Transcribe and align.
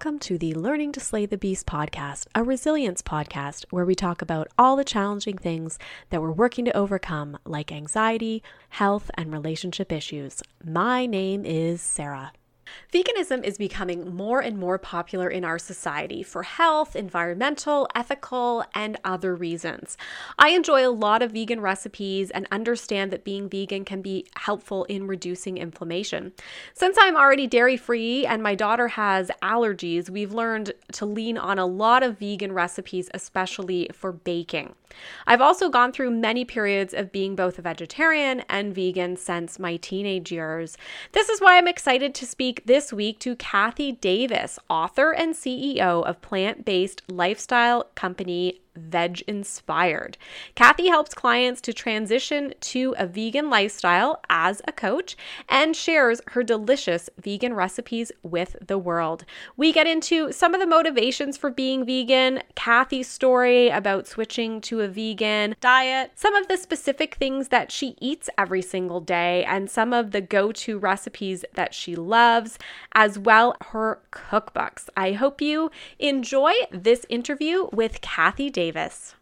Welcome 0.00 0.18
to 0.20 0.38
the 0.38 0.54
Learning 0.54 0.92
to 0.92 1.00
Slay 1.00 1.26
the 1.26 1.36
Beast 1.36 1.66
podcast, 1.66 2.26
a 2.34 2.42
resilience 2.42 3.02
podcast 3.02 3.66
where 3.68 3.84
we 3.84 3.94
talk 3.94 4.22
about 4.22 4.48
all 4.56 4.74
the 4.74 4.82
challenging 4.82 5.36
things 5.36 5.78
that 6.08 6.22
we're 6.22 6.32
working 6.32 6.64
to 6.64 6.74
overcome, 6.74 7.36
like 7.44 7.70
anxiety, 7.70 8.42
health, 8.70 9.10
and 9.18 9.30
relationship 9.30 9.92
issues. 9.92 10.42
My 10.64 11.04
name 11.04 11.44
is 11.44 11.82
Sarah. 11.82 12.32
Veganism 12.92 13.44
is 13.44 13.58
becoming 13.58 14.14
more 14.14 14.40
and 14.40 14.58
more 14.58 14.78
popular 14.78 15.28
in 15.28 15.44
our 15.44 15.58
society 15.58 16.22
for 16.22 16.42
health, 16.42 16.96
environmental, 16.96 17.88
ethical, 17.94 18.64
and 18.74 18.98
other 19.04 19.34
reasons. 19.34 19.96
I 20.38 20.50
enjoy 20.50 20.86
a 20.86 20.90
lot 20.90 21.22
of 21.22 21.32
vegan 21.32 21.60
recipes 21.60 22.30
and 22.30 22.46
understand 22.50 23.10
that 23.12 23.24
being 23.24 23.48
vegan 23.48 23.84
can 23.84 24.02
be 24.02 24.26
helpful 24.36 24.84
in 24.84 25.06
reducing 25.06 25.58
inflammation. 25.58 26.32
Since 26.74 26.96
I'm 27.00 27.16
already 27.16 27.46
dairy 27.46 27.76
free 27.76 28.26
and 28.26 28.42
my 28.42 28.54
daughter 28.54 28.88
has 28.88 29.30
allergies, 29.42 30.10
we've 30.10 30.32
learned 30.32 30.72
to 30.92 31.06
lean 31.06 31.38
on 31.38 31.58
a 31.58 31.66
lot 31.66 32.02
of 32.02 32.18
vegan 32.18 32.52
recipes, 32.52 33.08
especially 33.14 33.88
for 33.92 34.12
baking. 34.12 34.74
I've 35.26 35.40
also 35.40 35.68
gone 35.68 35.92
through 35.92 36.10
many 36.10 36.44
periods 36.44 36.94
of 36.94 37.12
being 37.12 37.36
both 37.36 37.58
a 37.58 37.62
vegetarian 37.62 38.40
and 38.48 38.74
vegan 38.74 39.16
since 39.16 39.58
my 39.58 39.76
teenage 39.76 40.32
years. 40.32 40.76
This 41.12 41.28
is 41.28 41.40
why 41.40 41.56
I'm 41.56 41.68
excited 41.68 42.14
to 42.16 42.26
speak 42.26 42.59
this 42.66 42.92
week 42.92 43.18
to 43.20 43.36
Kathy 43.36 43.92
Davis, 43.92 44.58
author 44.68 45.12
and 45.12 45.34
CEO 45.34 46.04
of 46.04 46.20
plant 46.20 46.64
based 46.64 47.02
lifestyle 47.08 47.84
company 47.94 48.60
Veg 48.76 49.22
Inspired. 49.22 50.16
Kathy 50.54 50.88
helps 50.88 51.14
clients 51.14 51.60
to 51.62 51.72
transition 51.72 52.54
to 52.60 52.94
a 52.98 53.06
vegan 53.06 53.50
lifestyle 53.50 54.20
as 54.28 54.62
a 54.66 54.72
coach 54.72 55.16
and 55.48 55.74
shares 55.74 56.20
her 56.28 56.42
delicious 56.42 57.10
vegan 57.18 57.54
recipes 57.54 58.12
with 58.22 58.56
the 58.66 58.78
world. 58.78 59.24
We 59.56 59.72
get 59.72 59.86
into 59.86 60.32
some 60.32 60.54
of 60.54 60.60
the 60.60 60.66
motivations 60.66 61.36
for 61.36 61.50
being 61.50 61.84
vegan, 61.84 62.42
Kathy's 62.54 63.08
story 63.08 63.68
about 63.68 64.06
switching 64.06 64.60
to 64.62 64.80
a 64.80 64.88
vegan 64.88 65.56
diet, 65.60 66.12
some 66.14 66.34
of 66.34 66.48
the 66.48 66.56
specific 66.56 67.16
things 67.16 67.48
that 67.48 67.72
she 67.72 67.96
eats 68.00 68.30
every 68.38 68.62
single 68.62 69.00
day, 69.00 69.44
and 69.44 69.70
some 69.70 69.92
of 69.92 70.12
the 70.12 70.20
go 70.20 70.52
to 70.52 70.78
recipes 70.78 71.44
that 71.54 71.74
she 71.74 71.96
loves, 71.96 72.58
as 72.94 73.18
well 73.18 73.56
her 73.66 74.00
cookbooks. 74.12 74.88
I 74.96 75.12
hope 75.12 75.40
you 75.40 75.70
enjoy 75.98 76.52
this 76.70 77.04
interview 77.08 77.68
with 77.72 78.00
Kathy 78.00 78.50
Davis. 78.60 79.14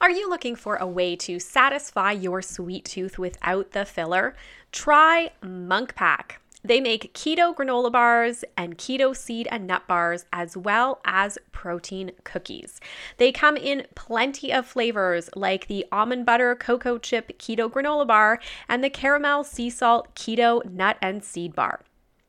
Are 0.00 0.10
you 0.10 0.30
looking 0.30 0.56
for 0.56 0.76
a 0.76 0.86
way 0.86 1.14
to 1.16 1.38
satisfy 1.38 2.12
your 2.12 2.40
sweet 2.40 2.86
tooth 2.86 3.18
without 3.18 3.72
the 3.72 3.84
filler? 3.84 4.34
Try 4.72 5.30
Munk 5.42 5.94
Pack. 5.94 6.40
They 6.64 6.80
make 6.80 7.12
keto 7.12 7.54
granola 7.54 7.92
bars 7.92 8.46
and 8.56 8.78
keto 8.78 9.14
seed 9.14 9.46
and 9.50 9.66
nut 9.66 9.86
bars, 9.86 10.24
as 10.32 10.56
well 10.56 11.02
as 11.04 11.36
protein 11.52 12.12
cookies. 12.24 12.80
They 13.18 13.30
come 13.30 13.58
in 13.58 13.86
plenty 13.94 14.50
of 14.50 14.66
flavors 14.66 15.28
like 15.36 15.66
the 15.66 15.84
almond 15.92 16.24
butter 16.24 16.54
cocoa 16.54 16.96
chip 16.96 17.38
keto 17.38 17.70
granola 17.70 18.06
bar 18.06 18.40
and 18.70 18.82
the 18.82 18.88
caramel 18.88 19.44
sea 19.44 19.68
salt 19.68 20.14
keto 20.14 20.64
nut 20.64 20.96
and 21.02 21.22
seed 21.22 21.54
bar. 21.54 21.82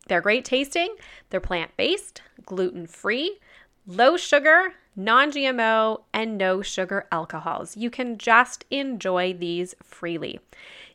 They're 0.10 0.22
great 0.22 0.44
tasting, 0.44 0.96
they're 1.30 1.40
plant 1.40 1.78
based, 1.78 2.22
gluten 2.46 2.88
free, 2.88 3.40
low 3.88 4.18
sugar, 4.18 4.74
non 4.96 5.32
GMO, 5.32 6.02
and 6.14 6.38
no 6.38 6.62
sugar 6.62 7.08
alcohols. 7.12 7.78
You 7.78 7.90
can 7.90 8.18
just 8.18 8.66
enjoy 8.70 9.34
these 9.34 9.76
freely. 9.82 10.40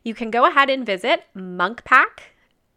You 0.03 0.13
can 0.13 0.29
go 0.29 0.45
ahead 0.45 0.69
and 0.69 0.85
visit 0.85 1.23
Munk 1.33 1.83
Pack. 1.85 2.35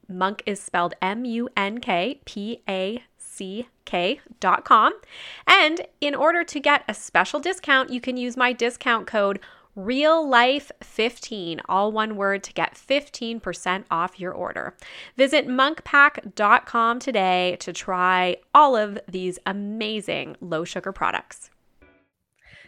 Munk 0.08 0.42
is 0.46 0.60
spelled 0.62 0.94
M 1.02 1.24
U 1.24 1.48
N 1.56 1.78
K 1.78 2.20
P 2.24 2.62
A 2.68 3.02
C 3.18 3.68
K.com. 3.84 4.92
And 5.46 5.86
in 6.00 6.14
order 6.14 6.44
to 6.44 6.60
get 6.60 6.84
a 6.88 6.94
special 6.94 7.40
discount, 7.40 7.90
you 7.90 8.00
can 8.00 8.16
use 8.16 8.36
my 8.36 8.52
discount 8.52 9.06
code 9.06 9.40
real 9.78 10.28
life 10.28 10.72
15 10.82 11.60
all 11.68 11.92
one 11.92 12.16
word 12.16 12.42
to 12.42 12.52
get 12.52 12.74
15% 12.74 13.84
off 13.90 14.18
your 14.18 14.32
order. 14.32 14.74
Visit 15.16 15.46
munkpack.com 15.46 16.98
today 16.98 17.56
to 17.60 17.72
try 17.72 18.36
all 18.52 18.76
of 18.76 18.98
these 19.08 19.38
amazing 19.46 20.36
low 20.40 20.64
sugar 20.64 20.92
products. 20.92 21.50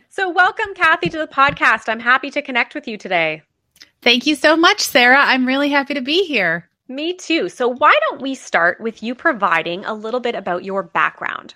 So 0.09 0.31
welcome 0.31 0.75
kathy 0.75 1.09
to 1.09 1.19
the 1.19 1.27
podcast. 1.27 1.89
I'm 1.89 2.01
happy 2.01 2.31
to 2.31 2.43
connect 2.43 2.75
with 2.75 2.87
you 2.87 2.97
today. 2.97 3.43
Thank 4.03 4.27
you 4.27 4.35
so 4.35 4.57
much 4.57 4.81
sarah. 4.81 5.21
I'm 5.21 5.47
really 5.47 5.69
happy 5.69 5.95
to 5.95 6.01
be 6.01 6.25
here. 6.25 6.69
Me 6.89 7.13
too. 7.13 7.49
So 7.49 7.69
why 7.69 7.95
don't 8.09 8.23
we 8.23 8.35
start 8.35 8.81
with 8.81 9.03
you 9.03 9.15
providing 9.15 9.85
a 9.85 9.95
little 9.95 10.21
bit 10.21 10.35
about 10.35 10.65
your 10.65 10.83
background 10.83 11.55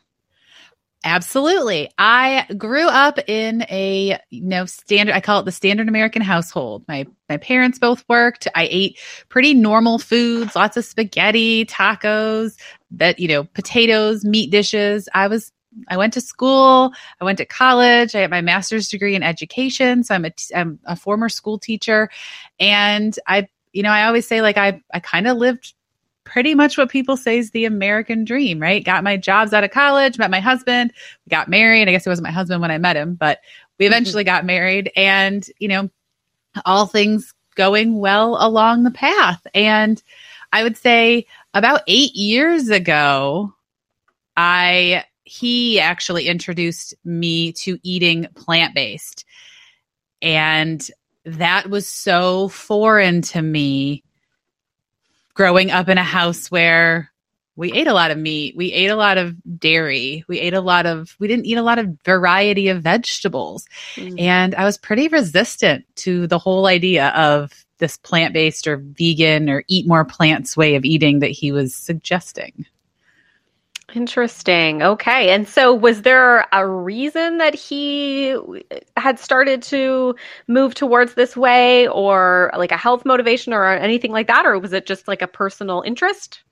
Absolutely. 1.06 1.90
I 1.98 2.46
grew 2.56 2.88
up 2.88 3.18
in 3.28 3.62
a 3.68 4.18
you 4.30 4.40
know 4.42 4.64
standard 4.64 5.14
I 5.14 5.20
call 5.20 5.40
it 5.40 5.44
the 5.44 5.52
standard 5.52 5.86
American 5.86 6.22
household. 6.22 6.82
My 6.88 7.06
my 7.28 7.36
parents 7.36 7.78
both 7.78 8.02
worked. 8.08 8.48
I 8.54 8.66
ate 8.70 8.98
pretty 9.28 9.52
normal 9.52 9.98
foods, 9.98 10.56
lots 10.56 10.78
of 10.78 10.84
spaghetti, 10.86 11.66
tacos, 11.66 12.58
that 12.92 13.18
you 13.18 13.28
know, 13.28 13.44
potatoes, 13.44 14.24
meat 14.24 14.50
dishes. 14.50 15.06
I 15.12 15.28
was 15.28 15.52
I 15.88 15.98
went 15.98 16.14
to 16.14 16.22
school, 16.22 16.92
I 17.20 17.24
went 17.24 17.36
to 17.38 17.44
college, 17.44 18.14
I 18.14 18.22
got 18.22 18.30
my 18.30 18.40
master's 18.40 18.88
degree 18.88 19.14
in 19.14 19.22
education, 19.22 20.04
so 20.04 20.14
I'm 20.14 20.24
a 20.24 20.30
I'm 20.56 20.78
a 20.86 20.96
former 20.96 21.28
school 21.28 21.58
teacher 21.58 22.08
and 22.58 23.18
I 23.26 23.48
you 23.74 23.82
know, 23.82 23.90
I 23.90 24.06
always 24.06 24.26
say 24.26 24.40
like 24.40 24.56
I 24.56 24.80
I 24.92 25.00
kind 25.00 25.26
of 25.26 25.36
lived 25.36 25.74
pretty 26.34 26.52
much 26.52 26.76
what 26.76 26.90
people 26.90 27.16
say 27.16 27.38
is 27.38 27.52
the 27.52 27.64
American 27.64 28.24
dream, 28.24 28.58
right? 28.58 28.84
Got 28.84 29.04
my 29.04 29.16
jobs 29.16 29.52
out 29.52 29.62
of 29.62 29.70
college, 29.70 30.18
met 30.18 30.32
my 30.32 30.40
husband, 30.40 30.92
we 31.24 31.30
got 31.30 31.48
married. 31.48 31.88
I 31.88 31.92
guess 31.92 32.04
it 32.04 32.10
wasn't 32.10 32.26
my 32.26 32.32
husband 32.32 32.60
when 32.60 32.72
I 32.72 32.78
met 32.78 32.96
him, 32.96 33.14
but 33.14 33.38
we 33.78 33.84
mm-hmm. 33.84 33.92
eventually 33.92 34.24
got 34.24 34.44
married 34.44 34.90
and, 34.96 35.48
you 35.60 35.68
know, 35.68 35.88
all 36.66 36.86
things 36.86 37.32
going 37.54 38.00
well 38.00 38.36
along 38.44 38.82
the 38.82 38.90
path. 38.90 39.46
And 39.54 40.02
I 40.52 40.64
would 40.64 40.76
say 40.76 41.24
about 41.54 41.82
eight 41.86 42.16
years 42.16 42.68
ago, 42.68 43.54
I, 44.36 45.04
he 45.22 45.78
actually 45.78 46.26
introduced 46.26 46.94
me 47.04 47.52
to 47.52 47.78
eating 47.84 48.26
plant 48.34 48.74
based. 48.74 49.24
And 50.20 50.84
that 51.24 51.70
was 51.70 51.86
so 51.86 52.48
foreign 52.48 53.22
to 53.22 53.40
me 53.40 54.02
growing 55.34 55.70
up 55.70 55.88
in 55.88 55.98
a 55.98 56.04
house 56.04 56.50
where 56.50 57.10
we 57.56 57.72
ate 57.72 57.86
a 57.86 57.94
lot 57.94 58.10
of 58.10 58.18
meat, 58.18 58.56
we 58.56 58.72
ate 58.72 58.90
a 58.90 58.96
lot 58.96 59.16
of 59.16 59.36
dairy, 59.58 60.24
we 60.26 60.40
ate 60.40 60.54
a 60.54 60.60
lot 60.60 60.86
of, 60.86 61.14
we 61.20 61.28
didn't 61.28 61.46
eat 61.46 61.56
a 61.56 61.62
lot 61.62 61.78
of 61.78 61.96
variety 62.04 62.68
of 62.68 62.82
vegetables. 62.82 63.66
Mm. 63.94 64.20
And 64.20 64.54
I 64.54 64.64
was 64.64 64.76
pretty 64.76 65.08
resistant 65.08 65.84
to 65.96 66.26
the 66.26 66.38
whole 66.38 66.66
idea 66.66 67.08
of 67.10 67.64
this 67.78 67.96
plant 67.98 68.34
based 68.34 68.66
or 68.66 68.78
vegan 68.78 69.48
or 69.48 69.64
eat 69.68 69.86
more 69.86 70.04
plants 70.04 70.56
way 70.56 70.74
of 70.74 70.84
eating 70.84 71.20
that 71.20 71.30
he 71.30 71.52
was 71.52 71.74
suggesting. 71.74 72.66
Interesting. 73.92 74.82
Okay. 74.82 75.30
And 75.30 75.46
so 75.46 75.74
was 75.74 76.02
there 76.02 76.46
a 76.52 76.66
reason 76.66 77.38
that 77.38 77.54
he 77.54 78.34
had 78.96 79.18
started 79.18 79.62
to 79.64 80.16
move 80.48 80.74
towards 80.74 81.14
this 81.14 81.36
way 81.36 81.86
or 81.88 82.50
like 82.56 82.72
a 82.72 82.76
health 82.76 83.04
motivation 83.04 83.52
or 83.52 83.66
anything 83.66 84.10
like 84.10 84.26
that? 84.28 84.46
Or 84.46 84.58
was 84.58 84.72
it 84.72 84.86
just 84.86 85.06
like 85.06 85.22
a 85.22 85.26
personal 85.26 85.82
interest? 85.82 86.42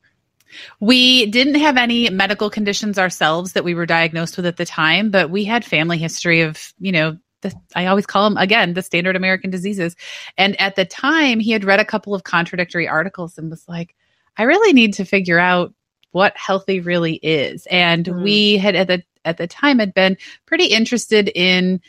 We 0.78 1.26
didn't 1.26 1.54
have 1.54 1.78
any 1.78 2.10
medical 2.10 2.50
conditions 2.50 2.98
ourselves 2.98 3.54
that 3.54 3.64
we 3.64 3.74
were 3.74 3.86
diagnosed 3.86 4.36
with 4.36 4.46
at 4.46 4.58
the 4.58 4.66
time, 4.66 5.10
but 5.10 5.30
we 5.30 5.44
had 5.44 5.64
family 5.64 5.96
history 5.96 6.42
of, 6.42 6.72
you 6.78 6.92
know, 6.92 7.16
the, 7.40 7.52
I 7.74 7.86
always 7.86 8.06
call 8.06 8.28
them 8.28 8.36
again 8.36 8.74
the 8.74 8.82
standard 8.82 9.16
American 9.16 9.50
diseases. 9.50 9.96
And 10.36 10.60
at 10.60 10.76
the 10.76 10.84
time, 10.84 11.40
he 11.40 11.50
had 11.50 11.64
read 11.64 11.80
a 11.80 11.84
couple 11.84 12.14
of 12.14 12.24
contradictory 12.24 12.86
articles 12.86 13.38
and 13.38 13.50
was 13.50 13.66
like, 13.66 13.96
I 14.36 14.44
really 14.44 14.72
need 14.72 14.94
to 14.94 15.04
figure 15.04 15.38
out 15.38 15.74
what 16.12 16.36
healthy 16.36 16.80
really 16.80 17.14
is. 17.16 17.66
And 17.66 18.06
mm. 18.06 18.22
we 18.22 18.58
had 18.58 18.74
at 18.74 18.86
the 18.86 19.02
at 19.24 19.36
the 19.36 19.46
time 19.46 19.78
had 19.78 19.94
been 19.94 20.16
pretty 20.46 20.66
interested 20.66 21.30
in 21.34 21.80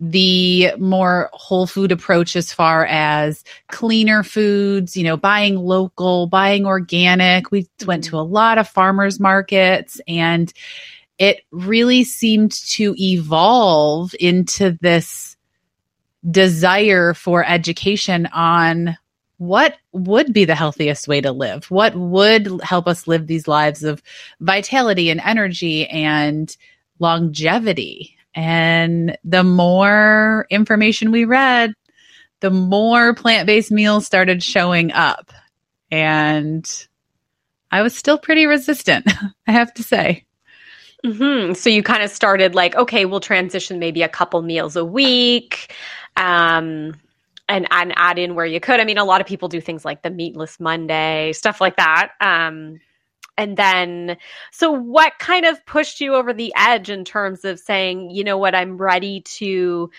the 0.00 0.72
more 0.78 1.28
whole 1.34 1.66
food 1.66 1.92
approach 1.92 2.34
as 2.34 2.52
far 2.52 2.86
as 2.86 3.44
cleaner 3.68 4.22
foods, 4.22 4.96
you 4.96 5.04
know, 5.04 5.16
buying 5.16 5.56
local, 5.56 6.26
buying 6.26 6.64
organic. 6.64 7.50
We 7.50 7.68
went 7.86 8.04
to 8.04 8.16
a 8.16 8.22
lot 8.22 8.56
of 8.56 8.66
farmers 8.66 9.20
markets 9.20 10.00
and 10.08 10.50
it 11.18 11.42
really 11.50 12.02
seemed 12.04 12.52
to 12.52 12.94
evolve 12.98 14.14
into 14.18 14.78
this 14.80 15.36
desire 16.30 17.12
for 17.12 17.44
education 17.44 18.26
on 18.32 18.96
what 19.40 19.78
would 19.92 20.34
be 20.34 20.44
the 20.44 20.54
healthiest 20.54 21.08
way 21.08 21.22
to 21.22 21.32
live? 21.32 21.64
What 21.70 21.96
would 21.96 22.60
help 22.62 22.86
us 22.86 23.08
live 23.08 23.26
these 23.26 23.48
lives 23.48 23.82
of 23.82 24.02
vitality 24.38 25.08
and 25.08 25.18
energy 25.18 25.88
and 25.88 26.54
longevity? 26.98 28.18
And 28.34 29.16
the 29.24 29.42
more 29.42 30.46
information 30.50 31.10
we 31.10 31.24
read, 31.24 31.72
the 32.40 32.50
more 32.50 33.14
plant 33.14 33.46
based 33.46 33.72
meals 33.72 34.04
started 34.04 34.42
showing 34.42 34.92
up. 34.92 35.32
And 35.90 36.70
I 37.70 37.80
was 37.80 37.96
still 37.96 38.18
pretty 38.18 38.44
resistant, 38.44 39.10
I 39.46 39.52
have 39.52 39.72
to 39.72 39.82
say. 39.82 40.26
Mm-hmm. 41.02 41.54
So 41.54 41.70
you 41.70 41.82
kind 41.82 42.02
of 42.02 42.10
started 42.10 42.54
like, 42.54 42.74
okay, 42.76 43.06
we'll 43.06 43.20
transition 43.20 43.78
maybe 43.78 44.02
a 44.02 44.08
couple 44.08 44.42
meals 44.42 44.76
a 44.76 44.84
week. 44.84 45.74
Um, 46.14 46.92
and, 47.50 47.66
and 47.72 47.92
add 47.96 48.18
in 48.18 48.36
where 48.36 48.46
you 48.46 48.60
could. 48.60 48.80
I 48.80 48.84
mean, 48.84 48.96
a 48.96 49.04
lot 49.04 49.20
of 49.20 49.26
people 49.26 49.48
do 49.48 49.60
things 49.60 49.84
like 49.84 50.02
the 50.02 50.10
meatless 50.10 50.60
Monday, 50.60 51.32
stuff 51.32 51.60
like 51.60 51.76
that. 51.76 52.12
Um, 52.20 52.80
and 53.36 53.56
then, 53.56 54.16
so 54.52 54.70
what 54.70 55.18
kind 55.18 55.44
of 55.44 55.64
pushed 55.66 56.00
you 56.00 56.14
over 56.14 56.32
the 56.32 56.52
edge 56.56 56.88
in 56.88 57.04
terms 57.04 57.44
of 57.44 57.58
saying, 57.58 58.10
you 58.10 58.22
know 58.22 58.38
what, 58.38 58.54
I'm 58.54 58.78
ready 58.78 59.22
to, 59.22 59.90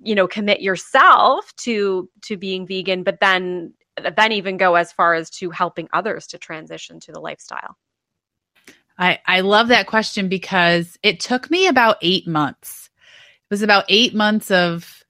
you 0.00 0.14
know, 0.14 0.28
commit 0.28 0.60
yourself 0.60 1.54
to 1.56 2.08
to 2.22 2.36
being 2.36 2.66
vegan, 2.66 3.02
but 3.02 3.18
then 3.20 3.74
then 4.16 4.32
even 4.32 4.56
go 4.56 4.76
as 4.76 4.92
far 4.92 5.14
as 5.14 5.28
to 5.30 5.50
helping 5.50 5.88
others 5.92 6.26
to 6.28 6.38
transition 6.38 7.00
to 7.00 7.12
the 7.12 7.20
lifestyle? 7.20 7.76
I, 8.98 9.18
I 9.26 9.40
love 9.40 9.68
that 9.68 9.86
question 9.86 10.28
because 10.28 10.98
it 11.02 11.18
took 11.18 11.50
me 11.50 11.66
about 11.66 11.96
eight 12.02 12.26
months. 12.28 12.90
It 13.06 13.50
was 13.50 13.62
about 13.62 13.84
eight 13.88 14.14
months 14.14 14.50
of 14.50 15.01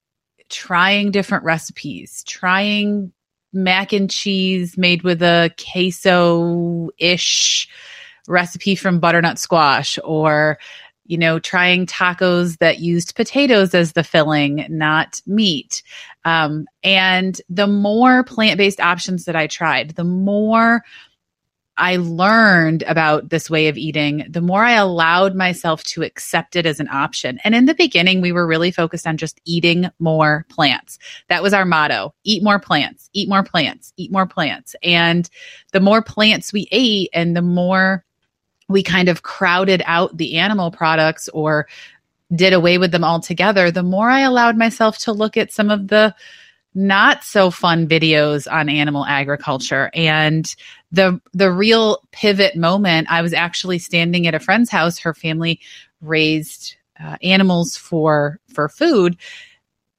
trying 0.53 1.11
different 1.11 1.43
recipes, 1.43 2.23
trying 2.29 3.13
mac 3.53 3.93
and 3.93 4.09
cheese 4.09 4.79
made 4.79 5.03
with 5.03 5.23
a 5.23 5.51
queso 5.59 6.91
ish 6.99 7.69
recipe 8.29 8.77
from 8.77 9.01
butternut 9.01 9.39
squash 9.39 9.99
or 10.05 10.59
you 11.05 11.19
know 11.19 11.39
trying 11.39 11.85
tacos 11.85 12.59
that 12.59 12.79
used 12.79 13.17
potatoes 13.17 13.75
as 13.75 13.93
the 13.93 14.05
filling 14.05 14.65
not 14.69 15.21
meat. 15.27 15.83
Um, 16.25 16.67
and 16.85 17.41
the 17.49 17.67
more 17.67 18.23
plant-based 18.23 18.81
options 18.81 19.25
that 19.25 19.35
i 19.35 19.47
tried 19.49 19.91
the 19.91 20.05
more 20.05 20.85
I 21.79 21.97
learned 21.97 22.83
about 22.83 23.31
this 23.31 23.49
way 23.49 23.69
of 23.69 23.79
eating, 23.79 24.27
the 24.29 24.43
more 24.43 24.63
I 24.63 24.73
allowed 24.73 25.35
myself 25.35 25.83
to 25.85 26.03
accept 26.03 26.55
it 26.55 26.67
as 26.67 26.81
an 26.81 26.89
option. 26.89 27.39
And 27.45 27.55
in 27.55 27.65
the 27.65 27.75
beginning, 27.75 28.21
we 28.21 28.33
were 28.33 28.47
really 28.47 28.71
focused 28.71 29.07
on 29.07 29.17
just 29.17 29.41
eating 29.45 29.89
more 29.99 30.45
plants. 30.51 30.99
That 31.29 31.43
was 31.43 31.55
our 31.55 31.65
motto 31.65 32.15
eat 32.25 32.43
more 32.43 32.59
plants, 32.59 33.09
eat 33.15 33.29
more 33.29 33.43
plants, 33.43 33.93
eat 33.97 34.13
more 34.13 34.27
plants. 34.27 34.77
And 34.83 35.29
the 35.73 35.81
more 35.81 36.03
plants 36.03 36.53
we 36.53 36.69
ate 36.71 37.09
and 37.15 37.35
the 37.35 37.43
more 37.43 38.05
we 38.69 38.83
kind 38.83 39.09
of 39.09 39.23
crowded 39.23 39.83
out 39.87 40.17
the 40.17 40.39
animal 40.39 40.71
products 40.71 41.29
or 41.31 41.67
did 42.35 42.53
away 42.53 42.79
with 42.79 42.93
them 42.93 43.05
altogether, 43.05 43.71
the 43.71 43.83
more 43.83 44.09
I 44.09 44.21
allowed 44.21 44.57
myself 44.57 44.99
to 44.99 45.13
look 45.13 45.37
at 45.37 45.53
some 45.53 45.71
of 45.71 45.89
the 45.89 46.15
not 46.75 47.23
so 47.23 47.51
fun 47.51 47.87
videos 47.87 48.51
on 48.51 48.69
animal 48.69 49.05
agriculture. 49.05 49.91
And 49.95 50.55
the 50.91 51.21
the 51.33 51.51
real 51.51 52.03
pivot 52.13 52.57
moment 52.57 53.11
i 53.11 53.23
was 53.23 53.33
actually 53.33 53.79
standing 53.79 54.27
at 54.27 54.35
a 54.35 54.41
friend's 54.41 54.71
house. 54.71 54.99
Her 54.99 55.15
family 55.15 55.61
raised 56.01 56.77
uh, 57.03 57.17
animals 57.23 57.77
for 57.77 58.41
for 58.53 58.69
food. 58.69 59.17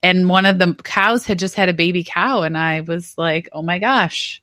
And 0.01 0.27
one 0.27 0.45
of 0.45 0.59
the 0.59 0.75
cows 0.83 1.25
had 1.25 1.39
just 1.39 1.55
had 1.55 1.69
a 1.69 1.73
baby 1.73 2.03
cow. 2.03 2.41
And 2.43 2.57
i 2.57 2.81
was 2.81 3.17
like 3.17 3.49
oh 3.51 3.61
my 3.61 3.79
gosh 3.79 4.41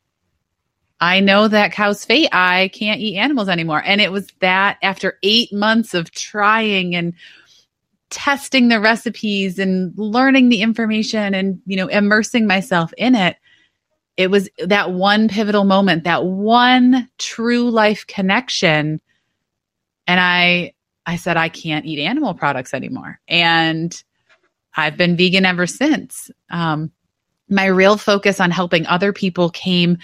i 1.00 1.21
know 1.21 1.49
that 1.49 1.73
cow's 1.73 2.05
fate. 2.05 2.29
I 2.32 2.69
can't 2.69 3.00
eat 3.00 3.17
animals 3.17 3.49
anymore. 3.49 3.82
And 3.85 4.00
it 4.00 4.12
was 4.12 4.29
that 4.41 4.79
after 4.82 5.19
8 5.23 5.53
months 5.53 5.94
of 5.94 6.11
trying 6.11 6.94
and 6.94 7.15
testing 8.11 8.69
the 8.69 8.81
recipes 8.81 9.59
and 9.59 9.97
learning 9.97 10.49
the 10.49 10.62
information 10.62 11.35
and 11.35 11.61
you 11.67 11.77
know 11.77 11.87
immersing 11.87 12.47
myself 12.47 12.93
in 12.99 13.15
it 13.15 13.37
it 14.17 14.31
was 14.31 14.51
that 14.59 14.93
one 14.93 15.29
pivotal 15.29 15.65
moment 15.65 16.05
that 16.05 16.27
one 16.27 17.09
true 17.17 17.71
life 17.71 18.07
connection. 18.07 19.01
And 20.07 20.21
i 20.21 20.75
i 21.07 21.17
said 21.17 21.37
i 21.39 21.49
can't 21.49 21.87
eat 21.87 21.99
animal 21.99 22.35
products 22.35 22.75
anymore. 22.75 23.19
And 23.29 24.03
i've 24.77 24.97
been 24.97 25.17
vegan 25.17 25.47
ever 25.47 25.67
since. 25.67 26.31
Um, 26.51 26.91
my 27.49 27.65
real 27.65 27.97
focus 27.97 28.41
on 28.41 28.51
helping 28.51 28.87
other 28.87 29.13
people 29.13 29.51
came 29.51 29.97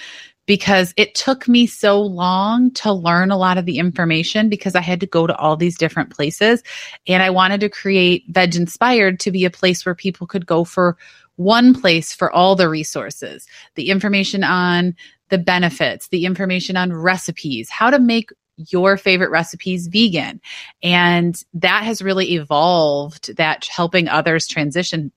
because 0.46 0.94
it 0.96 1.14
took 1.14 1.48
me 1.48 1.66
so 1.66 2.00
long 2.00 2.70
to 2.72 2.92
learn 2.92 3.30
a 3.30 3.36
lot 3.36 3.58
of 3.58 3.66
the 3.66 3.78
information 3.78 4.48
because 4.48 4.74
I 4.74 4.80
had 4.80 5.00
to 5.00 5.06
go 5.06 5.26
to 5.26 5.36
all 5.36 5.56
these 5.56 5.76
different 5.76 6.10
places. 6.10 6.62
And 7.06 7.22
I 7.22 7.30
wanted 7.30 7.60
to 7.60 7.68
create 7.68 8.24
Veg 8.28 8.54
Inspired 8.54 9.20
to 9.20 9.30
be 9.30 9.44
a 9.44 9.50
place 9.50 9.84
where 9.84 9.94
people 9.94 10.26
could 10.26 10.46
go 10.46 10.64
for 10.64 10.96
one 11.34 11.78
place 11.78 12.14
for 12.14 12.32
all 12.32 12.56
the 12.56 12.68
resources, 12.68 13.46
the 13.74 13.90
information 13.90 14.42
on 14.42 14.94
the 15.28 15.38
benefits, 15.38 16.08
the 16.08 16.24
information 16.24 16.76
on 16.76 16.92
recipes, 16.92 17.68
how 17.68 17.90
to 17.90 17.98
make 17.98 18.30
your 18.56 18.96
favorite 18.96 19.30
recipes 19.30 19.88
vegan. 19.88 20.40
And 20.82 21.42
that 21.54 21.82
has 21.84 22.00
really 22.00 22.34
evolved, 22.34 23.36
that 23.36 23.66
helping 23.66 24.08
others 24.08 24.46
transition 24.46 25.12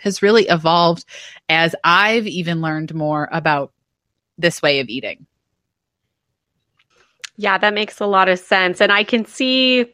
has 0.00 0.22
really 0.22 0.46
evolved 0.46 1.04
as 1.48 1.74
I've 1.82 2.26
even 2.28 2.60
learned 2.60 2.94
more 2.94 3.28
about 3.32 3.72
this 4.38 4.62
way 4.62 4.80
of 4.80 4.88
eating. 4.88 5.26
Yeah, 7.36 7.56
that 7.58 7.72
makes 7.72 8.00
a 8.00 8.06
lot 8.06 8.28
of 8.28 8.38
sense. 8.38 8.80
And 8.80 8.90
I 8.90 9.04
can 9.04 9.24
see, 9.24 9.86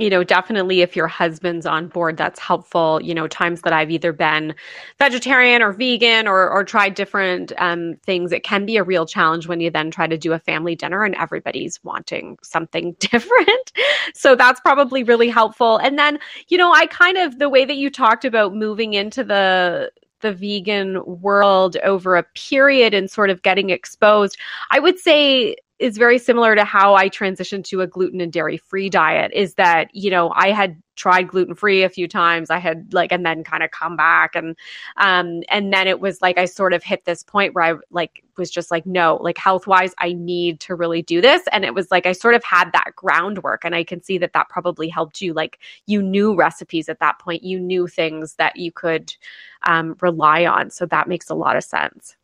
you 0.00 0.10
know, 0.10 0.24
definitely 0.24 0.80
if 0.80 0.96
your 0.96 1.06
husband's 1.06 1.64
on 1.64 1.86
board, 1.86 2.16
that's 2.16 2.40
helpful. 2.40 3.00
You 3.00 3.14
know, 3.14 3.28
times 3.28 3.62
that 3.62 3.72
I've 3.72 3.92
either 3.92 4.12
been 4.12 4.52
vegetarian 4.98 5.62
or 5.62 5.72
vegan 5.72 6.26
or, 6.26 6.50
or 6.50 6.64
tried 6.64 6.94
different 6.94 7.52
um, 7.58 7.94
things, 8.04 8.32
it 8.32 8.42
can 8.42 8.66
be 8.66 8.76
a 8.78 8.82
real 8.82 9.06
challenge 9.06 9.46
when 9.46 9.60
you 9.60 9.70
then 9.70 9.92
try 9.92 10.08
to 10.08 10.18
do 10.18 10.32
a 10.32 10.40
family 10.40 10.74
dinner 10.74 11.04
and 11.04 11.14
everybody's 11.14 11.82
wanting 11.84 12.36
something 12.42 12.96
different. 12.98 13.72
so 14.12 14.34
that's 14.34 14.58
probably 14.60 15.04
really 15.04 15.28
helpful. 15.28 15.76
And 15.76 15.96
then, 15.96 16.18
you 16.48 16.58
know, 16.58 16.72
I 16.72 16.86
kind 16.86 17.16
of, 17.16 17.38
the 17.38 17.48
way 17.48 17.64
that 17.64 17.76
you 17.76 17.90
talked 17.90 18.24
about 18.24 18.56
moving 18.56 18.94
into 18.94 19.22
the, 19.22 19.92
the 20.20 20.32
vegan 20.32 21.02
world 21.04 21.76
over 21.84 22.16
a 22.16 22.22
period 22.34 22.94
and 22.94 23.10
sort 23.10 23.30
of 23.30 23.42
getting 23.42 23.70
exposed, 23.70 24.36
I 24.70 24.78
would 24.78 24.98
say 24.98 25.56
is 25.78 25.96
very 25.96 26.18
similar 26.18 26.56
to 26.56 26.64
how 26.64 26.94
I 26.94 27.08
transitioned 27.08 27.64
to 27.64 27.80
a 27.80 27.86
gluten 27.86 28.20
and 28.20 28.32
dairy 28.32 28.56
free 28.56 28.90
diet 28.90 29.32
is 29.32 29.54
that, 29.54 29.94
you 29.94 30.10
know, 30.10 30.32
I 30.34 30.50
had 30.50 30.82
tried 30.96 31.28
gluten 31.28 31.54
free 31.54 31.84
a 31.84 31.88
few 31.88 32.08
times. 32.08 32.50
I 32.50 32.58
had 32.58 32.92
like, 32.92 33.12
and 33.12 33.24
then 33.24 33.44
kind 33.44 33.62
of 33.62 33.70
come 33.70 33.96
back 33.96 34.34
and, 34.34 34.56
um, 34.96 35.42
and 35.48 35.72
then 35.72 35.86
it 35.86 36.00
was 36.00 36.20
like, 36.20 36.36
I 36.36 36.46
sort 36.46 36.72
of 36.72 36.82
hit 36.82 37.04
this 37.04 37.22
point 37.22 37.54
where 37.54 37.64
I 37.64 37.78
like 37.90 38.24
was 38.36 38.50
just 38.50 38.72
like, 38.72 38.86
no, 38.86 39.18
like 39.22 39.38
health 39.38 39.68
wise, 39.68 39.94
I 39.98 40.12
need 40.14 40.58
to 40.60 40.74
really 40.74 41.02
do 41.02 41.20
this. 41.20 41.42
And 41.52 41.64
it 41.64 41.74
was 41.74 41.92
like, 41.92 42.06
I 42.06 42.12
sort 42.12 42.34
of 42.34 42.42
had 42.42 42.72
that 42.72 42.90
groundwork 42.96 43.64
and 43.64 43.74
I 43.76 43.84
can 43.84 44.02
see 44.02 44.18
that 44.18 44.32
that 44.32 44.48
probably 44.48 44.88
helped 44.88 45.20
you. 45.20 45.32
Like 45.32 45.60
you 45.86 46.02
knew 46.02 46.34
recipes 46.34 46.88
at 46.88 46.98
that 46.98 47.20
point, 47.20 47.44
you 47.44 47.60
knew 47.60 47.86
things 47.86 48.34
that 48.34 48.56
you 48.56 48.72
could, 48.72 49.14
um, 49.62 49.96
rely 50.00 50.44
on. 50.44 50.70
So 50.70 50.86
that 50.86 51.08
makes 51.08 51.30
a 51.30 51.34
lot 51.36 51.56
of 51.56 51.62
sense. 51.62 52.17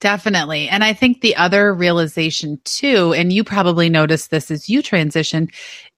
Definitely. 0.00 0.68
And 0.68 0.82
I 0.82 0.94
think 0.94 1.20
the 1.20 1.36
other 1.36 1.74
realization 1.74 2.58
too, 2.64 3.12
and 3.12 3.32
you 3.32 3.44
probably 3.44 3.88
noticed 3.90 4.30
this 4.30 4.50
as 4.50 4.68
you 4.68 4.82
transition, 4.82 5.48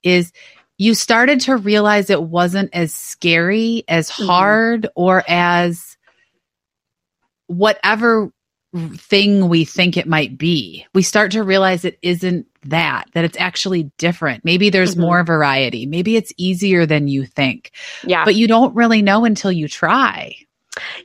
is 0.02 0.32
you 0.76 0.94
started 0.94 1.40
to 1.42 1.56
realize 1.56 2.11
it 2.11 2.23
wasn't 2.23 2.71
as 2.73 2.92
scary, 2.92 3.85
as 3.87 4.11
mm-hmm. 4.11 4.26
hard, 4.26 4.88
or 4.97 5.23
as 5.28 5.97
whatever 7.47 8.32
thing 8.97 9.49
we 9.49 9.64
think 9.64 9.97
it 9.97 10.09
might 10.09 10.37
be. 10.38 10.87
We 10.94 11.02
start 11.02 11.32
to 11.32 11.42
realize 11.42 11.85
it 11.85 11.99
isn't 12.02 12.47
that, 12.64 13.04
that 13.12 13.25
it's 13.25 13.37
actually 13.38 13.92
different. 13.99 14.44
Maybe 14.44 14.71
there's 14.71 14.92
mm-hmm. 14.92 15.02
more 15.02 15.25
variety. 15.25 15.87
Maybe 15.87 16.16
it's 16.16 16.32
easier 16.37 16.87
than 16.87 17.06
you 17.06 17.26
think. 17.26 17.73
Yeah. 18.02 18.25
But 18.25 18.35
you 18.35 18.49
don't 18.49 18.75
really 18.75 19.02
know 19.02 19.25
until 19.25 19.52
you 19.52 19.68
try. 19.68 20.35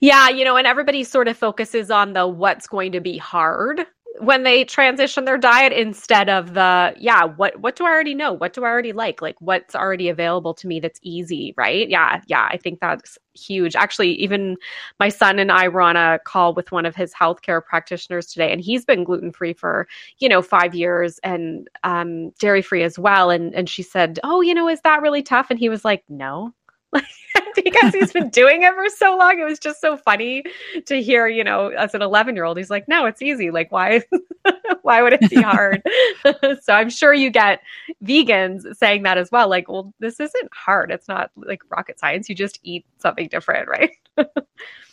Yeah, 0.01 0.29
you 0.29 0.45
know, 0.45 0.55
and 0.57 0.67
everybody 0.67 1.03
sort 1.03 1.27
of 1.27 1.37
focuses 1.37 1.91
on 1.91 2.13
the 2.13 2.27
what's 2.27 2.67
going 2.67 2.91
to 2.93 3.01
be 3.01 3.17
hard 3.17 3.85
when 4.19 4.41
they 4.41 4.63
transition 4.63 5.25
their 5.25 5.37
diet 5.37 5.71
instead 5.71 6.27
of 6.27 6.55
the 6.55 6.91
yeah 6.97 7.23
what 7.23 7.59
what 7.59 7.75
do 7.75 7.85
i 7.85 7.89
already 7.89 8.15
know? 8.15 8.33
What 8.33 8.53
do 8.53 8.63
i 8.63 8.67
already 8.67 8.91
like? 8.91 9.21
Like 9.21 9.35
what's 9.39 9.75
already 9.75 10.09
available 10.09 10.55
to 10.55 10.67
me 10.67 10.79
that's 10.79 10.99
easy 11.03 11.53
right? 11.55 11.87
Yeah 11.89 12.21
yeah 12.27 12.47
i 12.51 12.57
think 12.57 12.79
that's 12.79 13.17
huge. 13.35 13.75
Actually 13.75 14.13
even 14.13 14.57
my 14.99 15.09
son 15.09 15.37
and 15.37 15.51
i 15.51 15.67
were 15.67 15.81
on 15.81 15.95
a 15.97 16.19
call 16.25 16.53
with 16.55 16.71
one 16.71 16.85
of 16.85 16.95
his 16.95 17.13
healthcare 17.13 17.63
practitioners 17.63 18.27
today 18.27 18.51
and 18.51 18.61
he's 18.61 18.85
been 18.85 19.03
gluten 19.03 19.31
free 19.31 19.53
for 19.53 19.87
you 20.19 20.27
know 20.29 20.41
five 20.41 20.73
years 20.73 21.19
and 21.23 21.67
um, 21.83 22.31
dairy 22.39 22.61
free 22.63 22.81
as 22.83 22.97
well 22.97 23.29
and 23.29 23.53
and 23.53 23.69
she 23.69 23.83
said 23.83 24.19
oh 24.23 24.41
you 24.41 24.53
know 24.55 24.67
is 24.67 24.81
that 24.81 25.01
really 25.01 25.21
tough? 25.21 25.47
And 25.51 25.59
he 25.59 25.69
was 25.69 25.85
like 25.85 26.03
no 26.09 26.53
because 27.63 27.93
he's 27.93 28.11
been 28.11 28.29
doing 28.29 28.63
it 28.63 28.73
for 28.73 28.87
so 28.89 29.17
long. 29.17 29.39
It 29.39 29.43
was 29.43 29.59
just 29.59 29.81
so 29.81 29.97
funny 29.97 30.43
to 30.85 31.01
hear, 31.01 31.27
you 31.27 31.43
know, 31.43 31.69
as 31.69 31.93
an 31.93 32.01
11 32.01 32.35
year 32.35 32.45
old, 32.45 32.57
he's 32.57 32.69
like, 32.69 32.87
no, 32.87 33.05
it's 33.05 33.21
easy. 33.21 33.51
Like, 33.51 33.71
why, 33.71 34.03
why 34.81 35.01
would 35.01 35.13
it 35.13 35.29
be 35.29 35.41
hard? 35.41 35.81
so 36.61 36.73
I'm 36.73 36.89
sure 36.89 37.13
you 37.13 37.29
get 37.29 37.61
vegans 38.03 38.75
saying 38.75 39.03
that 39.03 39.17
as 39.17 39.31
well. 39.31 39.49
Like, 39.49 39.69
well, 39.69 39.93
this 39.99 40.19
isn't 40.19 40.53
hard. 40.53 40.91
It's 40.91 41.07
not 41.07 41.31
like 41.35 41.61
rocket 41.69 41.99
science. 41.99 42.29
You 42.29 42.35
just 42.35 42.59
eat 42.63 42.85
something 42.99 43.27
different, 43.27 43.67
right? 43.67 43.91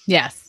yes. 0.06 0.43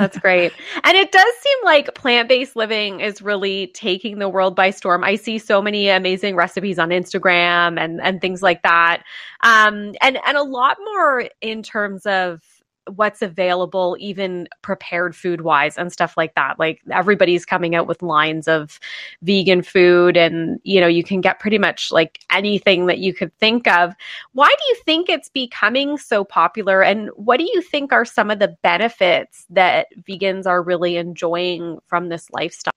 That's 0.00 0.18
great. 0.18 0.52
And 0.84 0.96
it 0.96 1.12
does 1.12 1.34
seem 1.40 1.58
like 1.64 1.94
plant 1.94 2.28
based 2.28 2.56
living 2.56 3.00
is 3.00 3.20
really 3.20 3.68
taking 3.68 4.18
the 4.18 4.28
world 4.28 4.56
by 4.56 4.70
storm. 4.70 5.04
I 5.04 5.16
see 5.16 5.38
so 5.38 5.60
many 5.60 5.88
amazing 5.88 6.36
recipes 6.36 6.78
on 6.78 6.88
Instagram 6.88 7.78
and, 7.78 8.00
and 8.00 8.20
things 8.20 8.42
like 8.42 8.62
that. 8.62 9.02
Um, 9.42 9.94
and, 10.00 10.18
and 10.26 10.36
a 10.36 10.42
lot 10.42 10.78
more 10.82 11.28
in 11.40 11.62
terms 11.62 12.06
of 12.06 12.42
what's 12.86 13.22
available, 13.22 13.96
even 14.00 14.48
prepared 14.62 15.14
food 15.14 15.42
wise 15.42 15.76
and 15.76 15.92
stuff 15.92 16.16
like 16.16 16.34
that. 16.34 16.58
Like 16.58 16.80
everybody's 16.90 17.44
coming 17.44 17.74
out 17.74 17.86
with 17.86 18.02
lines 18.02 18.48
of 18.48 18.78
vegan 19.22 19.62
food, 19.62 20.16
and 20.16 20.60
you 20.62 20.80
know, 20.80 20.86
you 20.86 21.04
can 21.04 21.20
get 21.20 21.40
pretty 21.40 21.58
much 21.58 21.92
like 21.92 22.20
anything 22.30 22.86
that 22.86 22.98
you 22.98 23.12
could 23.12 23.36
think 23.38 23.66
of. 23.68 23.94
Why 24.32 24.48
do 24.48 24.64
you 24.68 24.76
think 24.84 25.08
it's 25.08 25.28
becoming 25.28 25.98
so 25.98 26.24
popular? 26.24 26.82
And 26.82 27.10
what 27.14 27.38
do 27.38 27.44
you 27.44 27.62
think 27.62 27.92
are 27.92 28.04
some 28.04 28.30
of 28.30 28.38
the 28.38 28.56
benefits 28.62 29.46
that 29.50 29.88
vegans 30.08 30.46
are 30.46 30.62
really 30.62 30.96
enjoying 30.96 31.78
from 31.86 32.08
this 32.08 32.30
lifestyle? 32.30 32.72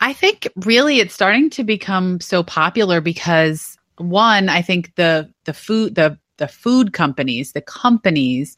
I 0.00 0.12
think 0.12 0.48
really 0.56 0.98
it's 0.98 1.14
starting 1.14 1.48
to 1.50 1.62
become 1.62 2.20
so 2.20 2.42
popular 2.42 3.00
because 3.00 3.76
one, 3.98 4.48
I 4.48 4.62
think 4.62 4.94
the 4.96 5.32
the 5.44 5.54
food 5.54 5.94
the 5.94 6.18
the 6.42 6.48
food 6.48 6.92
companies, 6.92 7.52
the 7.52 7.60
companies 7.60 8.56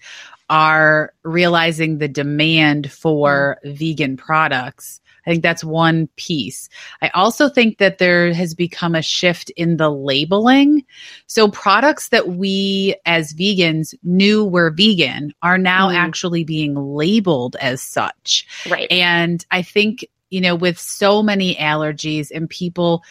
are 0.49 1.12
realizing 1.23 1.99
the 1.99 2.09
demand 2.09 2.91
for 2.91 3.59
mm. 3.62 3.76
vegan 3.76 4.17
products. 4.17 5.03
I 5.26 5.31
think 5.31 5.43
that's 5.43 5.62
one 5.62 6.09
piece. 6.17 6.71
I 7.03 7.09
also 7.09 7.50
think 7.50 7.76
that 7.76 7.99
there 7.99 8.33
has 8.33 8.55
become 8.55 8.95
a 8.95 9.03
shift 9.03 9.50
in 9.50 9.76
the 9.76 9.91
labeling. 9.91 10.87
So 11.26 11.49
products 11.49 12.09
that 12.09 12.29
we 12.29 12.97
as 13.05 13.35
vegans 13.35 13.95
knew 14.03 14.47
were 14.47 14.71
vegan 14.71 15.35
are 15.43 15.59
now 15.59 15.91
mm. 15.91 15.97
actually 15.97 16.45
being 16.45 16.75
labeled 16.75 17.55
as 17.61 17.83
such. 17.83 18.47
Right. 18.71 18.91
And 18.91 19.45
I 19.50 19.61
think, 19.61 20.07
you 20.31 20.41
know, 20.41 20.55
with 20.55 20.79
so 20.79 21.23
many 21.23 21.55
allergies 21.57 22.31
and 22.35 22.49
people, 22.49 23.03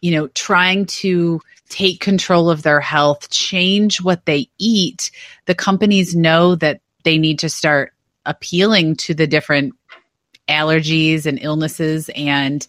you 0.00 0.12
know, 0.12 0.28
trying 0.28 0.86
to 0.86 1.40
take 1.68 2.00
control 2.00 2.50
of 2.50 2.62
their 2.62 2.80
health, 2.80 3.30
change 3.30 4.02
what 4.02 4.26
they 4.26 4.48
eat, 4.58 5.10
the 5.46 5.54
companies 5.54 6.14
know 6.14 6.54
that 6.56 6.80
they 7.04 7.18
need 7.18 7.38
to 7.40 7.48
start 7.48 7.92
appealing 8.26 8.96
to 8.96 9.14
the 9.14 9.26
different 9.26 9.74
allergies 10.48 11.26
and 11.26 11.38
illnesses 11.40 12.10
and 12.14 12.66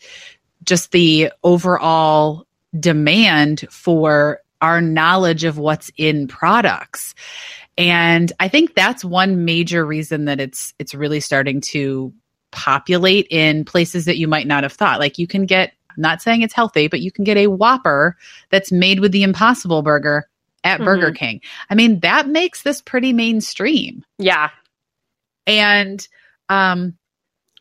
just 0.63 0.91
the 0.91 1.31
overall 1.43 2.45
demand 2.79 3.65
for 3.69 4.39
our 4.61 4.81
knowledge 4.81 5.43
of 5.43 5.57
what's 5.57 5.91
in 5.97 6.27
products. 6.27 7.13
And 7.77 8.31
I 8.39 8.47
think 8.47 8.73
that's 8.73 9.03
one 9.03 9.45
major 9.45 9.85
reason 9.85 10.25
that 10.25 10.39
it's 10.39 10.73
it's 10.79 10.95
really 10.95 11.19
starting 11.19 11.61
to 11.61 12.13
populate 12.51 13.27
in 13.29 13.65
places 13.65 14.05
that 14.05 14.17
you 14.17 14.27
might 14.27 14.47
not 14.47 14.63
have 14.63 14.73
thought. 14.73 14.99
Like 14.99 15.19
you 15.19 15.27
can 15.27 15.45
get 15.45 15.73
I'm 15.95 16.01
not 16.01 16.21
saying 16.21 16.41
it's 16.41 16.53
healthy, 16.53 16.87
but 16.87 17.01
you 17.01 17.11
can 17.11 17.23
get 17.23 17.37
a 17.37 17.47
Whopper 17.47 18.17
that's 18.49 18.71
made 18.71 18.99
with 18.99 19.11
the 19.11 19.23
Impossible 19.23 19.81
Burger 19.81 20.29
at 20.63 20.75
mm-hmm. 20.75 20.85
Burger 20.85 21.11
King. 21.11 21.41
I 21.69 21.75
mean, 21.75 21.99
that 22.01 22.27
makes 22.27 22.63
this 22.63 22.81
pretty 22.81 23.13
mainstream. 23.13 24.03
Yeah. 24.17 24.49
And 25.47 26.05
um 26.49 26.97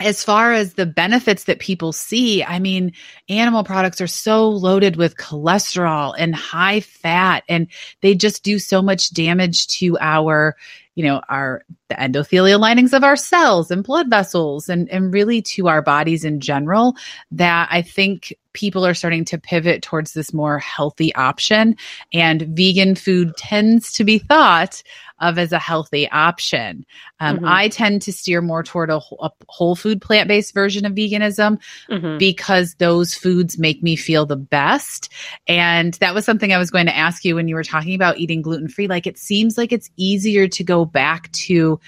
as 0.01 0.25
far 0.25 0.53
as 0.53 0.75
the 0.75 0.87
benefits 0.87 1.45
that 1.45 1.61
people 1.61 1.93
see, 1.93 2.43
I 2.43 2.59
mean, 2.59 2.93
animal 3.29 3.63
products 3.63 4.01
are 4.01 4.09
so 4.09 4.49
loaded 4.49 4.97
with 4.97 5.17
cholesterol 5.17 6.15
and 6.19 6.35
high 6.35 6.81
fat, 6.81 7.45
and 7.49 7.69
they 8.01 8.17
just 8.17 8.43
do 8.43 8.59
so 8.59 8.83
much 8.83 9.15
damage 9.15 9.69
to 9.79 9.97
our 10.01 10.57
you 10.95 11.05
know, 11.05 11.21
our 11.29 11.65
the 11.89 11.95
endothelial 11.97 12.61
linings 12.61 12.93
of 12.93 13.05
our 13.05 13.17
cells 13.17 13.71
and 13.71 13.85
blood 13.85 14.09
vessels 14.09 14.69
and, 14.69 14.89
and 14.91 15.13
really 15.13 15.43
to 15.43 15.69
our 15.69 15.83
bodies 15.83 16.25
in 16.25 16.41
general 16.41 16.97
that 17.33 17.69
I 17.71 17.83
think 17.83 18.33
people 18.53 18.87
are 18.87 18.95
starting 18.95 19.25
to 19.27 19.39
pivot 19.39 19.83
towards 19.83 20.13
this 20.13 20.33
more 20.33 20.59
healthy 20.59 21.15
option. 21.15 21.77
And 22.13 22.43
vegan 22.43 22.95
food 22.95 23.37
tends 23.37 23.93
to 23.93 24.05
be 24.05 24.19
thought 24.19 24.83
of 25.21 25.39
as 25.39 25.53
a 25.53 25.59
healthy 25.59 26.11
option. 26.11 26.85
Um, 27.21 27.37
mm-hmm. 27.37 27.47
I 27.47 27.69
tend 27.69 28.03
to 28.03 28.13
steer 28.13 28.43
more 28.43 28.63
toward 28.63 28.91
a, 28.91 29.01
a 29.21 29.31
whole 29.49 29.77
food 29.77 30.01
plant 30.01 30.29
based 30.29 30.53
version 30.53 30.85
of 30.85 30.93
veganism 30.93 31.61
mm-hmm. 31.89 32.19
because 32.19 32.75
those 32.75 33.15
foods 33.15 33.59
make 33.59 33.83
me 33.83 33.97
feel 33.97 34.27
the 34.27 34.37
best. 34.37 35.13
And 35.47 35.95
that 35.95 36.15
was 36.15 36.25
something 36.25 36.53
I 36.53 36.59
was 36.59 36.71
going 36.71 36.87
to 36.87 36.97
ask 36.97 37.25
you 37.25 37.37
when 37.37 37.49
you 37.49 37.55
were 37.55 37.65
talking 37.65 37.95
about 37.95 38.19
eating 38.19 38.43
gluten 38.43 38.69
free. 38.69 38.89
Like 38.89 39.07
it 39.07 39.19
seems 39.19 39.57
like 39.57 39.73
it's 39.73 39.91
easier 39.97 40.49
to 40.49 40.65
go 40.65 40.84
back 40.85 41.31
to 41.33 41.81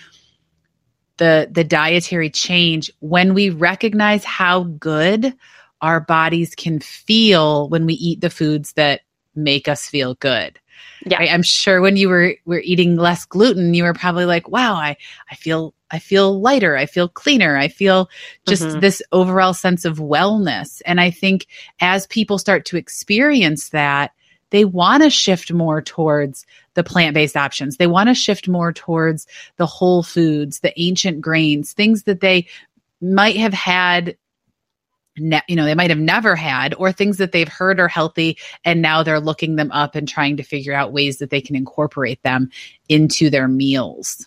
the 1.17 1.49
the 1.51 1.65
dietary 1.65 2.31
change 2.31 2.91
when 3.01 3.35
we 3.35 3.51
recognize 3.51 4.25
how 4.25 4.65
good 4.65 5.35
our 5.81 6.01
bodies 6.01 6.55
can 6.55 6.81
feel 6.81 7.69
when 7.69 7.87
we 7.87 7.95
eat 7.95 8.21
the 8.21 8.31
foods 8.31 8.73
that 8.75 9.03
make 9.35 9.69
us 9.69 9.87
feel 9.89 10.15
good. 10.15 10.59
Yeah. 11.05 11.19
I, 11.21 11.27
am 11.27 11.43
sure 11.43 11.81
when 11.81 11.97
you 11.97 12.09
were 12.09 12.35
were 12.45 12.61
eating 12.61 12.97
less 12.97 13.25
gluten, 13.25 13.75
you 13.75 13.85
were 13.85 13.95
probably 13.95 14.25
like, 14.25 14.49
wow, 14.49 14.75
I, 14.75 14.97
I 15.31 15.35
feel 15.35 15.75
I 15.91 15.99
feel 15.99 16.41
lighter, 16.41 16.77
I 16.77 16.87
feel 16.87 17.09
cleaner, 17.09 17.57
I 17.57 17.69
feel 17.69 18.09
just 18.47 18.63
mm-hmm. 18.63 18.81
this 18.81 19.03
overall 19.13 19.55
sense 19.55 19.85
of 19.85 19.99
wellness. 19.99 20.83
And 20.85 21.01
I 21.01 21.11
think 21.11 21.47
as 21.81 22.07
people 22.09 22.39
start 22.39 22.65
to 22.67 22.77
experience 22.77 23.71
that, 23.71 24.13
they 24.51 24.65
want 24.65 25.03
to 25.03 25.11
shift 25.11 25.53
more 25.53 25.83
towards 25.83 26.47
the 26.75 26.85
plant-based 26.85 27.37
options. 27.37 27.77
They 27.77 27.87
want 27.87 28.09
to 28.09 28.15
shift 28.15 28.49
more 28.49 28.73
towards 28.73 29.27
the 29.57 29.67
whole 29.67 30.03
foods, 30.03 30.61
the 30.61 30.79
ancient 30.81 31.21
grains, 31.21 31.73
things 31.73 32.05
that 32.05 32.21
they 32.21 32.47
might 33.01 33.37
have 33.37 33.53
had 33.53 34.17
ne- 35.19 35.43
you 35.49 35.57
know 35.57 35.65
they 35.65 35.75
might 35.75 35.91
have 35.91 35.99
never 35.99 36.37
had 36.37 36.75
or 36.75 36.93
things 36.93 37.19
that 37.19 37.33
they've 37.33 37.49
heard 37.49 37.81
are 37.81 37.89
healthy 37.89 38.39
and 38.65 38.83
now 38.83 39.03
they're 39.03 39.21
looking 39.21 39.57
them 39.57 39.71
up 39.73 39.95
and 39.95 40.09
trying 40.09 40.37
to 40.37 40.43
figure 40.43 40.73
out 40.73 40.93
ways 40.93 41.19
that 41.19 41.31
they 41.31 41.41
can 41.41 41.57
incorporate 41.57 42.23
them 42.23 42.51
into 42.89 43.31
their 43.31 43.49
meals 43.49 44.27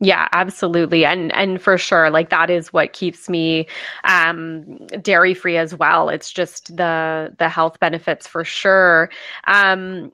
yeah, 0.00 0.28
absolutely. 0.32 1.06
And 1.06 1.32
and 1.34 1.60
for 1.60 1.78
sure, 1.78 2.10
like 2.10 2.28
that 2.30 2.50
is 2.50 2.72
what 2.72 2.92
keeps 2.92 3.28
me 3.30 3.66
um 4.04 4.76
dairy 5.00 5.32
free 5.34 5.56
as 5.56 5.74
well. 5.74 6.08
It's 6.10 6.30
just 6.30 6.76
the 6.76 7.34
the 7.38 7.48
health 7.48 7.80
benefits 7.80 8.26
for 8.26 8.44
sure. 8.44 9.10
Um 9.46 10.12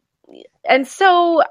and 0.69 0.87
so 0.87 1.43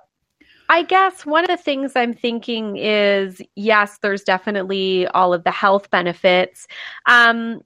I 0.70 0.84
guess 0.84 1.26
one 1.26 1.44
of 1.44 1.50
the 1.50 1.58
things 1.58 1.94
I'm 1.96 2.14
thinking 2.14 2.78
is 2.78 3.42
yes, 3.56 4.00
there's 4.00 4.24
definitely 4.24 5.08
all 5.08 5.34
of 5.34 5.44
the 5.44 5.52
health 5.52 5.90
benefits. 5.92 6.68
Um, 7.08 7.62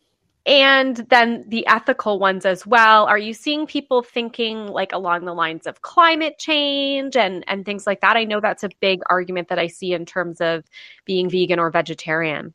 and 0.46 0.98
then 1.10 1.44
the 1.48 1.66
ethical 1.68 2.20
ones 2.20 2.46
as 2.46 2.68
well. 2.68 3.06
Are 3.06 3.18
you 3.18 3.34
seeing 3.34 3.66
people 3.66 4.04
thinking 4.04 4.68
like 4.68 4.94
along 4.94 5.25
the 5.25 5.34
lines 5.34 5.66
of 5.66 5.82
climate 5.82 6.38
change 6.38 7.16
and 7.16 7.44
and 7.48 7.66
things 7.66 7.88
like 7.88 8.02
that? 8.02 8.16
I 8.16 8.25
know 8.25 8.40
that's 8.40 8.64
a 8.64 8.70
big 8.80 9.02
argument 9.10 9.48
that 9.50 9.60
i 9.60 9.68
see 9.68 9.94
in 9.94 10.06
terms 10.06 10.42
of 10.42 10.64
being 11.06 11.30
vegan 11.30 11.60
or 11.60 11.70
vegetarian. 11.72 12.54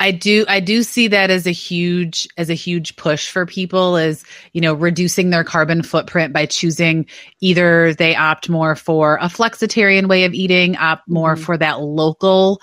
I 0.00 0.10
do 0.10 0.44
I 0.48 0.60
do 0.60 0.82
see 0.82 1.08
that 1.08 1.30
as 1.30 1.46
a 1.46 1.52
huge 1.52 2.28
as 2.36 2.50
a 2.50 2.54
huge 2.54 2.96
push 2.96 3.28
for 3.28 3.46
people 3.46 3.96
is, 3.96 4.24
you 4.52 4.60
know, 4.60 4.74
reducing 4.74 5.30
their 5.30 5.44
carbon 5.44 5.82
footprint 5.82 6.32
by 6.32 6.46
choosing 6.46 7.06
either 7.40 7.94
they 7.94 8.14
opt 8.14 8.48
more 8.48 8.76
for 8.76 9.16
a 9.16 9.26
flexitarian 9.26 10.08
way 10.08 10.24
of 10.24 10.34
eating, 10.34 10.76
opt 10.76 11.08
more 11.08 11.34
mm-hmm. 11.34 11.44
for 11.44 11.58
that 11.58 11.80
local 11.80 12.60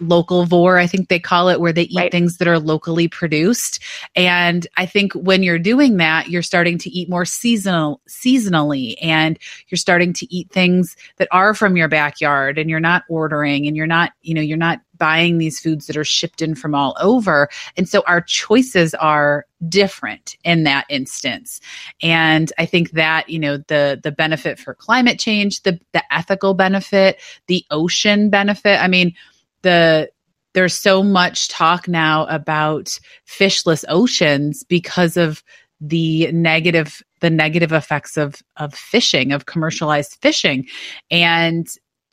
localvore 0.00 0.78
i 0.78 0.86
think 0.86 1.08
they 1.08 1.18
call 1.18 1.48
it 1.48 1.58
where 1.58 1.72
they 1.72 1.84
eat 1.84 1.96
right. 1.96 2.12
things 2.12 2.36
that 2.36 2.46
are 2.48 2.58
locally 2.58 3.08
produced. 3.08 3.82
And 4.14 4.66
i 4.76 4.84
think 4.84 5.12
when 5.14 5.42
you're 5.42 5.58
doing 5.58 5.96
that 5.96 6.28
you're 6.28 6.42
starting 6.42 6.76
to 6.78 6.90
eat 6.90 7.08
more 7.08 7.24
seasonal 7.24 8.00
seasonally 8.08 8.94
and 9.00 9.38
you're 9.68 9.78
starting 9.78 10.12
to 10.12 10.34
eat 10.34 10.50
things 10.50 10.96
that 11.16 11.28
are 11.32 11.54
from 11.54 11.76
your 11.76 11.88
backyard 11.88 12.58
and 12.58 12.68
you're 12.68 12.80
not 12.80 13.04
ordering 13.08 13.66
and 13.66 13.76
you're 13.76 13.86
not 13.86 14.12
you 14.20 14.34
know 14.34 14.42
you're 14.42 14.58
not 14.58 14.80
buying 14.98 15.38
these 15.38 15.60
foods 15.60 15.86
that 15.86 15.96
are 15.96 16.04
shipped 16.04 16.42
in 16.42 16.54
from 16.54 16.74
all 16.74 16.96
over. 17.00 17.48
And 17.76 17.88
so 17.88 18.02
our 18.06 18.20
choices 18.20 18.94
are 18.94 19.46
different 19.68 20.36
in 20.44 20.64
that 20.64 20.86
instance. 20.88 21.60
And 22.02 22.52
i 22.58 22.66
think 22.66 22.90
that 22.92 23.28
you 23.28 23.38
know 23.38 23.56
the 23.56 23.98
the 24.02 24.12
benefit 24.12 24.58
for 24.58 24.74
climate 24.74 25.18
change 25.18 25.62
the 25.62 25.80
the 25.92 26.02
ethical 26.12 26.52
benefit 26.52 27.18
the 27.46 27.64
ocean 27.70 28.28
benefit 28.28 28.80
i 28.82 28.86
mean 28.86 29.14
the 29.62 30.10
there's 30.54 30.74
so 30.74 31.02
much 31.02 31.48
talk 31.48 31.86
now 31.86 32.24
about 32.26 32.98
fishless 33.28 33.84
oceans 33.88 34.64
because 34.64 35.18
of 35.18 35.42
the 35.82 36.32
negative 36.32 37.02
the 37.20 37.30
negative 37.30 37.72
effects 37.72 38.16
of 38.16 38.42
of 38.56 38.74
fishing 38.74 39.32
of 39.32 39.46
commercialized 39.46 40.16
fishing. 40.22 40.66
And 41.10 41.68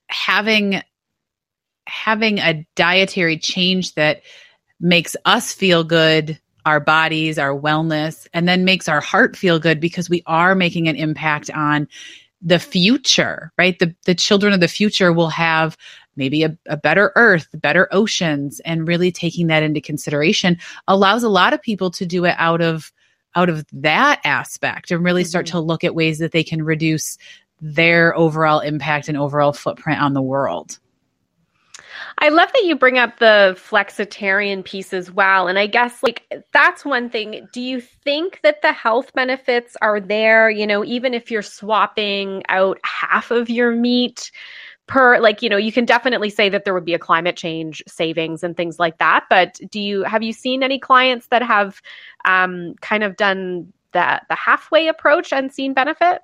having 0.10 0.82
having 1.88 2.40
a 2.40 2.66
dietary 2.76 3.38
change 3.38 3.96
that 3.96 4.24
makes 4.80 5.16
us 5.26 5.54
feel 5.54 5.84
good 5.84 6.40
our 6.66 6.80
bodies 6.80 7.38
our 7.38 7.58
wellness 7.58 8.28
and 8.34 8.48
then 8.48 8.66
makes 8.66 8.88
our 8.88 9.02
heart 9.02 9.36
feel 9.36 9.60
good 9.60 9.80
because 9.80 10.10
we 10.10 10.24
are 10.26 10.56
making 10.56 10.88
an 10.88 10.96
impact 10.96 11.50
on 11.52 11.88
the 12.42 12.60
future 12.60 13.52
right? 13.58 13.80
The 13.80 13.96
the 14.06 14.16
children 14.16 14.54
of 14.54 14.60
the 14.60 14.68
future 14.68 15.14
will 15.14 15.30
have 15.30 15.78
maybe 16.16 16.44
a, 16.44 16.58
a 16.68 16.78
better 16.78 17.12
earth, 17.16 17.48
better 17.54 17.88
oceans, 17.92 18.60
and 18.62 18.88
really 18.88 19.12
taking 19.12 19.48
that 19.48 19.64
into 19.64 19.82
consideration 19.82 20.58
allows 20.88 21.24
a 21.24 21.30
lot 21.30 21.54
of 21.54 21.62
people 21.62 21.92
to 21.92 22.06
do 22.06 22.26
it 22.26 22.36
out 22.38 22.62
of 22.62 22.92
out 23.36 23.50
of 23.50 23.66
that 23.74 24.22
aspect 24.24 24.92
and 24.92 25.04
really 25.04 25.24
start 25.24 25.46
mm-hmm. 25.46 25.58
to 25.58 25.62
look 25.62 25.84
at 25.84 25.96
ways 25.96 26.20
that 26.20 26.32
they 26.32 26.44
can 26.44 26.64
reduce 26.64 27.18
their 27.62 28.16
overall 28.16 28.60
impact 28.60 29.08
and 29.08 29.18
overall 29.18 29.54
footprint 29.54 30.02
on 30.02 30.14
the 30.14 30.22
world. 30.22 30.80
I 32.20 32.30
love 32.30 32.52
that 32.54 32.66
you 32.66 32.76
bring 32.76 33.00
up 33.00 33.18
the 33.20 33.58
flexitarian 33.58 34.64
piece 34.64 34.94
as 34.94 35.12
well. 35.12 35.48
And 35.48 35.58
I 35.58 35.68
guess 35.68 36.04
like 36.04 36.46
that's 36.52 36.86
one 36.86 37.10
thing. 37.10 37.48
Do 37.52 37.62
you 37.62 37.82
think 37.82 38.40
that 38.44 38.62
the 38.62 38.72
health 38.72 39.12
benefits 39.14 39.76
are 39.82 40.00
there, 40.00 40.50
you 40.50 40.68
know, 40.68 40.84
even 40.86 41.14
if 41.14 41.32
you're 41.32 41.42
swapping 41.42 42.44
out 42.50 42.80
half 42.84 43.32
of 43.32 43.50
your 43.50 43.72
meat? 43.72 44.32
Per 44.88 45.20
like 45.20 45.42
you 45.42 45.50
know 45.50 45.58
you 45.58 45.72
can 45.72 45.86
definitely 45.86 46.30
say 46.30 46.50
that 46.50 46.66
there 46.66 46.74
would 46.74 46.86
be 46.86 46.94
a 46.94 47.00
climate 47.00 47.38
change 47.38 47.82
savings 47.88 48.44
and 48.44 48.58
things 48.58 48.80
like 48.80 48.98
that 48.98 49.26
but 49.30 49.60
do 49.70 49.80
you 49.80 50.04
have 50.04 50.22
you 50.22 50.34
seen 50.34 50.62
any 50.62 50.78
clients 50.78 51.28
that 51.28 51.42
have 51.42 51.82
um, 52.26 52.76
kind 52.82 53.04
of 53.04 53.16
done 53.16 53.72
the 53.94 54.22
the 54.28 54.36
halfway 54.36 54.88
approach 54.88 55.32
and 55.32 55.54
seen 55.54 55.74
benefit 55.74 56.22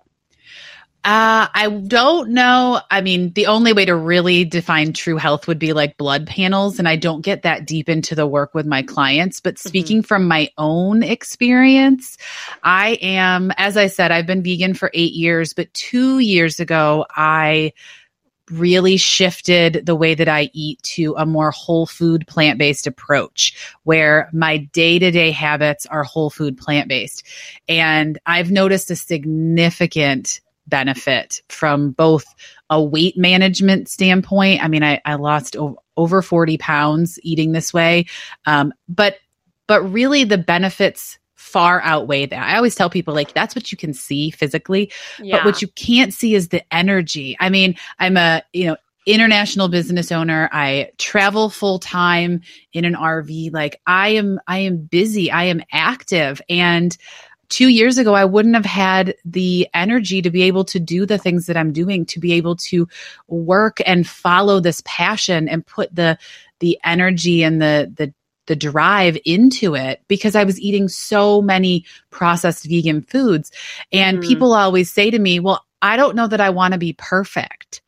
uh, 1.05 1.47
I 1.53 1.69
don't 1.69 2.31
know. 2.31 2.81
I 2.91 2.99
mean, 2.99 3.31
the 3.31 3.47
only 3.47 3.71
way 3.71 3.85
to 3.85 3.95
really 3.95 4.43
define 4.43 4.91
true 4.91 5.15
health 5.15 5.47
would 5.47 5.57
be 5.57 5.71
like 5.71 5.95
blood 5.95 6.27
panels, 6.27 6.77
and 6.77 6.89
I 6.89 6.97
don't 6.97 7.21
get 7.21 7.43
that 7.43 7.65
deep 7.65 7.87
into 7.87 8.15
the 8.15 8.27
work 8.27 8.53
with 8.53 8.65
my 8.65 8.81
clients. 8.81 9.39
But 9.39 9.55
mm-hmm. 9.55 9.69
speaking 9.69 9.97
mm-hmm. 9.99 10.07
from 10.07 10.27
my 10.27 10.49
own 10.57 11.01
experience, 11.01 12.17
I 12.63 12.97
am, 13.01 13.53
as 13.55 13.77
I 13.77 13.87
said, 13.87 14.11
I've 14.11 14.27
been 14.27 14.43
vegan 14.43 14.73
for 14.73 14.91
eight 14.93 15.13
years, 15.13 15.53
but 15.53 15.73
two 15.73 16.19
years 16.19 16.59
ago, 16.59 17.05
I 17.09 17.71
really 18.51 18.97
shifted 18.97 19.85
the 19.85 19.95
way 19.95 20.15
that 20.15 20.27
I 20.27 20.49
eat 20.53 20.81
to 20.83 21.15
a 21.17 21.25
more 21.25 21.51
whole 21.51 21.85
food 21.85 22.27
plant 22.27 22.57
based 22.57 22.87
approach 22.87 23.73
where 23.83 24.29
my 24.33 24.57
day 24.57 24.99
to 24.99 25.11
day 25.11 25.31
habits 25.31 25.85
are 25.85 26.03
whole 26.03 26.29
food 26.29 26.57
plant 26.57 26.87
based. 26.87 27.23
And 27.67 28.17
I've 28.25 28.51
noticed 28.51 28.91
a 28.91 28.95
significant 28.95 30.41
benefit 30.67 31.41
from 31.49 31.91
both 31.91 32.25
a 32.69 32.81
weight 32.81 33.17
management 33.17 33.89
standpoint. 33.89 34.63
I 34.63 34.67
mean, 34.67 34.83
I, 34.83 35.01
I 35.03 35.15
lost 35.15 35.55
o- 35.55 35.81
over 35.97 36.21
40 36.21 36.57
pounds 36.57 37.19
eating 37.23 37.51
this 37.51 37.73
way. 37.73 38.05
Um, 38.45 38.73
but, 38.87 39.17
but 39.67 39.81
really 39.81 40.23
the 40.23 40.37
benefits 40.37 41.17
far 41.39 41.81
outweigh 41.83 42.25
that. 42.25 42.43
I 42.43 42.57
always 42.57 42.75
tell 42.75 42.89
people 42.89 43.13
like 43.13 43.33
that's 43.33 43.55
what 43.55 43.71
you 43.71 43.77
can 43.77 43.93
see 43.93 44.29
physically, 44.29 44.91
yeah. 45.19 45.37
but 45.37 45.45
what 45.45 45.61
you 45.61 45.69
can't 45.69 46.13
see 46.13 46.35
is 46.35 46.49
the 46.49 46.61
energy. 46.73 47.37
I 47.39 47.49
mean, 47.49 47.75
I'm 47.97 48.17
a, 48.17 48.43
you 48.51 48.67
know, 48.67 48.77
international 49.05 49.69
business 49.69 50.11
owner. 50.11 50.49
I 50.51 50.91
travel 50.97 51.49
full 51.49 51.79
time 51.79 52.41
in 52.73 52.83
an 52.83 52.93
RV. 52.93 53.53
Like 53.53 53.81
I 53.87 54.09
am 54.09 54.39
I 54.47 54.59
am 54.59 54.77
busy. 54.77 55.31
I 55.31 55.45
am 55.45 55.61
active 55.71 56.41
and 56.49 56.95
two 57.47 57.69
years 57.69 57.97
ago, 57.97 58.13
I 58.13 58.25
wouldn't 58.25 58.53
have 58.53 58.65
had 58.65 59.15
the 59.25 59.67
energy 59.73 60.21
to 60.21 60.29
be 60.29 60.43
able 60.43 60.63
to 60.65 60.79
do 60.79 61.07
the 61.07 61.17
things 61.17 61.47
that 61.47 61.57
I'm 61.57 61.73
doing, 61.73 62.05
to 62.05 62.19
be 62.19 62.33
able 62.33 62.55
to 62.57 62.87
work 63.27 63.79
and 63.87 64.07
follow 64.07 64.59
this 64.59 64.83
passion 64.85 65.49
and 65.49 65.65
put 65.65 65.93
the 65.95 66.17
the 66.59 66.77
energy 66.83 67.41
and 67.41 67.61
the 67.61 67.91
the 67.95 68.13
the 68.49 68.55
drive 68.55 69.17
into 69.23 69.75
it 69.75 70.01
because 70.09 70.35
I 70.35 70.43
was 70.43 70.59
eating 70.59 70.89
so 70.89 71.41
many 71.41 71.85
processed 72.09 72.65
vegan 72.65 73.03
foods. 73.03 73.51
And 73.93 74.17
mm. 74.17 74.27
people 74.27 74.53
always 74.53 74.91
say 74.91 75.09
to 75.11 75.19
me, 75.19 75.39
Well, 75.39 75.63
I 75.81 75.95
don't 75.95 76.15
know 76.15 76.27
that 76.27 76.41
I 76.41 76.49
want 76.49 76.73
to 76.73 76.79
be 76.79 76.93
perfect. 76.93 77.81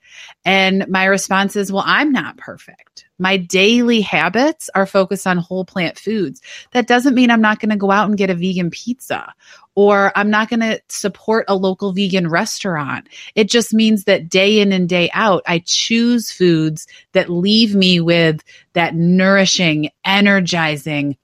And 0.45 0.87
my 0.87 1.05
response 1.05 1.55
is, 1.57 1.71
Well, 1.71 1.83
I'm 1.85 2.11
not 2.13 2.37
perfect. 2.37 3.05
My 3.21 3.37
daily 3.37 4.01
habits 4.01 4.67
are 4.73 4.87
focused 4.87 5.27
on 5.27 5.37
whole 5.37 5.63
plant 5.63 5.99
foods. 5.99 6.41
That 6.71 6.87
doesn't 6.87 7.13
mean 7.13 7.29
I'm 7.29 7.39
not 7.39 7.59
going 7.59 7.69
to 7.69 7.75
go 7.75 7.91
out 7.91 8.09
and 8.09 8.17
get 8.17 8.31
a 8.31 8.33
vegan 8.33 8.71
pizza 8.71 9.31
or 9.75 10.11
I'm 10.15 10.31
not 10.31 10.49
going 10.49 10.61
to 10.61 10.81
support 10.89 11.45
a 11.47 11.55
local 11.55 11.93
vegan 11.93 12.27
restaurant. 12.27 13.07
It 13.35 13.47
just 13.47 13.75
means 13.75 14.05
that 14.05 14.27
day 14.27 14.59
in 14.59 14.71
and 14.71 14.89
day 14.89 15.11
out, 15.13 15.43
I 15.45 15.61
choose 15.63 16.31
foods 16.31 16.87
that 17.11 17.29
leave 17.29 17.75
me 17.75 17.99
with 17.99 18.43
that 18.73 18.95
nourishing, 18.95 19.91
energizing, 20.03 21.15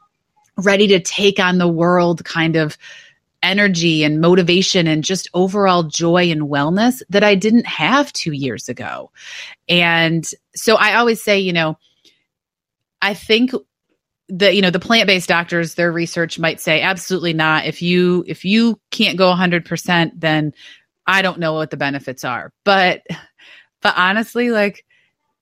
ready 0.55 0.85
to 0.89 0.99
take 0.99 1.39
on 1.39 1.57
the 1.57 1.67
world 1.67 2.23
kind 2.23 2.55
of 2.55 2.77
energy 3.41 4.03
and 4.03 4.21
motivation 4.21 4.85
and 4.87 5.03
just 5.03 5.29
overall 5.33 5.83
joy 5.83 6.29
and 6.29 6.43
wellness 6.43 7.01
that 7.09 7.23
I 7.23 7.33
didn't 7.33 7.65
have 7.65 8.13
two 8.13 8.33
years 8.33 8.69
ago. 8.69 9.11
And 9.67 10.29
so 10.55 10.75
I 10.75 10.95
always 10.95 11.23
say, 11.23 11.39
you 11.39 11.53
know, 11.53 11.77
I 13.01 13.13
think 13.13 13.51
the 14.29 14.53
you 14.53 14.61
know 14.61 14.71
the 14.71 14.79
plant-based 14.79 15.29
doctors 15.29 15.75
their 15.75 15.91
research 15.91 16.37
might 16.37 16.59
say 16.59 16.81
absolutely 16.81 17.33
not 17.33 17.65
if 17.65 17.81
you 17.81 18.25
if 18.27 18.43
you 18.43 18.77
can't 18.91 19.17
go 19.17 19.31
100% 19.33 20.11
then 20.15 20.53
I 21.05 21.21
don't 21.21 21.39
know 21.39 21.53
what 21.53 21.69
the 21.69 21.77
benefits 21.77 22.25
are. 22.25 22.51
But 22.65 23.03
but 23.81 23.93
honestly 23.97 24.49
like 24.49 24.83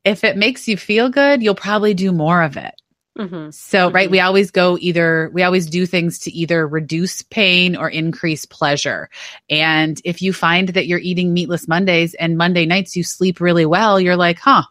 if 0.06 0.24
it 0.24 0.38
makes 0.38 0.68
you 0.68 0.78
feel 0.78 1.10
good, 1.10 1.42
you'll 1.42 1.56
probably 1.56 1.94
do 1.96 2.12
more 2.12 2.44
of 2.44 2.56
it. 2.58 2.76
Mm-hmm. 3.18 3.50
So, 3.50 3.88
mm-hmm. 3.88 3.96
right, 3.96 4.12
we 4.12 4.20
always 4.20 4.52
go 4.52 4.78
either, 4.80 5.32
we 5.34 5.42
always 5.44 5.68
do 5.68 5.86
things 5.86 6.20
to 6.20 6.32
either 6.32 6.68
reduce 6.68 7.22
pain 7.24 7.76
or 7.76 7.90
increase 7.90 8.46
pleasure. 8.46 9.10
And 9.50 10.00
if 10.04 10.22
you 10.22 10.32
find 10.32 10.70
that 10.70 10.86
you're 10.86 11.00
eating 11.00 11.34
meatless 11.34 11.68
Mondays 11.68 12.14
and 12.14 12.38
Monday 12.38 12.66
nights 12.66 12.96
you 12.96 13.04
sleep 13.04 13.40
really 13.40 13.66
well, 13.66 14.00
you're 14.00 14.18
like, 14.18 14.38
huh, 14.38 14.64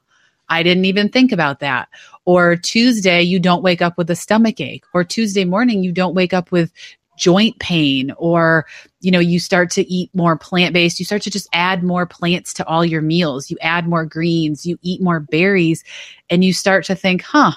I 0.48 0.62
didn't 0.62 0.84
even 0.84 1.08
think 1.08 1.32
about 1.32 1.60
that. 1.60 1.88
Or 2.24 2.56
Tuesday, 2.56 3.22
you 3.22 3.38
don't 3.38 3.62
wake 3.62 3.82
up 3.82 3.98
with 3.98 4.10
a 4.10 4.16
stomach 4.16 4.60
ache. 4.60 4.84
Or 4.94 5.04
Tuesday 5.04 5.44
morning, 5.44 5.82
you 5.82 5.92
don't 5.92 6.14
wake 6.14 6.32
up 6.32 6.50
with 6.50 6.72
joint 7.16 7.58
pain 7.60 8.12
or 8.16 8.66
you 9.00 9.10
know 9.10 9.20
you 9.20 9.38
start 9.38 9.70
to 9.70 9.88
eat 9.88 10.10
more 10.14 10.37
plant-based 10.37 10.98
you 10.98 11.04
start 11.04 11.22
to 11.22 11.30
just 11.30 11.48
add 11.52 11.84
more 11.84 12.06
plants 12.06 12.52
to 12.52 12.66
all 12.66 12.84
your 12.84 13.00
meals 13.00 13.50
you 13.50 13.56
add 13.60 13.87
more 13.87 14.04
greens 14.04 14.66
you 14.66 14.76
eat 14.82 15.00
more 15.00 15.20
berries 15.20 15.84
and 16.28 16.44
you 16.44 16.52
start 16.52 16.84
to 16.84 16.94
think 16.94 17.22
huh 17.22 17.52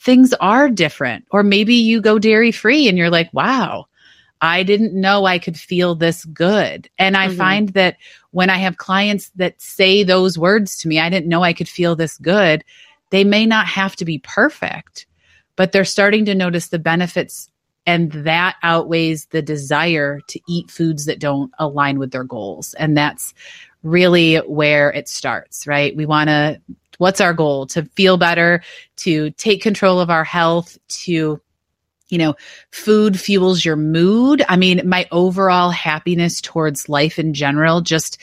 things 0.00 0.34
are 0.34 0.68
different 0.68 1.24
or 1.30 1.42
maybe 1.42 1.74
you 1.74 1.98
go 1.98 2.18
dairy 2.18 2.52
free 2.52 2.86
and 2.86 2.98
you're 2.98 3.08
like 3.08 3.32
wow 3.32 3.86
I 4.40 4.62
didn't 4.62 4.92
know 4.92 5.24
I 5.24 5.38
could 5.38 5.58
feel 5.58 5.94
this 5.94 6.26
good. 6.26 6.90
And 6.98 7.16
I 7.16 7.28
mm-hmm. 7.28 7.36
find 7.38 7.68
that 7.70 7.96
when 8.32 8.50
I 8.50 8.58
have 8.58 8.76
clients 8.76 9.30
that 9.36 9.58
say 9.58 10.02
those 10.02 10.38
words 10.38 10.76
to 10.78 10.88
me, 10.88 11.00
I 11.00 11.08
didn't 11.08 11.30
know 11.30 11.42
I 11.42 11.54
could 11.54 11.68
feel 11.68 11.96
this 11.96 12.18
good, 12.18 12.62
they 13.14 13.22
may 13.22 13.46
not 13.46 13.68
have 13.68 13.94
to 13.94 14.04
be 14.04 14.18
perfect, 14.18 15.06
but 15.54 15.70
they're 15.70 15.84
starting 15.84 16.24
to 16.24 16.34
notice 16.34 16.66
the 16.66 16.80
benefits. 16.80 17.48
And 17.86 18.10
that 18.10 18.56
outweighs 18.64 19.26
the 19.26 19.40
desire 19.40 20.20
to 20.26 20.40
eat 20.48 20.68
foods 20.68 21.04
that 21.04 21.20
don't 21.20 21.52
align 21.60 22.00
with 22.00 22.10
their 22.10 22.24
goals. 22.24 22.74
And 22.74 22.96
that's 22.96 23.32
really 23.84 24.38
where 24.38 24.90
it 24.90 25.08
starts, 25.08 25.64
right? 25.64 25.94
We 25.94 26.06
want 26.06 26.28
to, 26.28 26.60
what's 26.98 27.20
our 27.20 27.34
goal? 27.34 27.66
To 27.66 27.84
feel 27.94 28.16
better, 28.16 28.64
to 28.96 29.30
take 29.30 29.62
control 29.62 30.00
of 30.00 30.10
our 30.10 30.24
health, 30.24 30.76
to 31.04 31.40
you 32.08 32.18
know, 32.18 32.34
food 32.70 33.18
fuels 33.18 33.64
your 33.64 33.76
mood. 33.76 34.44
I 34.48 34.56
mean, 34.56 34.88
my 34.88 35.08
overall 35.10 35.70
happiness 35.70 36.40
towards 36.40 36.88
life 36.88 37.18
in 37.18 37.32
general 37.32 37.80
just 37.80 38.18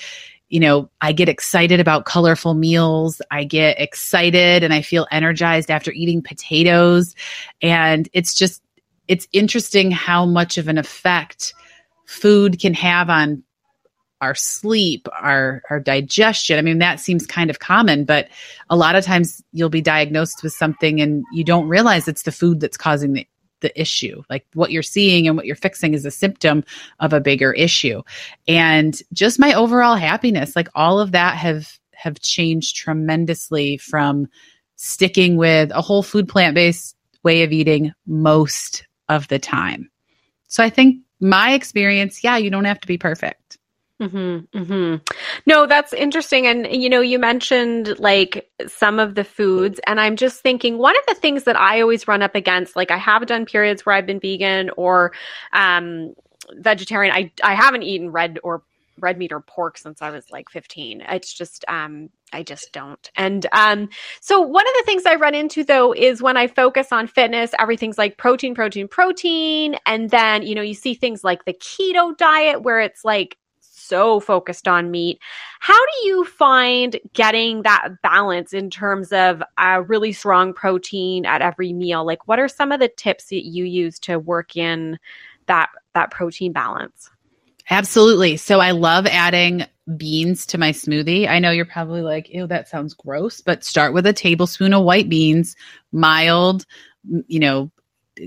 you 0.51 0.59
know, 0.59 0.89
I 0.99 1.13
get 1.13 1.29
excited 1.29 1.79
about 1.79 2.03
colorful 2.03 2.53
meals. 2.55 3.21
I 3.31 3.45
get 3.45 3.79
excited 3.79 4.63
and 4.63 4.73
I 4.73 4.81
feel 4.81 5.07
energized 5.09 5.71
after 5.71 5.93
eating 5.93 6.21
potatoes. 6.21 7.15
And 7.61 8.09
it's 8.11 8.35
just, 8.35 8.61
it's 9.07 9.29
interesting 9.31 9.91
how 9.91 10.25
much 10.25 10.57
of 10.57 10.67
an 10.67 10.77
effect 10.77 11.53
food 12.05 12.59
can 12.59 12.73
have 12.73 13.09
on 13.09 13.43
our 14.19 14.35
sleep, 14.35 15.07
our 15.19 15.63
our 15.69 15.79
digestion. 15.79 16.59
I 16.59 16.61
mean, 16.61 16.79
that 16.79 16.99
seems 16.99 17.25
kind 17.25 17.49
of 17.49 17.59
common, 17.59 18.03
but 18.03 18.27
a 18.69 18.75
lot 18.75 18.95
of 18.95 19.05
times 19.05 19.41
you'll 19.53 19.69
be 19.69 19.81
diagnosed 19.81 20.43
with 20.43 20.53
something 20.53 21.01
and 21.01 21.23
you 21.31 21.43
don't 21.43 21.67
realize 21.67 22.07
it's 22.07 22.23
the 22.23 22.31
food 22.31 22.59
that's 22.59 22.77
causing 22.77 23.13
the 23.13 23.25
the 23.61 23.79
issue. 23.79 24.21
Like 24.29 24.45
what 24.53 24.71
you're 24.71 24.83
seeing 24.83 25.27
and 25.27 25.37
what 25.37 25.45
you're 25.45 25.55
fixing 25.55 25.93
is 25.93 26.05
a 26.05 26.11
symptom 26.11 26.63
of 26.99 27.13
a 27.13 27.21
bigger 27.21 27.53
issue. 27.53 28.01
And 28.47 28.99
just 29.13 29.39
my 29.39 29.53
overall 29.53 29.95
happiness, 29.95 30.55
like 30.55 30.69
all 30.75 30.99
of 30.99 31.11
that 31.13 31.37
have 31.37 31.79
have 31.93 32.19
changed 32.19 32.75
tremendously 32.75 33.77
from 33.77 34.27
sticking 34.75 35.37
with 35.37 35.69
a 35.71 35.81
whole 35.81 36.01
food 36.01 36.27
plant-based 36.27 36.95
way 37.23 37.43
of 37.43 37.51
eating 37.51 37.93
most 38.07 38.87
of 39.07 39.27
the 39.27 39.37
time. 39.37 39.89
So 40.47 40.63
I 40.63 40.69
think 40.71 41.03
my 41.19 41.53
experience, 41.53 42.23
yeah, 42.23 42.37
you 42.37 42.49
don't 42.49 42.65
have 42.65 42.79
to 42.79 42.87
be 42.87 42.97
perfect. 42.97 43.59
Mm-hmm, 44.01 44.57
mm-hmm. 44.57 44.95
No, 45.45 45.67
that's 45.67 45.93
interesting. 45.93 46.47
And, 46.47 46.65
you 46.71 46.89
know, 46.89 47.01
you 47.01 47.19
mentioned 47.19 47.99
like 47.99 48.49
some 48.67 48.99
of 48.99 49.13
the 49.13 49.23
foods, 49.23 49.79
and 49.85 50.01
I'm 50.01 50.15
just 50.15 50.41
thinking 50.41 50.79
one 50.79 50.97
of 50.97 51.03
the 51.07 51.13
things 51.13 51.43
that 51.43 51.55
I 51.55 51.81
always 51.81 52.07
run 52.07 52.23
up 52.23 52.33
against, 52.33 52.75
like 52.75 52.89
I 52.89 52.97
have 52.97 53.27
done 53.27 53.45
periods 53.45 53.85
where 53.85 53.93
I've 53.93 54.07
been 54.07 54.19
vegan 54.19 54.71
or 54.75 55.13
um, 55.53 56.15
vegetarian. 56.53 57.13
I, 57.13 57.31
I 57.43 57.53
haven't 57.53 57.83
eaten 57.83 58.11
red 58.11 58.39
or 58.43 58.63
red 58.99 59.19
meat 59.19 59.31
or 59.31 59.39
pork 59.39 59.77
since 59.77 60.01
I 60.01 60.09
was 60.09 60.25
like 60.31 60.49
15. 60.49 61.01
It's 61.01 61.33
just, 61.33 61.63
um, 61.67 62.09
I 62.33 62.41
just 62.41 62.71
don't. 62.71 63.09
And 63.15 63.45
um, 63.51 63.89
so 64.19 64.41
one 64.41 64.67
of 64.67 64.73
the 64.77 64.83
things 64.85 65.05
I 65.05 65.15
run 65.15 65.35
into 65.35 65.63
though 65.63 65.93
is 65.93 66.21
when 66.21 66.37
I 66.37 66.47
focus 66.47 66.87
on 66.91 67.07
fitness, 67.07 67.51
everything's 67.59 67.97
like 67.97 68.17
protein, 68.17 68.55
protein, 68.55 68.87
protein. 68.87 69.75
And 69.85 70.09
then, 70.09 70.43
you 70.43 70.55
know, 70.55 70.61
you 70.61 70.73
see 70.73 70.93
things 70.95 71.23
like 71.23 71.45
the 71.45 71.53
keto 71.53 72.15
diet 72.17 72.63
where 72.63 72.79
it's 72.79 73.03
like 73.05 73.37
so 73.91 74.21
focused 74.21 74.69
on 74.69 74.89
meat. 74.89 75.19
How 75.59 75.73
do 75.77 76.07
you 76.07 76.23
find 76.23 76.97
getting 77.11 77.63
that 77.63 77.89
balance 78.01 78.53
in 78.53 78.69
terms 78.69 79.11
of 79.11 79.43
a 79.57 79.81
really 79.81 80.13
strong 80.13 80.53
protein 80.53 81.25
at 81.25 81.41
every 81.41 81.73
meal? 81.73 82.05
Like 82.05 82.25
what 82.25 82.39
are 82.39 82.47
some 82.47 82.71
of 82.71 82.79
the 82.79 82.87
tips 82.87 83.25
that 83.25 83.45
you 83.45 83.65
use 83.65 83.99
to 83.99 84.17
work 84.17 84.55
in 84.55 84.97
that 85.47 85.69
that 85.93 86.09
protein 86.09 86.53
balance? 86.53 87.09
Absolutely. 87.69 88.37
So 88.37 88.61
I 88.61 88.71
love 88.71 89.05
adding 89.05 89.65
beans 89.97 90.45
to 90.47 90.57
my 90.57 90.71
smoothie. 90.71 91.27
I 91.27 91.39
know 91.39 91.51
you're 91.51 91.65
probably 91.65 92.01
like, 92.01 92.29
ew, 92.29 92.47
that 92.47 92.69
sounds 92.69 92.93
gross, 92.93 93.41
but 93.41 93.65
start 93.65 93.93
with 93.93 94.05
a 94.05 94.13
tablespoon 94.13 94.73
of 94.73 94.83
white 94.83 95.09
beans, 95.09 95.55
mild, 95.91 96.65
you 97.27 97.39
know, 97.39 97.69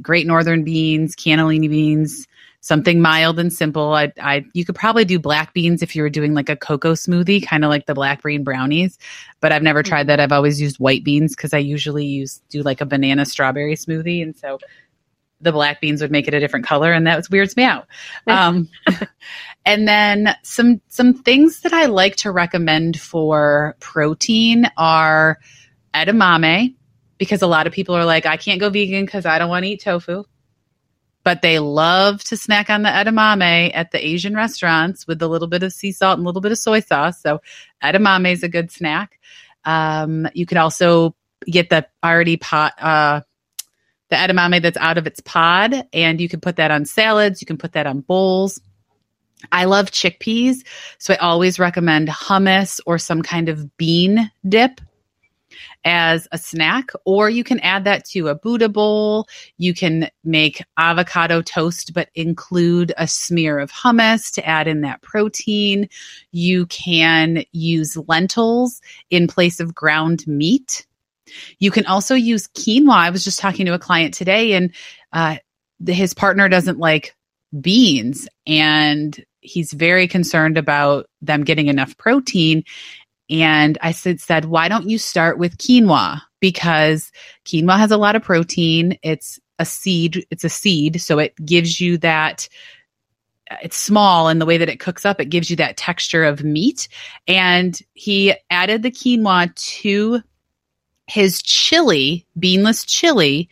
great 0.02 0.26
northern 0.26 0.62
beans, 0.62 1.16
cannellini 1.16 1.70
beans, 1.70 2.26
something 2.64 3.02
mild 3.02 3.38
and 3.38 3.52
simple. 3.52 3.92
I, 3.92 4.10
I, 4.18 4.46
you 4.54 4.64
could 4.64 4.74
probably 4.74 5.04
do 5.04 5.18
black 5.18 5.52
beans 5.52 5.82
if 5.82 5.94
you 5.94 6.00
were 6.00 6.08
doing 6.08 6.32
like 6.32 6.48
a 6.48 6.56
cocoa 6.56 6.94
smoothie, 6.94 7.46
kind 7.46 7.62
of 7.62 7.68
like 7.68 7.84
the 7.84 7.92
black 7.92 8.22
bean 8.22 8.42
brownies. 8.42 8.98
But 9.40 9.52
I've 9.52 9.62
never 9.62 9.82
tried 9.82 10.06
that. 10.06 10.18
I've 10.18 10.32
always 10.32 10.58
used 10.58 10.78
white 10.78 11.04
beans 11.04 11.36
because 11.36 11.52
I 11.52 11.58
usually 11.58 12.06
use 12.06 12.40
do 12.48 12.62
like 12.62 12.80
a 12.80 12.86
banana 12.86 13.26
strawberry 13.26 13.74
smoothie, 13.74 14.22
and 14.22 14.34
so 14.34 14.58
the 15.42 15.52
black 15.52 15.82
beans 15.82 16.00
would 16.00 16.10
make 16.10 16.26
it 16.26 16.32
a 16.32 16.40
different 16.40 16.64
color, 16.64 16.90
and 16.90 17.06
that 17.06 17.28
weirds 17.30 17.54
me 17.54 17.64
out. 17.64 17.86
Um, 18.26 18.70
and 19.66 19.86
then 19.86 20.34
some 20.42 20.80
some 20.88 21.12
things 21.12 21.60
that 21.60 21.74
I 21.74 21.84
like 21.84 22.16
to 22.16 22.32
recommend 22.32 22.98
for 22.98 23.76
protein 23.78 24.70
are 24.78 25.38
edamame, 25.92 26.76
because 27.18 27.42
a 27.42 27.46
lot 27.46 27.66
of 27.66 27.74
people 27.74 27.94
are 27.94 28.06
like, 28.06 28.24
I 28.24 28.38
can't 28.38 28.58
go 28.58 28.70
vegan 28.70 29.04
because 29.04 29.26
I 29.26 29.38
don't 29.38 29.50
want 29.50 29.64
to 29.66 29.70
eat 29.70 29.82
tofu. 29.82 30.24
But 31.24 31.42
they 31.42 31.58
love 31.58 32.22
to 32.24 32.36
snack 32.36 32.70
on 32.70 32.82
the 32.82 32.90
edamame 32.90 33.70
at 33.74 33.90
the 33.90 34.06
Asian 34.06 34.34
restaurants 34.34 35.06
with 35.06 35.22
a 35.22 35.28
little 35.28 35.48
bit 35.48 35.62
of 35.62 35.72
sea 35.72 35.90
salt 35.90 36.18
and 36.18 36.24
a 36.24 36.28
little 36.28 36.42
bit 36.42 36.52
of 36.52 36.58
soy 36.58 36.80
sauce. 36.80 37.20
So 37.20 37.40
edamame 37.82 38.30
is 38.30 38.42
a 38.42 38.48
good 38.48 38.70
snack. 38.70 39.18
Um, 39.64 40.28
you 40.34 40.44
can 40.44 40.58
also 40.58 41.16
get 41.46 41.70
the 41.70 41.86
already 42.04 42.36
pot 42.36 42.74
uh, 42.80 43.22
the 44.10 44.16
edamame 44.16 44.62
that's 44.62 44.76
out 44.76 44.98
of 44.98 45.06
its 45.06 45.20
pod, 45.20 45.88
and 45.92 46.20
you 46.20 46.28
can 46.28 46.40
put 46.40 46.56
that 46.56 46.70
on 46.70 46.84
salads. 46.84 47.40
You 47.40 47.46
can 47.46 47.56
put 47.56 47.72
that 47.72 47.86
on 47.86 48.00
bowls. 48.00 48.60
I 49.50 49.64
love 49.64 49.90
chickpeas, 49.90 50.64
so 50.98 51.14
I 51.14 51.16
always 51.18 51.58
recommend 51.58 52.08
hummus 52.08 52.80
or 52.86 52.98
some 52.98 53.22
kind 53.22 53.48
of 53.48 53.76
bean 53.76 54.30
dip 54.48 54.80
as 55.84 56.26
a 56.32 56.38
snack, 56.38 56.90
or 57.04 57.28
you 57.28 57.44
can 57.44 57.60
add 57.60 57.84
that 57.84 58.04
to 58.06 58.28
a 58.28 58.34
Buddha 58.34 58.68
bowl. 58.68 59.26
You 59.58 59.74
can 59.74 60.08
make 60.24 60.62
avocado 60.76 61.42
toast, 61.42 61.92
but 61.94 62.08
include 62.14 62.92
a 62.96 63.06
smear 63.06 63.58
of 63.58 63.70
hummus 63.70 64.32
to 64.32 64.46
add 64.46 64.66
in 64.66 64.80
that 64.80 65.02
protein. 65.02 65.88
You 66.32 66.66
can 66.66 67.44
use 67.52 67.96
lentils 68.08 68.80
in 69.10 69.26
place 69.26 69.60
of 69.60 69.74
ground 69.74 70.26
meat. 70.26 70.86
You 71.58 71.70
can 71.70 71.86
also 71.86 72.14
use 72.14 72.48
quinoa. 72.48 72.94
I 72.94 73.10
was 73.10 73.24
just 73.24 73.38
talking 73.38 73.66
to 73.66 73.74
a 73.74 73.78
client 73.78 74.14
today, 74.14 74.52
and 74.52 74.74
uh, 75.12 75.36
his 75.86 76.14
partner 76.14 76.48
doesn't 76.48 76.78
like 76.78 77.14
beans, 77.60 78.28
and 78.46 79.24
he's 79.40 79.72
very 79.72 80.08
concerned 80.08 80.58
about 80.58 81.06
them 81.20 81.44
getting 81.44 81.68
enough 81.68 81.96
protein. 81.98 82.64
And 83.30 83.78
I 83.80 83.92
said, 83.92 84.20
said, 84.20 84.44
why 84.44 84.68
don't 84.68 84.88
you 84.88 84.98
start 84.98 85.38
with 85.38 85.58
quinoa? 85.58 86.20
Because 86.40 87.10
quinoa 87.46 87.78
has 87.78 87.90
a 87.90 87.96
lot 87.96 88.16
of 88.16 88.22
protein. 88.22 88.98
It's 89.02 89.40
a 89.58 89.64
seed. 89.64 90.26
It's 90.30 90.44
a 90.44 90.48
seed. 90.48 91.00
So 91.00 91.18
it 91.18 91.34
gives 91.44 91.80
you 91.80 91.98
that 91.98 92.48
it's 93.62 93.76
small 93.76 94.28
and 94.28 94.40
the 94.40 94.46
way 94.46 94.58
that 94.58 94.68
it 94.68 94.80
cooks 94.80 95.04
up, 95.04 95.20
it 95.20 95.26
gives 95.26 95.50
you 95.50 95.56
that 95.56 95.76
texture 95.76 96.24
of 96.24 96.42
meat. 96.42 96.88
And 97.28 97.78
he 97.92 98.34
added 98.50 98.82
the 98.82 98.90
quinoa 98.90 99.54
to 99.82 100.22
his 101.06 101.42
chili, 101.42 102.26
beanless 102.38 102.86
chili, 102.86 103.48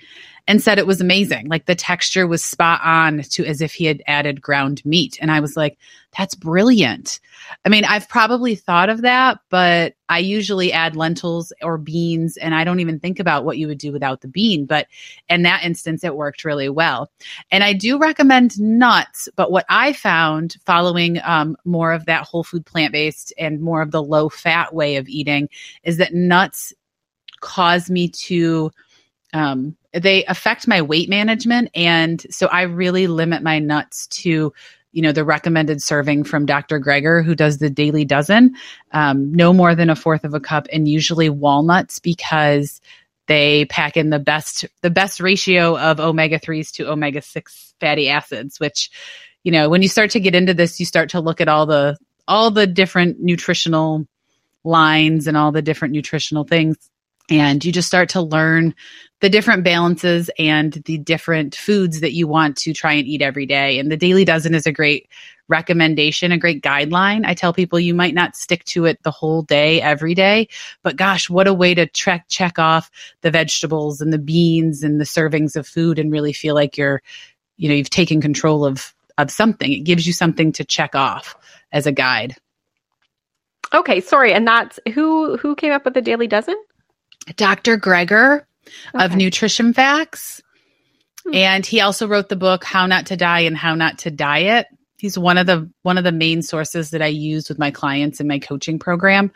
and 0.48 0.62
said 0.62 0.78
it 0.78 0.86
was 0.86 1.00
amazing. 1.00 1.48
Like 1.48 1.66
the 1.66 1.74
texture 1.74 2.26
was 2.26 2.44
spot 2.44 2.80
on 2.82 3.22
to 3.22 3.44
as 3.44 3.60
if 3.60 3.72
he 3.72 3.84
had 3.84 4.02
added 4.06 4.42
ground 4.42 4.84
meat. 4.84 5.18
And 5.20 5.30
I 5.30 5.40
was 5.40 5.56
like, 5.56 5.78
that's 6.16 6.34
brilliant. 6.34 7.20
I 7.64 7.68
mean, 7.68 7.84
I've 7.84 8.08
probably 8.08 8.54
thought 8.54 8.90
of 8.90 9.02
that, 9.02 9.38
but 9.50 9.94
I 10.08 10.18
usually 10.18 10.72
add 10.72 10.96
lentils 10.96 11.52
or 11.62 11.78
beans 11.78 12.36
and 12.36 12.54
I 12.54 12.64
don't 12.64 12.80
even 12.80 12.98
think 12.98 13.18
about 13.18 13.44
what 13.44 13.56
you 13.56 13.68
would 13.68 13.78
do 13.78 13.92
without 13.92 14.20
the 14.20 14.28
bean. 14.28 14.66
But 14.66 14.88
in 15.30 15.42
that 15.42 15.64
instance, 15.64 16.04
it 16.04 16.16
worked 16.16 16.44
really 16.44 16.68
well. 16.68 17.10
And 17.50 17.62
I 17.62 17.72
do 17.72 17.98
recommend 17.98 18.60
nuts, 18.60 19.28
but 19.36 19.52
what 19.52 19.64
I 19.68 19.92
found 19.92 20.56
following 20.66 21.18
um, 21.24 21.56
more 21.64 21.92
of 21.92 22.06
that 22.06 22.26
whole 22.26 22.44
food 22.44 22.66
plant 22.66 22.92
based 22.92 23.32
and 23.38 23.60
more 23.60 23.80
of 23.80 23.92
the 23.92 24.02
low 24.02 24.28
fat 24.28 24.74
way 24.74 24.96
of 24.96 25.08
eating 25.08 25.48
is 25.84 25.98
that 25.98 26.12
nuts 26.12 26.74
cause 27.40 27.90
me 27.90 28.08
to 28.08 28.70
um, 29.32 29.76
they 29.92 30.24
affect 30.24 30.68
my 30.68 30.82
weight 30.82 31.08
management. 31.08 31.70
And 31.74 32.24
so 32.30 32.46
i 32.46 32.62
really 32.62 33.06
limit 33.06 33.42
my 33.42 33.58
nuts 33.58 34.06
to 34.08 34.52
you 34.92 35.00
know 35.02 35.12
the 35.12 35.24
recommended 35.24 35.82
serving 35.82 36.24
from 36.24 36.46
dr 36.46 36.78
greger 36.80 37.24
who 37.24 37.34
does 37.34 37.58
the 37.58 37.70
daily 37.70 38.04
dozen 38.04 38.54
um, 38.92 39.32
no 39.32 39.52
more 39.52 39.74
than 39.74 39.90
a 39.90 39.96
fourth 39.96 40.24
of 40.24 40.34
a 40.34 40.40
cup 40.40 40.66
and 40.72 40.88
usually 40.88 41.28
walnuts 41.28 41.98
because 41.98 42.80
they 43.26 43.64
pack 43.66 43.96
in 43.96 44.10
the 44.10 44.18
best 44.18 44.66
the 44.82 44.90
best 44.90 45.20
ratio 45.20 45.78
of 45.78 45.98
omega 45.98 46.38
3s 46.38 46.72
to 46.72 46.90
omega 46.90 47.22
6 47.22 47.74
fatty 47.80 48.08
acids 48.08 48.60
which 48.60 48.90
you 49.42 49.50
know 49.52 49.68
when 49.68 49.82
you 49.82 49.88
start 49.88 50.10
to 50.10 50.20
get 50.20 50.34
into 50.34 50.54
this 50.54 50.78
you 50.78 50.86
start 50.86 51.10
to 51.10 51.20
look 51.20 51.40
at 51.40 51.48
all 51.48 51.66
the 51.66 51.96
all 52.28 52.50
the 52.50 52.66
different 52.66 53.18
nutritional 53.20 54.06
lines 54.64 55.26
and 55.26 55.36
all 55.36 55.52
the 55.52 55.62
different 55.62 55.92
nutritional 55.92 56.44
things 56.44 56.76
and 57.32 57.64
you 57.64 57.72
just 57.72 57.88
start 57.88 58.10
to 58.10 58.20
learn 58.20 58.74
the 59.20 59.30
different 59.30 59.64
balances 59.64 60.30
and 60.38 60.74
the 60.84 60.98
different 60.98 61.54
foods 61.54 62.00
that 62.00 62.12
you 62.12 62.28
want 62.28 62.58
to 62.58 62.74
try 62.74 62.92
and 62.92 63.06
eat 63.06 63.22
every 63.22 63.46
day. 63.46 63.78
And 63.78 63.90
the 63.90 63.96
Daily 63.96 64.24
Dozen 64.24 64.54
is 64.54 64.66
a 64.66 64.72
great 64.72 65.08
recommendation, 65.48 66.30
a 66.30 66.38
great 66.38 66.62
guideline. 66.62 67.24
I 67.24 67.32
tell 67.32 67.54
people 67.54 67.80
you 67.80 67.94
might 67.94 68.14
not 68.14 68.36
stick 68.36 68.64
to 68.66 68.84
it 68.84 69.02
the 69.02 69.10
whole 69.10 69.42
day 69.42 69.80
every 69.80 70.14
day, 70.14 70.48
but 70.82 70.96
gosh, 70.96 71.30
what 71.30 71.48
a 71.48 71.54
way 71.54 71.74
to 71.74 71.86
check 71.86 72.26
check 72.28 72.58
off 72.58 72.90
the 73.22 73.30
vegetables 73.30 74.00
and 74.02 74.12
the 74.12 74.18
beans 74.18 74.82
and 74.82 75.00
the 75.00 75.04
servings 75.04 75.56
of 75.56 75.66
food 75.66 75.98
and 75.98 76.12
really 76.12 76.32
feel 76.32 76.54
like 76.54 76.76
you're, 76.76 77.02
you 77.56 77.68
know, 77.68 77.74
you've 77.74 77.90
taken 77.90 78.20
control 78.20 78.64
of 78.64 78.94
of 79.16 79.30
something. 79.30 79.72
It 79.72 79.84
gives 79.84 80.06
you 80.06 80.12
something 80.12 80.52
to 80.52 80.64
check 80.64 80.94
off 80.94 81.34
as 81.72 81.86
a 81.86 81.92
guide. 81.92 82.36
Okay, 83.74 84.00
sorry, 84.00 84.34
and 84.34 84.46
that's 84.46 84.78
who 84.92 85.38
who 85.38 85.54
came 85.54 85.72
up 85.72 85.84
with 85.86 85.94
the 85.94 86.02
Daily 86.02 86.26
Dozen? 86.26 86.56
Dr. 87.36 87.78
Greger 87.78 88.44
okay. 88.94 89.04
of 89.04 89.16
Nutrition 89.16 89.72
Facts. 89.72 90.42
Hmm. 91.24 91.34
And 91.34 91.66
he 91.66 91.80
also 91.80 92.06
wrote 92.08 92.28
the 92.28 92.36
book 92.36 92.64
How 92.64 92.86
Not 92.86 93.06
to 93.06 93.16
Die 93.16 93.40
and 93.40 93.56
How 93.56 93.74
Not 93.74 93.98
to 93.98 94.10
Diet. 94.10 94.66
He's 94.98 95.18
one 95.18 95.38
of 95.38 95.46
the 95.46 95.68
one 95.82 95.98
of 95.98 96.04
the 96.04 96.12
main 96.12 96.42
sources 96.42 96.90
that 96.90 97.02
I 97.02 97.08
use 97.08 97.48
with 97.48 97.58
my 97.58 97.70
clients 97.72 98.20
in 98.20 98.28
my 98.28 98.38
coaching 98.38 98.78
program, 98.78 99.32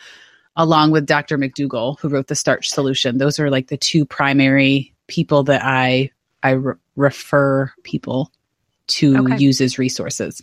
along 0.55 0.92
with 0.92 1.07
Dr. 1.07 1.38
McDougall, 1.38 1.99
who 1.99 2.09
wrote 2.09 2.29
the 2.29 2.37
Starch 2.37 2.68
Solution. 2.68 3.18
Those 3.18 3.40
are 3.40 3.51
like 3.51 3.66
the 3.66 3.77
two 3.77 4.05
primary 4.05 4.94
people 5.09 5.42
that 5.44 5.62
I 5.64 6.11
I 6.42 6.51
re- 6.51 6.75
refer 6.94 7.72
people 7.83 8.31
to 8.88 9.16
okay. 9.18 9.38
use 9.38 9.61
as 9.61 9.79
resources. 9.79 10.40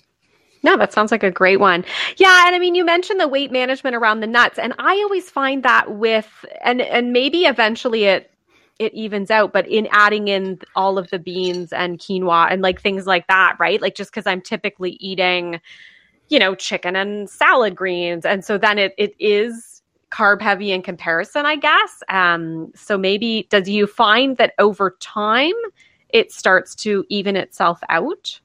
No, 0.63 0.77
that 0.77 0.93
sounds 0.93 1.11
like 1.11 1.23
a 1.23 1.31
great 1.31 1.59
one. 1.59 1.83
Yeah, 2.17 2.47
and 2.47 2.55
I 2.55 2.59
mean 2.59 2.73
you 2.73 2.85
mentioned 2.85 3.19
the 3.19 3.27
weight 3.27 3.51
management 3.51 3.95
around 3.95 4.21
the 4.21 4.27
nuts 4.27 4.57
and 4.57 4.73
I 4.79 4.93
always 5.03 5.29
find 5.29 5.61
that 5.63 5.91
with 5.95 6.45
and 6.63 6.81
and 6.81 7.11
maybe 7.11 7.41
eventually 7.45 8.05
it 8.05 8.31
it 8.79 8.93
evens 8.93 9.29
out, 9.29 9.53
but 9.53 9.67
in 9.67 9.87
adding 9.91 10.29
in 10.29 10.59
all 10.75 10.97
of 10.97 11.09
the 11.11 11.19
beans 11.19 11.71
and 11.73 11.99
quinoa 11.99 12.47
and 12.51 12.61
like 12.61 12.81
things 12.81 13.05
like 13.05 13.27
that, 13.27 13.55
right? 13.59 13.81
Like 13.81 13.95
just 13.95 14.13
cuz 14.13 14.25
I'm 14.25 14.41
typically 14.41 14.91
eating 15.01 15.59
you 16.29 16.39
know, 16.39 16.55
chicken 16.55 16.95
and 16.95 17.29
salad 17.29 17.75
greens 17.75 18.25
and 18.25 18.45
so 18.45 18.57
then 18.57 18.79
it 18.79 18.93
it 18.97 19.15
is 19.19 19.81
carb 20.11 20.41
heavy 20.41 20.71
in 20.71 20.81
comparison, 20.83 21.45
I 21.45 21.57
guess. 21.57 22.03
Um 22.09 22.71
so 22.75 22.97
maybe 22.97 23.47
does 23.51 23.69
you 23.69 23.87
find 23.87 24.37
that 24.37 24.53
over 24.59 24.97
time 25.01 25.53
it 26.09 26.31
starts 26.31 26.75
to 26.75 27.05
even 27.09 27.35
itself 27.37 27.81
out? 27.89 28.39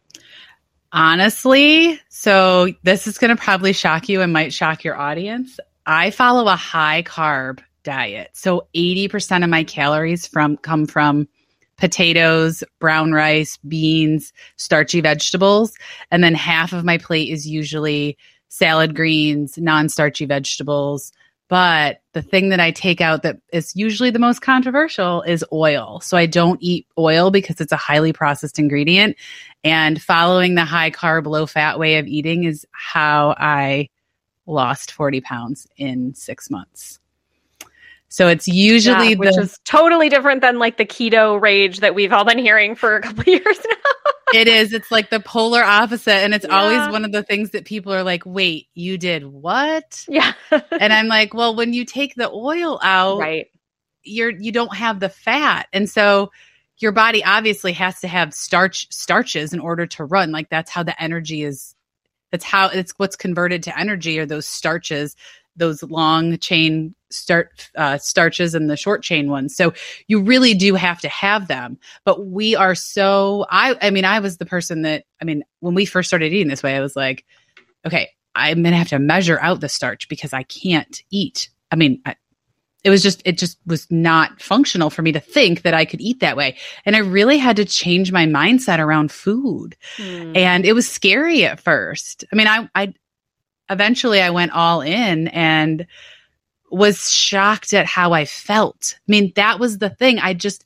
Honestly, 0.93 2.01
so 2.09 2.69
this 2.83 3.07
is 3.07 3.19
going 3.19 3.35
to 3.37 3.43
probably 3.43 3.73
shock 3.73 4.09
you 4.09 4.23
and 4.23 4.33
might 4.33 4.53
shock 4.53 4.85
your 4.85 4.97
audience. 4.97 5.59
I 5.87 6.11
follow 6.11 6.47
a 6.49 6.57
high 6.57 7.03
carb 7.03 7.61
diet. 7.83 8.31
So 8.33 8.67
80% 8.75 9.45
of 9.45 9.51
my 9.51 9.65
calories 9.65 10.27
from 10.27 10.57
come 10.57 10.87
from 10.87 11.29
potatoes, 11.77 12.65
brown 12.81 13.13
rice, 13.13 13.57
beans, 13.69 14.33
starchy 14.57 15.01
vegetables, 15.01 15.75
and 16.11 16.25
then 16.25 16.35
half 16.35 16.73
of 16.73 16.85
my 16.85 16.99
plate 16.99 17.31
is 17.31 17.47
usually 17.47 18.17
salad 18.49 18.97
greens, 18.97 19.57
non-starchy 19.59 20.25
vegetables, 20.25 21.13
But 21.49 22.01
the 22.19 22.23
thing 22.23 22.49
that 22.49 22.59
I 22.59 22.73
take 22.73 23.01
out 23.01 23.23
that 23.23 23.37
is 23.53 23.77
usually 23.77 24.11
the 24.11 24.19
most 24.19 24.41
controversial 24.41 25.23
is 25.23 25.45
oil. 25.53 26.01
So 26.01 26.17
I 26.17 26.27
don't 26.27 26.59
eat 26.61 26.89
oil 26.99 27.31
because 27.31 27.61
it's 27.61 27.71
a 27.71 27.77
highly 27.77 28.13
processed 28.13 28.59
ingredient. 28.59 29.17
And 29.63 30.03
following 30.03 30.57
the 30.57 30.65
high 30.65 30.91
carb, 30.91 31.27
low 31.27 31.47
fat 31.47 31.79
way 31.79 31.99
of 31.99 32.09
eating 32.09 32.43
is 32.43 32.67
how 32.73 33.37
I 33.39 33.89
lost 34.47 34.91
40 34.91 35.21
pounds 35.21 35.69
in 35.77 36.13
six 36.17 36.51
months. 36.51 36.99
So 38.09 38.29
it's 38.29 38.49
usually 38.49 39.11
yeah, 39.11 39.17
which 39.17 39.35
the, 39.35 39.43
is 39.43 39.59
totally 39.65 40.09
different 40.09 40.41
than 40.41 40.59
like 40.59 40.79
the 40.79 40.87
keto 40.87 41.41
rage 41.41 41.81
that 41.81 41.95
we've 41.95 42.13
all 42.13 42.25
been 42.25 42.39
hearing 42.39 42.75
for 42.75 42.97
a 42.97 43.03
couple 43.03 43.25
years 43.27 43.45
now. 43.45 44.41
it 44.41 44.49
is. 44.49 44.73
It's 44.73 44.91
like 44.91 45.11
the 45.11 45.21
polar 45.21 45.63
opposite. 45.63 46.11
And 46.11 46.35
it's 46.35 46.47
yeah. 46.49 46.59
always 46.59 46.93
one 46.93 47.05
of 47.05 47.13
the 47.13 47.23
things 47.23 47.51
that 47.51 47.67
people 47.67 47.93
are 47.93 48.03
like, 48.03 48.23
wait, 48.25 48.69
you 48.75 48.97
did 48.97 49.27
what? 49.27 50.05
Yeah. 50.09 50.33
and 50.51 50.93
I'm 50.93 51.07
like, 51.07 51.35
well, 51.35 51.55
when 51.55 51.75
you 51.75 51.85
take 51.85 52.15
the 52.15 52.31
oil 52.31 52.81
out, 52.83 53.19
right. 53.19 53.49
you're 54.03 54.31
you 54.31 54.53
don't 54.53 54.75
have 54.75 55.01
the 55.01 55.11
fat. 55.11 55.69
And 55.73 55.89
so 55.89 56.33
your 56.79 56.93
body 56.93 57.23
obviously 57.25 57.73
has 57.73 58.01
to 58.01 58.09
have 58.09 58.33
starch 58.33 58.91
starches 58.91 59.53
in 59.53 59.61
order 59.61 59.87
to 59.87 60.05
run. 60.05 60.33
Like 60.33 60.49
that's 60.49 60.71
how 60.71 60.83
the 60.83 61.01
energy 61.03 61.43
is 61.43 61.75
that's 62.31 62.45
how 62.45 62.69
it's 62.69 62.93
what's 62.97 63.17
converted 63.17 63.65
to 63.65 63.79
energy 63.79 64.19
are 64.19 64.27
those 64.27 64.47
starches 64.47 65.17
those 65.59 65.83
long 65.83 66.39
chain 66.39 66.95
start 67.11 67.71
uh, 67.77 67.99
starches 67.99 68.55
and 68.55 68.69
the 68.69 68.77
short 68.77 69.03
chain 69.03 69.31
ones. 69.31 69.57
So 69.57 69.73
you 70.07 70.21
really 70.21 70.55
do 70.55 70.75
have 70.75 71.01
to 71.01 71.09
have 71.09 71.49
them. 71.49 71.79
But 72.05 72.27
we 72.27 72.55
are 72.55 72.75
so 72.75 73.47
I 73.51 73.77
I 73.81 73.91
mean 73.91 74.05
I 74.05 74.21
was 74.21 74.39
the 74.39 74.47
person 74.47 74.83
that 74.83 75.05
I 75.21 75.25
mean 75.25 75.43
when 75.61 75.75
we 75.75 75.85
first 75.85 76.09
started 76.09 76.33
eating 76.33 76.49
this 76.49 76.63
way 76.63 76.77
I 76.77 76.81
was 76.81 76.97
like 76.97 77.25
okay 77.87 78.11
I'm 78.35 78.63
going 78.63 78.73
to 78.73 78.79
have 78.79 78.89
to 78.89 78.99
measure 78.99 79.41
out 79.41 79.61
the 79.61 79.69
starch 79.69 80.09
because 80.09 80.33
I 80.33 80.45
can't 80.45 81.03
eat. 81.11 81.51
I 81.71 81.77
mean 81.77 82.01
I, 82.05 82.17
it 82.85 82.91
was 82.91 83.03
just 83.03 83.23
it 83.25 83.39
just 83.39 83.59
was 83.67 83.91
not 83.91 84.41
functional 84.41 84.91
for 84.91 85.03
me 85.03 85.13
to 85.13 85.21
think 85.21 85.63
that 85.63 85.75
I 85.75 85.85
could 85.85 86.01
eat 86.01 86.21
that 86.21 86.37
way. 86.37 86.57
And 86.85 86.95
I 86.95 87.01
really 87.01 87.39
had 87.39 87.57
to 87.57 87.65
change 87.65 88.13
my 88.13 88.27
mindset 88.27 88.79
around 88.79 89.11
food. 89.11 89.77
Mm. 89.97 90.37
And 90.37 90.65
it 90.65 90.75
was 90.75 90.89
scary 90.89 91.45
at 91.45 91.61
first. 91.61 92.25
I 92.33 92.37
mean 92.37 92.47
I 92.47 92.69
I 92.75 92.95
eventually 93.71 94.21
I 94.21 94.31
went 94.31 94.53
all 94.53 94.81
in 94.81 95.29
and 95.29 95.87
was 96.71 97.11
shocked 97.11 97.73
at 97.73 97.87
how 97.87 98.13
I 98.13 98.25
felt. 98.25 98.95
I 98.97 99.11
mean, 99.11 99.33
that 99.37 99.59
was 99.59 99.79
the 99.79 99.91
thing. 99.91 100.19
I 100.19 100.35
just, 100.35 100.65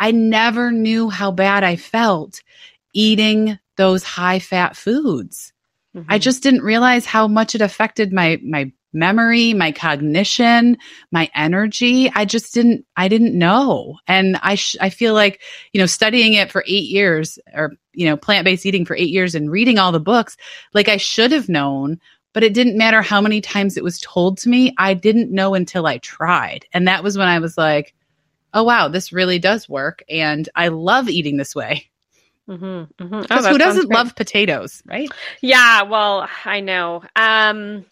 I 0.00 0.10
never 0.10 0.70
knew 0.72 1.10
how 1.10 1.30
bad 1.30 1.64
I 1.64 1.76
felt 1.76 2.42
eating 2.94 3.58
those 3.76 4.02
high 4.02 4.38
fat 4.38 4.76
foods. 4.76 5.52
Mm-hmm. 5.94 6.10
I 6.10 6.18
just 6.18 6.42
didn't 6.42 6.62
realize 6.62 7.04
how 7.04 7.28
much 7.28 7.54
it 7.54 7.60
affected 7.60 8.12
my, 8.12 8.40
my 8.42 8.72
memory, 8.92 9.52
my 9.52 9.70
cognition, 9.70 10.78
my 11.12 11.30
energy. 11.34 12.10
I 12.14 12.24
just 12.24 12.54
didn't, 12.54 12.86
I 12.96 13.08
didn't 13.08 13.36
know. 13.36 13.98
And 14.06 14.38
I, 14.42 14.54
sh- 14.54 14.76
I 14.80 14.90
feel 14.90 15.12
like, 15.12 15.42
you 15.72 15.80
know, 15.80 15.86
studying 15.86 16.34
it 16.34 16.50
for 16.50 16.64
eight 16.66 16.88
years 16.88 17.38
or, 17.54 17.74
you 17.92 18.06
know, 18.06 18.16
plant 18.16 18.44
based 18.44 18.64
eating 18.64 18.86
for 18.86 18.96
eight 18.96 19.10
years 19.10 19.34
and 19.34 19.50
reading 19.50 19.78
all 19.78 19.92
the 19.92 20.00
books, 20.00 20.36
like 20.72 20.88
I 20.88 20.96
should 20.96 21.32
have 21.32 21.48
known 21.48 22.00
but 22.38 22.44
it 22.44 22.54
didn't 22.54 22.78
matter 22.78 23.02
how 23.02 23.20
many 23.20 23.40
times 23.40 23.76
it 23.76 23.82
was 23.82 24.00
told 24.00 24.38
to 24.38 24.48
me. 24.48 24.72
I 24.78 24.94
didn't 24.94 25.32
know 25.32 25.54
until 25.54 25.88
I 25.88 25.98
tried. 25.98 26.66
And 26.72 26.86
that 26.86 27.02
was 27.02 27.18
when 27.18 27.26
I 27.26 27.40
was 27.40 27.58
like, 27.58 27.96
oh, 28.54 28.62
wow, 28.62 28.86
this 28.86 29.12
really 29.12 29.40
does 29.40 29.68
work. 29.68 30.04
And 30.08 30.48
I 30.54 30.68
love 30.68 31.08
eating 31.08 31.36
this 31.36 31.52
way. 31.52 31.90
Mm-hmm, 32.48 33.02
mm-hmm. 33.02 33.22
Oh, 33.28 33.48
who 33.48 33.58
doesn't 33.58 33.90
love 33.90 34.14
potatoes, 34.14 34.84
right? 34.86 35.10
Yeah, 35.40 35.82
well, 35.82 36.28
I 36.44 36.60
know. 36.60 37.02
Um, 37.16 37.84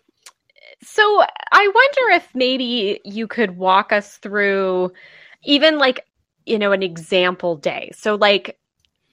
so 0.81 1.03
I 1.51 1.69
wonder 1.75 2.15
if 2.15 2.33
maybe 2.33 3.01
you 3.05 3.27
could 3.27 3.57
walk 3.57 3.93
us 3.93 4.19
through 4.19 4.93
even 5.43 5.77
like, 5.79 6.07
you 6.45 6.61
know, 6.61 6.71
an 6.71 6.85
example 6.85 7.57
day. 7.57 7.91
So, 7.97 8.15
like, 8.15 8.61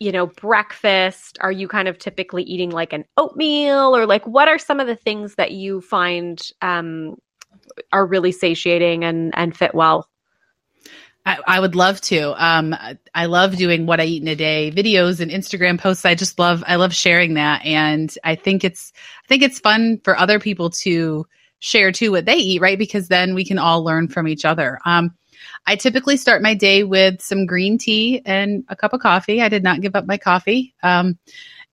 you 0.04 0.12
know, 0.12 0.28
breakfast? 0.28 1.38
Are 1.40 1.52
you 1.52 1.70
kind 1.70 1.88
of 1.88 1.98
typically 1.98 2.44
eating 2.44 2.72
like 2.72 2.92
an 2.92 3.06
oatmeal 3.16 3.96
or 3.96 4.06
like 4.06 4.28
what 4.28 4.50
are 4.50 4.60
some 4.60 4.82
of 4.82 4.88
the 4.88 4.98
things 4.98 5.36
that 5.36 5.52
you 5.52 5.80
find 5.80 6.42
um, 6.62 7.16
are 7.94 8.06
really 8.06 8.34
satiating 8.34 9.06
and, 9.06 9.32
and 9.34 9.56
fit 9.56 9.74
well? 9.74 10.10
I, 11.26 11.38
I, 11.48 11.60
would 11.62 11.74
love 11.74 12.02
to. 12.02 12.34
Um, 12.46 12.76
I 13.16 13.28
love 13.28 13.56
doing 13.56 13.86
what 13.86 14.02
I 14.02 14.04
eat 14.04 14.22
in 14.22 14.28
a 14.28 14.36
day 14.36 14.74
videos 14.76 15.22
and 15.22 15.32
Instagram 15.32 15.80
posts. 15.80 16.04
I 16.04 16.16
just 16.16 16.38
love, 16.38 16.66
I 16.68 16.76
love 16.76 16.94
sharing 16.94 17.36
that. 17.36 17.66
And 17.66 18.14
I 18.26 18.36
think 18.36 18.66
it's, 18.66 18.92
I 19.24 19.28
think 19.30 19.42
it's 19.42 19.60
fun 19.60 20.02
for 20.04 20.20
other 20.20 20.38
people 20.38 20.70
to 20.82 21.26
share 21.60 21.94
too 21.94 22.12
what 22.12 22.26
they 22.26 22.36
eat, 22.36 22.60
right? 22.60 22.78
Because 22.78 23.08
then 23.08 23.36
we 23.36 23.46
can 23.46 23.58
all 23.58 23.86
learn 23.86 24.10
from 24.10 24.28
each 24.28 24.44
other. 24.44 24.80
Um, 24.84 25.16
I 25.66 25.76
typically 25.76 26.18
start 26.18 26.42
my 26.42 26.54
day 26.54 26.84
with 26.84 27.22
some 27.22 27.46
green 27.46 27.78
tea 27.78 28.22
and 28.26 28.64
a 28.68 28.76
cup 28.76 28.94
of 28.94 29.02
coffee. 29.02 29.42
I 29.42 29.50
did 29.50 29.64
not 29.64 29.82
give 29.82 29.96
up 29.96 30.06
my 30.06 30.18
coffee. 30.18 30.74
Um, 30.84 31.18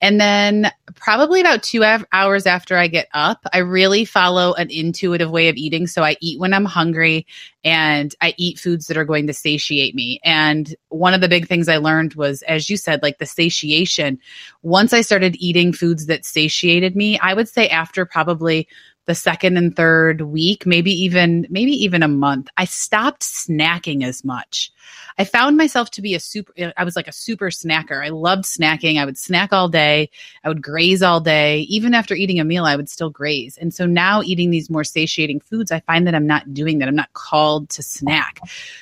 and 0.02 0.18
then, 0.18 0.70
probably 0.94 1.42
about 1.42 1.62
two 1.62 1.84
hours 2.12 2.46
after 2.46 2.76
I 2.76 2.88
get 2.88 3.08
up, 3.12 3.44
I 3.52 3.58
really 3.58 4.06
follow 4.06 4.54
an 4.54 4.70
intuitive 4.70 5.30
way 5.30 5.48
of 5.50 5.56
eating. 5.56 5.86
So 5.86 6.02
I 6.02 6.16
eat 6.20 6.40
when 6.40 6.54
I'm 6.54 6.64
hungry 6.64 7.26
and 7.64 8.14
I 8.22 8.32
eat 8.38 8.58
foods 8.58 8.86
that 8.86 8.96
are 8.96 9.04
going 9.04 9.26
to 9.26 9.34
satiate 9.34 9.94
me. 9.94 10.18
And 10.24 10.74
one 10.88 11.12
of 11.12 11.20
the 11.20 11.28
big 11.28 11.48
things 11.48 11.68
I 11.68 11.76
learned 11.76 12.14
was, 12.14 12.40
as 12.42 12.70
you 12.70 12.78
said, 12.78 13.02
like 13.02 13.18
the 13.18 13.26
satiation. 13.26 14.18
Once 14.62 14.94
I 14.94 15.02
started 15.02 15.36
eating 15.38 15.70
foods 15.70 16.06
that 16.06 16.24
satiated 16.24 16.96
me, 16.96 17.18
I 17.18 17.34
would 17.34 17.48
say 17.48 17.68
after 17.68 18.06
probably 18.06 18.68
the 19.06 19.14
second 19.14 19.56
and 19.56 19.74
third 19.74 20.20
week, 20.20 20.66
maybe 20.66 20.92
even 20.92 21.46
maybe 21.50 21.72
even 21.72 22.02
a 22.02 22.08
month, 22.08 22.48
I 22.56 22.64
stopped 22.64 23.22
snacking 23.22 24.04
as 24.04 24.24
much. 24.24 24.72
I 25.18 25.24
found 25.24 25.56
myself 25.56 25.90
to 25.92 26.02
be 26.02 26.14
a 26.14 26.20
super 26.20 26.52
I 26.76 26.84
was 26.84 26.96
like 26.96 27.08
a 27.08 27.12
super 27.12 27.46
snacker. 27.46 28.04
I 28.04 28.10
loved 28.10 28.44
snacking. 28.44 28.98
I 28.98 29.04
would 29.04 29.18
snack 29.18 29.52
all 29.52 29.68
day. 29.68 30.10
I 30.44 30.48
would 30.48 30.62
graze 30.62 31.02
all 31.02 31.20
day. 31.20 31.60
Even 31.62 31.94
after 31.94 32.14
eating 32.14 32.40
a 32.40 32.44
meal, 32.44 32.64
I 32.64 32.76
would 32.76 32.88
still 32.88 33.10
graze. 33.10 33.56
And 33.56 33.74
so 33.74 33.86
now 33.86 34.22
eating 34.22 34.50
these 34.50 34.70
more 34.70 34.84
satiating 34.84 35.40
foods, 35.40 35.72
I 35.72 35.80
find 35.80 36.06
that 36.06 36.14
I'm 36.14 36.26
not 36.26 36.52
doing 36.54 36.78
that. 36.78 36.88
I'm 36.88 36.94
not 36.94 37.12
called 37.12 37.68
to 37.70 37.82
snack. 37.82 38.40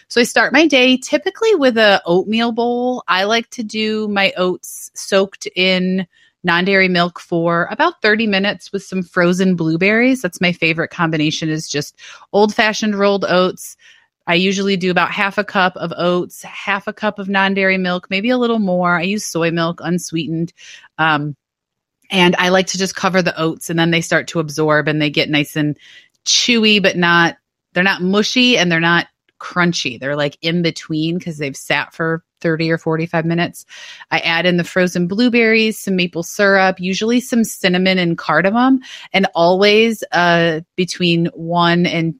So 0.09 0.20
I 0.20 0.24
start 0.24 0.52
my 0.52 0.66
day 0.66 0.96
typically 0.96 1.54
with 1.54 1.78
a 1.78 2.02
oatmeal 2.04 2.52
bowl. 2.52 3.02
I 3.09 3.24
like 3.24 3.48
to 3.50 3.62
do 3.62 4.09
my 4.09 4.33
oats 4.37 4.90
soaked 4.94 5.46
in 5.54 6.07
non 6.48 6.64
dairy 6.64 6.88
milk 6.88 7.20
for 7.20 7.68
about 7.70 8.00
30 8.00 8.26
minutes 8.26 8.72
with 8.72 8.82
some 8.82 9.02
frozen 9.02 9.54
blueberries. 9.54 10.22
That's 10.22 10.40
my 10.40 10.50
favorite 10.50 10.88
combination 10.88 11.50
is 11.50 11.68
just 11.68 11.94
old 12.32 12.54
fashioned 12.54 12.94
rolled 12.94 13.26
oats. 13.28 13.76
I 14.26 14.34
usually 14.34 14.78
do 14.78 14.90
about 14.90 15.11
half 15.11 15.37
a 15.37 15.44
cup 15.44 15.76
of 15.76 15.92
oats, 15.94 16.42
half 16.42 16.87
a 16.87 16.92
cup 16.94 17.18
of 17.18 17.28
non 17.28 17.52
dairy 17.52 17.76
milk, 17.76 18.08
maybe 18.08 18.30
a 18.30 18.38
little 18.38 18.61
more. 18.61 18.96
I 18.96 19.02
use 19.02 19.26
soy 19.26 19.50
milk 19.50 19.80
unsweetened. 19.82 20.54
Um, 20.96 21.37
and 22.11 22.34
I 22.38 22.48
like 22.48 22.68
to 22.68 22.78
just 22.78 22.96
cover 22.96 23.20
the 23.20 23.38
oats 23.38 23.68
and 23.68 23.78
then 23.78 23.90
they 23.90 24.00
start 24.00 24.28
to 24.28 24.40
absorb 24.40 24.88
and 24.88 25.02
they 25.02 25.11
get 25.11 25.28
nice 25.28 25.54
and 25.54 25.78
chewy, 26.24 26.82
but 26.82 26.96
not, 26.96 27.37
they're 27.74 27.84
not 27.84 28.00
mushy 28.00 28.56
and 28.56 28.72
they're 28.72 28.80
not 28.80 29.06
crunchy. 29.38 29.98
They're 29.98 30.16
like 30.16 30.37
in 30.42 30.62
between 30.62 31.18
because 31.18 31.38
they've 31.38 31.57
sat 31.57 31.94
for 31.94 32.24
30 32.40 32.70
or 32.70 32.79
45 32.79 33.24
minutes. 33.24 33.64
I 34.11 34.20
add 34.20 34.46
in 34.46 34.57
the 34.57 34.64
frozen 34.64 35.07
blueberries, 35.07 35.79
some 35.79 35.96
maple 35.96 36.22
syrup, 36.22 36.81
usually 36.81 37.20
some 37.20 37.44
cinnamon 37.44 37.98
and 37.98 38.16
cardamom, 38.16 38.81
and 39.12 39.27
always 39.35 40.05
uh, 40.12 40.61
between 40.77 41.27
one 41.35 41.87
and 41.87 42.14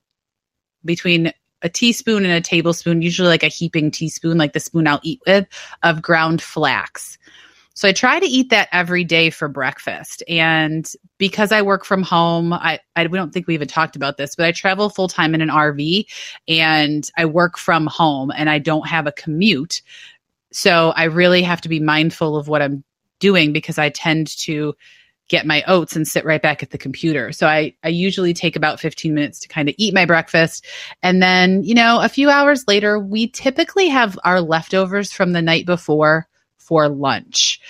between 0.85 1.33
a 1.63 1.69
teaspoon 1.69 2.25
and 2.25 2.33
a 2.33 2.41
tablespoon, 2.41 3.03
usually 3.03 3.29
like 3.29 3.43
a 3.43 3.49
heaping 3.49 3.91
teaspoon, 3.91 4.39
like 4.39 4.53
the 4.53 4.61
spoon 4.61 4.87
I'll 4.87 5.01
eat 5.03 5.21
with, 5.27 5.47
of 5.83 6.03
ground 6.03 6.41
flax. 6.41 7.18
So 7.79 7.87
I 7.87 7.93
try 7.93 8.19
to 8.19 8.27
eat 8.27 8.51
that 8.51 8.69
every 8.73 9.05
day 9.05 9.31
for 9.31 9.47
breakfast. 9.47 10.25
And 10.27 10.93
because 11.17 11.53
I 11.53 11.63
work 11.63 11.85
from 11.85 12.03
home, 12.03 12.53
I, 12.53 12.81
I 12.97 13.07
don't 13.07 13.33
think 13.33 13.47
we 13.47 13.55
even 13.55 13.69
talked 13.69 13.95
about 13.95 14.17
this, 14.17 14.35
but 14.35 14.47
I 14.47 14.51
travel 14.51 14.91
full 14.91 15.07
time 15.07 15.33
in 15.33 15.41
an 15.41 15.49
RV 15.49 16.05
and 16.49 17.09
I 17.17 17.25
work 17.27 17.57
from 17.57 17.87
home 17.87 18.33
and 18.37 18.51
I 18.51 18.59
don't 18.59 18.89
have 18.89 19.07
a 19.07 19.13
commute. 19.13 19.81
So 20.51 20.93
I 20.97 21.05
really 21.05 21.41
have 21.43 21.61
to 21.61 21.69
be 21.69 21.79
mindful 21.79 22.37
of 22.37 22.49
what 22.49 22.63
I'm 22.63 22.83
doing 23.21 23.53
because 23.53 23.79
I 23.79 23.91
tend 23.91 24.37
to 24.39 24.75
get 25.29 25.47
my 25.47 25.63
oats 25.69 25.95
and 25.95 26.09
sit 26.09 26.25
right 26.25 26.43
back 26.43 26.65
at 26.65 26.71
the 26.71 26.79
computer. 26.79 27.31
So 27.31 27.47
I, 27.47 27.77
I 27.85 27.91
usually 27.91 28.35
take 28.35 28.57
about 28.57 28.81
15 28.81 29.15
minutes 29.15 29.39
to 29.39 29.47
kind 29.47 29.69
of 29.69 29.77
eat 29.79 29.95
my 29.95 30.05
breakfast. 30.05 30.67
And 31.05 31.23
then, 31.23 31.63
you 31.63 31.77
know, 31.77 32.01
a 32.01 32.09
few 32.09 32.29
hours 32.29 32.65
later, 32.67 32.99
we 32.99 33.29
typically 33.29 33.87
have 33.87 34.19
our 34.25 34.41
leftovers 34.41 35.13
from 35.13 35.31
the 35.31 35.43
night 35.43 35.65
before 35.65 36.28
for 36.69 36.89
lunch. 36.89 37.61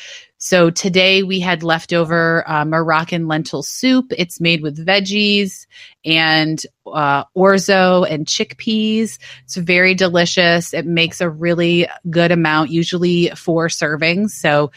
So 0.40 0.70
today 0.70 1.22
we 1.22 1.40
had 1.40 1.62
leftover 1.62 2.48
uh, 2.48 2.64
Moroccan 2.64 3.26
lentil 3.26 3.62
soup. 3.62 4.12
It's 4.16 4.40
made 4.40 4.60
with 4.60 4.84
veggies 4.84 5.66
and 6.04 6.60
uh, 6.86 7.24
orzo 7.36 8.08
and 8.08 8.26
chickpeas. 8.26 9.18
It's 9.44 9.56
very 9.56 9.94
delicious. 9.94 10.74
It 10.74 10.86
makes 10.86 11.20
a 11.20 11.30
really 11.30 11.88
good 12.08 12.30
amount, 12.30 12.70
usually 12.70 13.30
four 13.30 13.68
servings. 13.68 14.30
So 14.30 14.70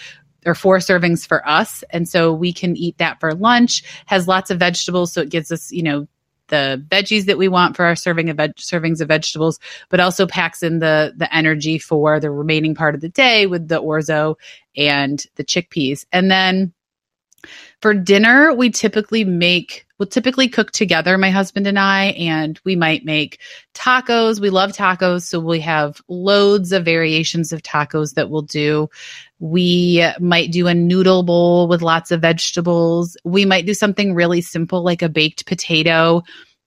or 0.46 0.56
four 0.56 0.78
servings 0.78 1.28
for 1.28 1.48
us. 1.48 1.84
And 1.92 2.10
so 2.10 2.34
we 2.34 2.54
can 2.54 2.76
eat 2.76 2.98
that 2.98 3.20
for 3.20 3.36
lunch, 3.36 3.84
has 4.08 4.28
lots 4.28 4.50
of 4.50 4.58
vegetables. 4.58 5.14
So 5.14 5.22
it 5.22 5.30
gives 5.30 5.52
us, 5.52 5.72
you 5.72 5.84
know, 5.84 6.08
the 6.52 6.86
veggies 6.90 7.26
that 7.26 7.40
we 7.40 7.48
want 7.48 7.76
for 7.76 7.86
our 7.86 7.96
serving 7.96 8.30
of 8.30 8.38
veg- 8.38 8.56
servings 8.58 9.02
of 9.02 9.08
vegetables, 9.08 9.60
but 9.90 10.00
also 10.00 10.28
packs 10.28 10.62
in 10.62 10.78
the 10.78 11.14
the 11.18 11.34
energy 11.36 11.80
for 11.80 12.20
the 12.20 12.30
remaining 12.30 12.76
part 12.76 12.94
of 12.94 13.02
the 13.02 13.10
day 13.10 13.48
with 13.48 13.68
the 13.68 13.82
orzo 13.82 14.36
and 14.78 15.26
the 15.36 15.44
chickpeas. 15.44 16.06
And 16.12 16.30
then 16.30 16.74
for 17.82 17.96
dinner, 17.96 18.54
we 18.54 18.70
typically 18.70 19.24
make 19.24 19.88
we'll 19.98 20.08
typically 20.08 20.48
cook 20.50 20.72
together, 20.72 21.16
my 21.18 21.30
husband 21.30 21.68
and 21.68 21.78
I, 21.78 22.06
and 22.18 22.60
we 22.64 22.76
might 22.76 23.06
make 23.06 23.40
tacos. 23.76 24.40
We 24.40 24.50
love 24.50 24.72
tacos, 24.72 25.22
so 25.22 25.40
we 25.40 25.60
have 25.60 26.02
loads 26.08 26.72
of 26.72 26.84
variations 26.86 27.54
of 27.54 27.62
tacos 27.62 28.16
that 28.16 28.30
we'll 28.30 28.42
do. 28.42 28.90
We 29.42 30.06
might 30.20 30.52
do 30.52 30.68
a 30.68 30.74
noodle 30.76 31.24
bowl 31.24 31.68
with 31.68 31.82
lots 31.82 32.12
of 32.12 32.22
vegetables. 32.22 33.18
We 33.26 33.44
might 33.44 33.66
do 33.66 33.74
something 33.74 34.14
really 34.14 34.40
simple 34.40 34.84
like 34.84 35.02
a 35.02 35.10
baked 35.10 35.48
potato 35.48 36.22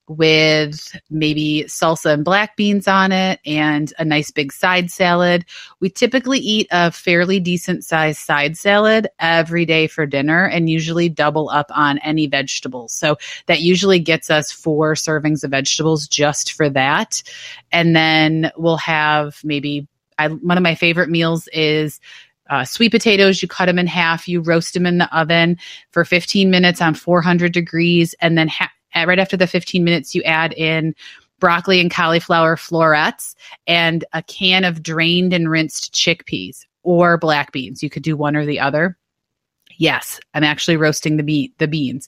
with 0.08 0.94
maybe 1.08 1.64
salsa 1.68 2.12
and 2.12 2.24
black 2.24 2.56
beans 2.56 2.88
on 2.88 3.12
it 3.12 3.38
and 3.46 3.92
a 3.98 4.04
nice 4.04 4.32
big 4.32 4.52
side 4.52 4.90
salad. 4.90 5.44
We 5.78 5.88
typically 5.88 6.40
eat 6.40 6.66
a 6.72 6.90
fairly 6.90 7.38
decent 7.38 7.84
sized 7.84 8.18
side 8.18 8.56
salad 8.56 9.06
every 9.20 9.64
day 9.64 9.86
for 9.86 10.04
dinner 10.04 10.44
and 10.44 10.68
usually 10.68 11.08
double 11.08 11.48
up 11.50 11.70
on 11.72 11.98
any 11.98 12.26
vegetables. 12.26 12.92
So 12.92 13.16
that 13.46 13.60
usually 13.60 14.00
gets 14.00 14.30
us 14.30 14.50
four 14.50 14.94
servings 14.94 15.44
of 15.44 15.52
vegetables 15.52 16.08
just 16.08 16.52
for 16.52 16.68
that. 16.70 17.22
And 17.70 17.94
then 17.94 18.50
we'll 18.56 18.78
have 18.78 19.40
maybe 19.44 19.86
I, 20.18 20.28
one 20.28 20.56
of 20.56 20.62
my 20.62 20.74
favorite 20.74 21.08
meals 21.08 21.48
is 21.52 22.00
uh, 22.50 22.64
sweet 22.64 22.90
potatoes, 22.90 23.42
you 23.42 23.48
cut 23.48 23.66
them 23.66 23.78
in 23.78 23.86
half, 23.86 24.28
you 24.28 24.40
roast 24.40 24.74
them 24.74 24.86
in 24.86 24.98
the 24.98 25.16
oven 25.16 25.56
for 25.90 26.04
15 26.04 26.50
minutes 26.50 26.80
on 26.82 26.94
400 26.94 27.52
degrees, 27.52 28.14
and 28.20 28.36
then 28.36 28.48
ha- 28.48 28.70
right 28.94 29.18
after 29.18 29.36
the 29.36 29.46
15 29.46 29.82
minutes, 29.82 30.14
you 30.14 30.22
add 30.22 30.52
in 30.54 30.94
broccoli 31.40 31.80
and 31.80 31.90
cauliflower 31.90 32.56
florets 32.56 33.34
and 33.66 34.04
a 34.12 34.22
can 34.22 34.64
of 34.64 34.82
drained 34.82 35.32
and 35.32 35.50
rinsed 35.50 35.92
chickpeas 35.94 36.64
or 36.82 37.18
black 37.18 37.52
beans. 37.52 37.82
You 37.82 37.90
could 37.90 38.02
do 38.02 38.16
one 38.16 38.36
or 38.36 38.46
the 38.46 38.60
other. 38.60 38.96
Yes, 39.76 40.20
I'm 40.34 40.44
actually 40.44 40.76
roasting 40.76 41.16
the 41.16 41.22
be- 41.22 41.52
the 41.58 41.66
beans. 41.66 42.06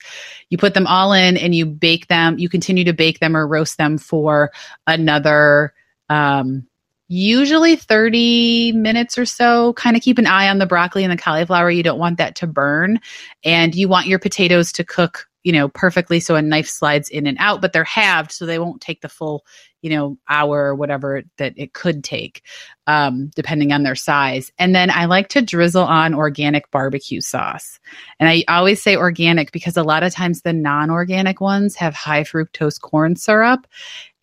You 0.50 0.58
put 0.58 0.74
them 0.74 0.86
all 0.86 1.12
in 1.12 1.36
and 1.36 1.54
you 1.54 1.66
bake 1.66 2.06
them. 2.06 2.38
You 2.38 2.48
continue 2.48 2.84
to 2.84 2.92
bake 2.92 3.18
them 3.18 3.36
or 3.36 3.46
roast 3.46 3.76
them 3.78 3.98
for 3.98 4.52
another 4.86 5.74
um, 6.08 6.66
usually 7.08 7.76
30 7.76 8.72
minutes 8.72 9.18
or 9.18 9.24
so. 9.24 9.72
Kind 9.74 9.96
of 9.96 10.02
keep 10.02 10.18
an 10.18 10.26
eye 10.26 10.48
on 10.48 10.58
the 10.58 10.66
broccoli 10.66 11.04
and 11.04 11.12
the 11.12 11.22
cauliflower. 11.22 11.70
You 11.70 11.82
don't 11.82 11.98
want 11.98 12.18
that 12.18 12.36
to 12.36 12.46
burn. 12.46 13.00
And 13.44 13.74
you 13.74 13.88
want 13.88 14.06
your 14.06 14.18
potatoes 14.18 14.72
to 14.72 14.84
cook 14.84 15.28
you 15.46 15.52
know, 15.52 15.68
perfectly 15.68 16.18
so 16.18 16.34
a 16.34 16.42
knife 16.42 16.66
slides 16.66 17.08
in 17.08 17.24
and 17.24 17.36
out, 17.38 17.60
but 17.60 17.72
they're 17.72 17.84
halved 17.84 18.32
so 18.32 18.44
they 18.44 18.58
won't 18.58 18.80
take 18.80 19.00
the 19.00 19.08
full, 19.08 19.46
you 19.80 19.88
know, 19.88 20.18
hour 20.28 20.64
or 20.64 20.74
whatever 20.74 21.22
that 21.36 21.52
it 21.56 21.72
could 21.72 22.02
take, 22.02 22.42
um, 22.88 23.30
depending 23.36 23.70
on 23.70 23.84
their 23.84 23.94
size. 23.94 24.50
And 24.58 24.74
then 24.74 24.90
I 24.90 25.04
like 25.04 25.28
to 25.28 25.42
drizzle 25.42 25.84
on 25.84 26.14
organic 26.14 26.68
barbecue 26.72 27.20
sauce. 27.20 27.78
And 28.18 28.28
I 28.28 28.42
always 28.48 28.82
say 28.82 28.96
organic 28.96 29.52
because 29.52 29.76
a 29.76 29.84
lot 29.84 30.02
of 30.02 30.12
times 30.12 30.42
the 30.42 30.52
non 30.52 30.90
organic 30.90 31.40
ones 31.40 31.76
have 31.76 31.94
high 31.94 32.24
fructose 32.24 32.80
corn 32.80 33.14
syrup. 33.14 33.68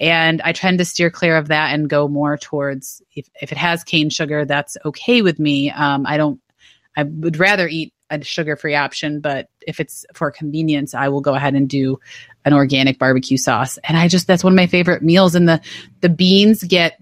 And 0.02 0.42
I 0.42 0.52
tend 0.52 0.80
to 0.80 0.86
steer 0.86 1.10
clear 1.10 1.38
of 1.38 1.48
that 1.48 1.74
and 1.74 1.90
go 1.90 2.10
more 2.10 2.38
towards 2.38 3.02
if, 3.16 3.30
if 3.42 3.54
it 3.54 3.58
has 3.58 3.86
cane 3.86 4.10
sugar, 4.10 4.44
that's 4.44 4.76
okay 4.84 5.22
with 5.22 5.40
me. 5.40 5.72
Um, 5.72 6.06
I 6.06 6.18
don't 6.18 6.42
I 6.96 7.04
would 7.04 7.38
rather 7.38 7.68
eat 7.68 7.94
a 8.22 8.26
sugar 8.26 8.56
free 8.56 8.76
option, 8.76 9.20
but 9.20 9.50
if 9.66 9.80
it's 9.80 10.06
for 10.14 10.32
convenience, 10.32 10.94
I 10.94 11.10
will 11.10 11.22
go 11.22 11.34
ahead 11.36 11.56
and 11.56 11.70
do 11.70 12.00
an 12.46 12.54
organic 12.54 13.00
barbecue 13.00 13.38
sauce. 13.38 13.78
And 13.84 13.98
I 13.98 14.08
just, 14.08 14.28
that's 14.28 14.44
one 14.44 14.54
of 14.54 14.58
my 14.58 14.68
favorite 14.68 15.02
meals. 15.02 15.36
And 15.36 15.48
the, 15.48 15.62
the 16.02 16.10
beans 16.10 16.64
get 16.64 17.02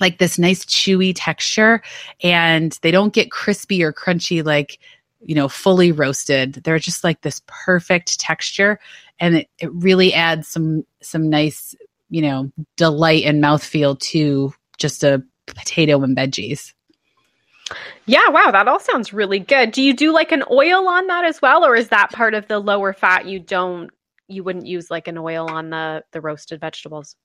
like 0.00 0.18
this 0.18 0.38
nice 0.38 0.64
chewy 0.64 1.12
texture 1.14 1.82
and 2.22 2.76
they 2.82 2.90
don't 2.90 3.12
get 3.12 3.30
crispy 3.30 3.82
or 3.82 3.92
crunchy 3.92 4.44
like, 4.44 4.78
you 5.20 5.34
know, 5.34 5.48
fully 5.48 5.92
roasted. 5.92 6.54
They're 6.54 6.78
just 6.78 7.04
like 7.04 7.20
this 7.20 7.40
perfect 7.46 8.18
texture. 8.18 8.80
And 9.20 9.36
it, 9.36 9.48
it 9.58 9.72
really 9.72 10.12
adds 10.12 10.48
some, 10.48 10.84
some 11.00 11.30
nice, 11.30 11.74
you 12.10 12.22
know, 12.22 12.50
delight 12.76 13.24
and 13.24 13.42
mouthfeel 13.42 13.98
to 14.00 14.52
just 14.78 15.04
a 15.04 15.22
potato 15.46 16.02
and 16.02 16.16
veggies. 16.16 16.72
Yeah, 18.06 18.28
wow, 18.28 18.50
that 18.50 18.68
all 18.68 18.80
sounds 18.80 19.12
really 19.12 19.38
good. 19.38 19.70
Do 19.70 19.82
you 19.82 19.94
do 19.94 20.12
like 20.12 20.32
an 20.32 20.42
oil 20.50 20.88
on 20.88 21.06
that 21.06 21.24
as 21.24 21.40
well 21.40 21.64
or 21.64 21.74
is 21.76 21.88
that 21.88 22.12
part 22.12 22.34
of 22.34 22.48
the 22.48 22.58
lower 22.58 22.92
fat 22.92 23.26
you 23.26 23.38
don't 23.38 23.90
you 24.28 24.42
wouldn't 24.42 24.66
use 24.66 24.90
like 24.90 25.08
an 25.08 25.18
oil 25.18 25.48
on 25.50 25.70
the 25.70 26.04
the 26.12 26.20
roasted 26.20 26.60
vegetables? 26.60 27.16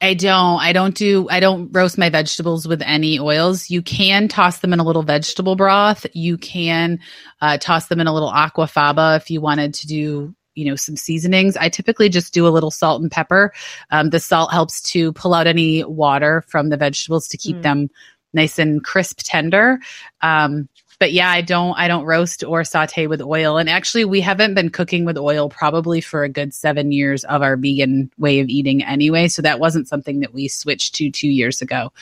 I 0.00 0.14
don't. 0.14 0.60
I 0.60 0.72
don't 0.72 0.96
do. 0.96 1.28
I 1.30 1.38
don't 1.38 1.70
roast 1.70 1.96
my 1.96 2.10
vegetables 2.10 2.66
with 2.66 2.82
any 2.82 3.20
oils. 3.20 3.70
You 3.70 3.82
can 3.82 4.26
toss 4.26 4.58
them 4.58 4.72
in 4.72 4.80
a 4.80 4.84
little 4.84 5.04
vegetable 5.04 5.54
broth. 5.54 6.06
You 6.12 6.36
can 6.38 6.98
uh, 7.40 7.58
toss 7.58 7.86
them 7.86 8.00
in 8.00 8.08
a 8.08 8.12
little 8.12 8.32
aquafaba 8.32 9.16
if 9.16 9.30
you 9.30 9.40
wanted 9.40 9.74
to 9.74 9.86
do, 9.86 10.34
you 10.56 10.64
know, 10.64 10.74
some 10.74 10.96
seasonings. 10.96 11.56
I 11.56 11.68
typically 11.68 12.08
just 12.08 12.34
do 12.34 12.48
a 12.48 12.50
little 12.50 12.72
salt 12.72 13.00
and 13.00 13.12
pepper. 13.12 13.52
Um, 13.92 14.10
the 14.10 14.18
salt 14.18 14.50
helps 14.50 14.82
to 14.90 15.12
pull 15.12 15.34
out 15.34 15.46
any 15.46 15.84
water 15.84 16.42
from 16.48 16.70
the 16.70 16.76
vegetables 16.76 17.28
to 17.28 17.36
keep 17.36 17.58
mm. 17.58 17.62
them 17.62 17.88
nice 18.32 18.58
and 18.58 18.84
crisp 18.84 19.20
tender. 19.22 19.78
Um, 20.20 20.68
but 20.98 21.12
yeah, 21.12 21.30
I 21.30 21.40
don't 21.40 21.76
I 21.76 21.88
don't 21.88 22.04
roast 22.04 22.44
or 22.44 22.62
saute 22.62 23.08
with 23.08 23.20
oil. 23.20 23.58
And 23.58 23.68
actually 23.68 24.04
we 24.04 24.20
haven't 24.20 24.54
been 24.54 24.70
cooking 24.70 25.04
with 25.04 25.18
oil 25.18 25.48
probably 25.48 26.00
for 26.00 26.22
a 26.22 26.28
good 26.28 26.54
7 26.54 26.92
years 26.92 27.24
of 27.24 27.42
our 27.42 27.56
vegan 27.56 28.08
way 28.18 28.38
of 28.38 28.48
eating 28.48 28.84
anyway, 28.84 29.26
so 29.26 29.42
that 29.42 29.58
wasn't 29.58 29.88
something 29.88 30.20
that 30.20 30.32
we 30.32 30.46
switched 30.46 30.94
to 30.94 31.10
2 31.10 31.26
years 31.26 31.60
ago. 31.60 31.92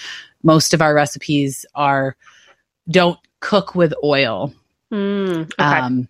Most 0.43 0.75
of 0.75 0.83
our 0.83 0.95
recipes 0.95 1.65
are 1.75 2.15
don't 2.91 3.19
cook 3.41 3.75
with 3.75 3.95
oil. 4.05 4.53
Mm, 4.93 5.45
okay. 5.45 5.63
Um, 5.63 6.07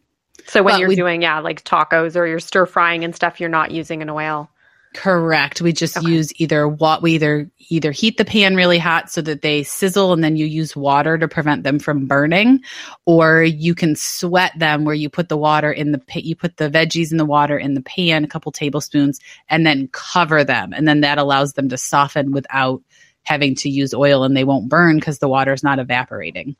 so 0.46 0.64
when 0.64 0.80
you're 0.80 0.88
we, 0.88 0.96
doing 0.96 1.22
yeah, 1.22 1.38
like 1.38 1.64
tacos 1.64 2.16
or 2.16 2.26
you're 2.26 2.40
stir 2.40 2.66
frying 2.66 3.04
and 3.04 3.14
stuff, 3.14 3.38
you're 3.38 3.48
not 3.48 3.70
using 3.70 4.02
an 4.02 4.10
oil. 4.10 4.50
Correct. 4.94 5.60
We 5.60 5.72
just 5.72 5.96
okay. 5.96 6.10
use 6.10 6.32
either 6.40 6.66
what 6.66 7.00
we 7.00 7.12
either 7.12 7.48
either 7.68 7.92
heat 7.92 8.16
the 8.16 8.24
pan 8.24 8.56
really 8.56 8.78
hot 8.78 9.08
so 9.08 9.22
that 9.22 9.40
they 9.40 9.62
sizzle 9.62 10.12
and 10.12 10.24
then 10.24 10.34
you 10.34 10.46
use 10.46 10.74
water 10.74 11.16
to 11.16 11.28
prevent 11.28 11.62
them 11.62 11.78
from 11.78 12.06
burning 12.06 12.60
or 13.06 13.44
you 13.44 13.72
can 13.72 13.94
sweat 13.94 14.52
them 14.58 14.84
where 14.84 14.94
you 14.94 15.08
put 15.08 15.28
the 15.28 15.36
water 15.36 15.70
in 15.70 15.92
the 15.92 16.02
you 16.14 16.34
put 16.34 16.56
the 16.56 16.68
veggies 16.68 17.12
in 17.12 17.18
the 17.18 17.24
water 17.24 17.56
in 17.56 17.74
the 17.74 17.82
pan 17.82 18.24
a 18.24 18.28
couple 18.28 18.50
tablespoons 18.50 19.20
and 19.48 19.64
then 19.64 19.88
cover 19.92 20.42
them 20.42 20.72
and 20.72 20.88
then 20.88 21.02
that 21.02 21.18
allows 21.18 21.52
them 21.52 21.68
to 21.68 21.76
soften 21.76 22.32
without 22.32 22.82
having 23.22 23.54
to 23.54 23.68
use 23.68 23.94
oil 23.94 24.24
and 24.24 24.36
they 24.36 24.44
won't 24.44 24.68
burn 24.68 24.96
because 24.96 25.20
the 25.20 25.28
water 25.28 25.52
is 25.52 25.62
not 25.62 25.78
evaporating. 25.78 26.56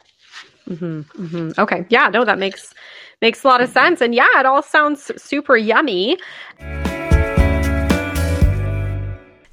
Mm-hmm, 0.69 1.01
mm-hmm. 1.25 1.61
Okay. 1.61 1.85
Yeah, 1.89 2.11
no 2.11 2.25
that 2.25 2.39
makes 2.39 2.75
makes 3.21 3.43
a 3.43 3.49
lot 3.49 3.61
of 3.61 3.69
sense 3.71 4.01
and 4.01 4.15
yeah, 4.15 4.39
it 4.39 4.47
all 4.47 4.63
sounds 4.63 5.11
super 5.21 5.57
yummy. 5.57 6.17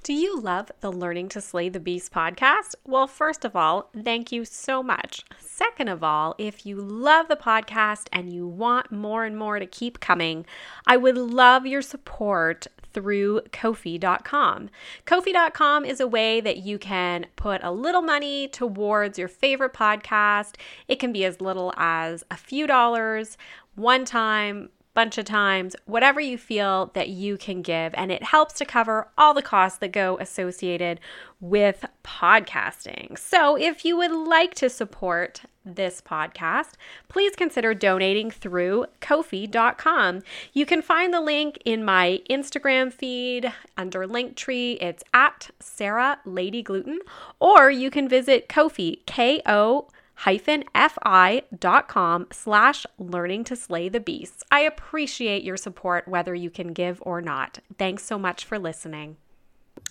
Do 0.07 0.13
you 0.13 0.39
love 0.39 0.71
the 0.79 0.89
Learning 0.89 1.27
to 1.27 1.41
Slay 1.41 1.67
the 1.67 1.81
Beast 1.81 2.13
podcast? 2.13 2.75
Well, 2.85 3.07
first 3.07 3.43
of 3.43 3.57
all, 3.57 3.89
thank 4.05 4.31
you 4.31 4.45
so 4.45 4.81
much. 4.81 5.25
Second 5.37 5.89
of 5.89 6.01
all, 6.01 6.33
if 6.37 6.65
you 6.65 6.77
love 6.77 7.27
the 7.27 7.35
podcast 7.35 8.07
and 8.13 8.31
you 8.31 8.47
want 8.47 8.89
more 8.89 9.25
and 9.25 9.37
more 9.37 9.59
to 9.59 9.65
keep 9.65 9.99
coming, 9.99 10.45
I 10.85 10.95
would 10.95 11.17
love 11.17 11.65
your 11.65 11.81
support 11.81 12.67
through 12.93 13.41
Ko-fi.com. 13.51 14.69
Ko-fi.com 15.03 15.83
is 15.83 15.99
a 15.99 16.07
way 16.07 16.39
that 16.39 16.59
you 16.59 16.79
can 16.79 17.25
put 17.35 17.61
a 17.61 17.71
little 17.71 18.01
money 18.01 18.47
towards 18.47 19.19
your 19.19 19.27
favorite 19.27 19.73
podcast. 19.73 20.55
It 20.87 21.01
can 21.01 21.11
be 21.11 21.25
as 21.25 21.41
little 21.41 21.73
as 21.75 22.23
a 22.31 22.37
few 22.37 22.65
dollars 22.65 23.37
one 23.75 24.05
time 24.05 24.69
bunch 24.97 25.19
of 25.19 25.25
times, 25.25 25.75
whatever 25.85 26.19
you 26.19 26.39
feel 26.39 26.89
that 26.95 27.09
you 27.09 27.37
can 27.37 27.61
give. 27.61 27.93
And 27.93 28.11
it 28.11 28.23
helps 28.23 28.55
to 28.55 28.65
cover 28.65 29.07
all 29.15 29.35
the 29.35 29.43
costs 29.43 29.77
that 29.77 29.91
go 29.91 30.17
associated 30.19 30.99
with 31.39 31.85
podcasting. 32.03 33.15
So 33.15 33.55
if 33.55 33.85
you 33.85 33.95
would 33.95 34.11
like 34.11 34.55
to 34.55 34.71
support 34.71 35.43
this 35.63 36.01
podcast, 36.01 36.71
please 37.09 37.35
consider 37.35 37.75
donating 37.75 38.31
through 38.31 38.87
Ko-fi.com. 38.99 40.23
You 40.53 40.65
can 40.65 40.81
find 40.81 41.13
the 41.13 41.21
link 41.21 41.59
in 41.63 41.85
my 41.85 42.21
Instagram 42.27 42.91
feed 42.91 43.53
under 43.77 44.07
Linktree. 44.07 44.81
It's 44.81 45.03
at 45.13 45.51
Sarah 45.59 46.17
Lady 46.25 46.63
Gluten, 46.63 47.01
or 47.39 47.69
you 47.69 47.91
can 47.91 48.09
visit 48.09 48.49
Kofi, 48.49 49.05
K 49.05 49.43
O 49.45 49.89
hyphen 50.17 50.63
fi.com 50.73 52.27
slash 52.31 52.85
learning 52.97 53.43
to 53.45 53.55
slay 53.55 53.87
the 53.87 53.99
beasts. 53.99 54.43
I 54.51 54.61
appreciate 54.61 55.43
your 55.43 55.57
support 55.57 56.07
whether 56.07 56.33
you 56.33 56.49
can 56.49 56.73
give 56.73 57.01
or 57.05 57.21
not. 57.21 57.59
Thanks 57.77 58.03
so 58.03 58.17
much 58.17 58.43
for 58.43 58.57
listening. 58.57 59.17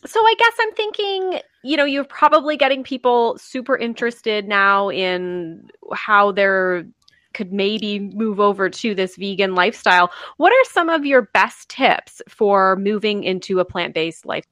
So 0.05 0.21
I 0.21 0.35
guess 0.37 0.53
I'm 0.61 0.73
thinking, 0.75 1.41
you 1.63 1.77
know, 1.77 1.85
you're 1.85 2.05
probably 2.05 2.57
getting 2.57 2.83
people 2.83 3.39
super 3.39 3.77
interested 3.77 4.47
now 4.49 4.91
in 4.91 5.71
how 5.95 6.33
they're 6.33 6.87
could 7.33 7.53
maybe 7.53 8.01
move 8.01 8.41
over 8.41 8.71
to 8.71 8.95
this 8.95 9.17
vegan 9.17 9.55
lifestyle, 9.55 10.11
what 10.39 10.53
are 10.53 10.71
some 10.71 10.89
of 10.89 11.05
your 11.05 11.23
best 11.23 11.69
tips 11.69 12.23
for 12.29 12.77
moving 12.77 13.25
into 13.25 13.61
a 13.61 13.65
plant 13.65 13.95
based 13.95 14.25
life? 14.25 14.47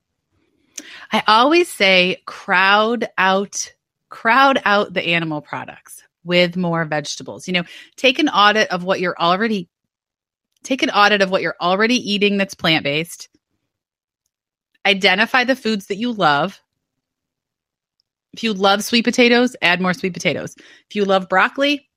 I 1.10 1.22
always 1.26 1.72
say 1.72 2.22
crowd 2.26 3.08
out 3.16 3.72
crowd 4.14 4.62
out 4.64 4.94
the 4.94 5.02
animal 5.02 5.40
products 5.40 6.04
with 6.22 6.56
more 6.56 6.84
vegetables. 6.84 7.48
You 7.48 7.54
know, 7.54 7.64
take 7.96 8.20
an 8.20 8.28
audit 8.28 8.68
of 8.70 8.84
what 8.84 9.00
you're 9.00 9.18
already 9.18 9.68
take 10.62 10.82
an 10.82 10.90
audit 10.90 11.20
of 11.20 11.30
what 11.30 11.42
you're 11.42 11.56
already 11.60 11.96
eating 11.96 12.38
that's 12.38 12.54
plant-based. 12.54 13.28
Identify 14.86 15.44
the 15.44 15.56
foods 15.56 15.88
that 15.88 15.96
you 15.96 16.12
love. 16.12 16.58
If 18.32 18.42
you 18.42 18.54
love 18.54 18.82
sweet 18.82 19.04
potatoes, 19.04 19.56
add 19.60 19.80
more 19.80 19.92
sweet 19.92 20.14
potatoes. 20.14 20.54
If 20.56 20.94
you 20.94 21.04
love 21.04 21.28
broccoli, 21.28 21.90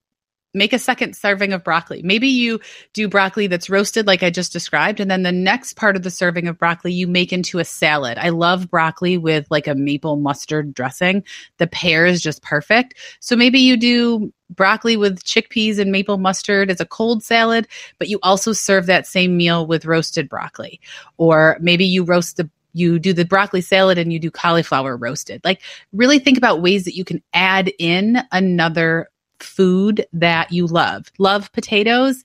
make 0.58 0.74
a 0.74 0.80
second 0.80 1.16
serving 1.16 1.54
of 1.54 1.64
broccoli. 1.64 2.02
Maybe 2.04 2.28
you 2.28 2.60
do 2.94 3.08
broccoli 3.08 3.48
that's 3.48 3.70
roasted, 3.70 4.08
like 4.08 4.24
I 4.24 4.30
just 4.30 4.52
described, 4.52 5.00
and 5.00 5.10
then 5.10 5.24
the 5.24 5.32
next 5.32 5.74
part 5.74 5.96
of 5.96 6.04
the 6.04 6.12
serving 6.12 6.48
of 6.48 6.58
broccoli 6.58 6.94
you 6.94 7.08
make 7.08 7.32
into 7.32 7.60
a 7.60 7.66
salad. 7.66 8.18
I 8.18 8.30
love 8.30 8.70
broccoli 8.70 9.18
with 9.18 9.48
like 9.50 9.68
a 9.68 9.76
maple 9.76 10.18
mustard 10.18 10.74
dressing. 10.74 11.24
The 11.58 11.68
pair 11.68 12.06
is 12.06 12.22
just 12.22 12.42
perfect. 12.42 12.96
So 13.20 13.36
maybe 13.36 13.60
you 13.60 13.78
do 13.78 14.34
broccoli 14.50 14.98
with 14.98 15.24
chickpeas 15.24 15.78
and 15.78 15.92
maple 15.92 16.18
mustard 16.18 16.72
as 16.72 16.80
a 16.80 16.86
cold 16.86 17.24
salad, 17.24 17.68
but 18.00 18.08
you 18.08 18.20
also 18.24 18.54
serve 18.54 18.86
that 18.86 19.08
same 19.08 19.38
meal 19.38 19.68
with 19.68 19.86
roasted 19.86 20.30
broccoli. 20.30 20.80
Or 21.18 21.58
maybe 21.62 21.86
you 21.86 22.04
roast 22.04 22.38
the 22.38 22.50
you 22.74 23.00
do 23.00 23.12
the 23.12 23.26
broccoli 23.26 23.62
salad 23.62 23.98
and 23.98 24.14
you 24.14 24.20
do 24.20 24.30
cauliflower 24.30 24.96
roasted. 24.96 25.42
Like, 25.44 25.62
really 25.94 26.20
think 26.20 26.38
about 26.38 26.62
ways 26.62 26.86
that 26.86 26.96
you 26.96 27.04
can 27.04 27.24
add 27.34 27.72
in 27.80 28.20
another 28.32 29.10
food 29.44 30.06
that 30.14 30.52
you 30.52 30.68
love. 30.68 31.12
Love 31.18 31.52
potatoes? 31.54 32.24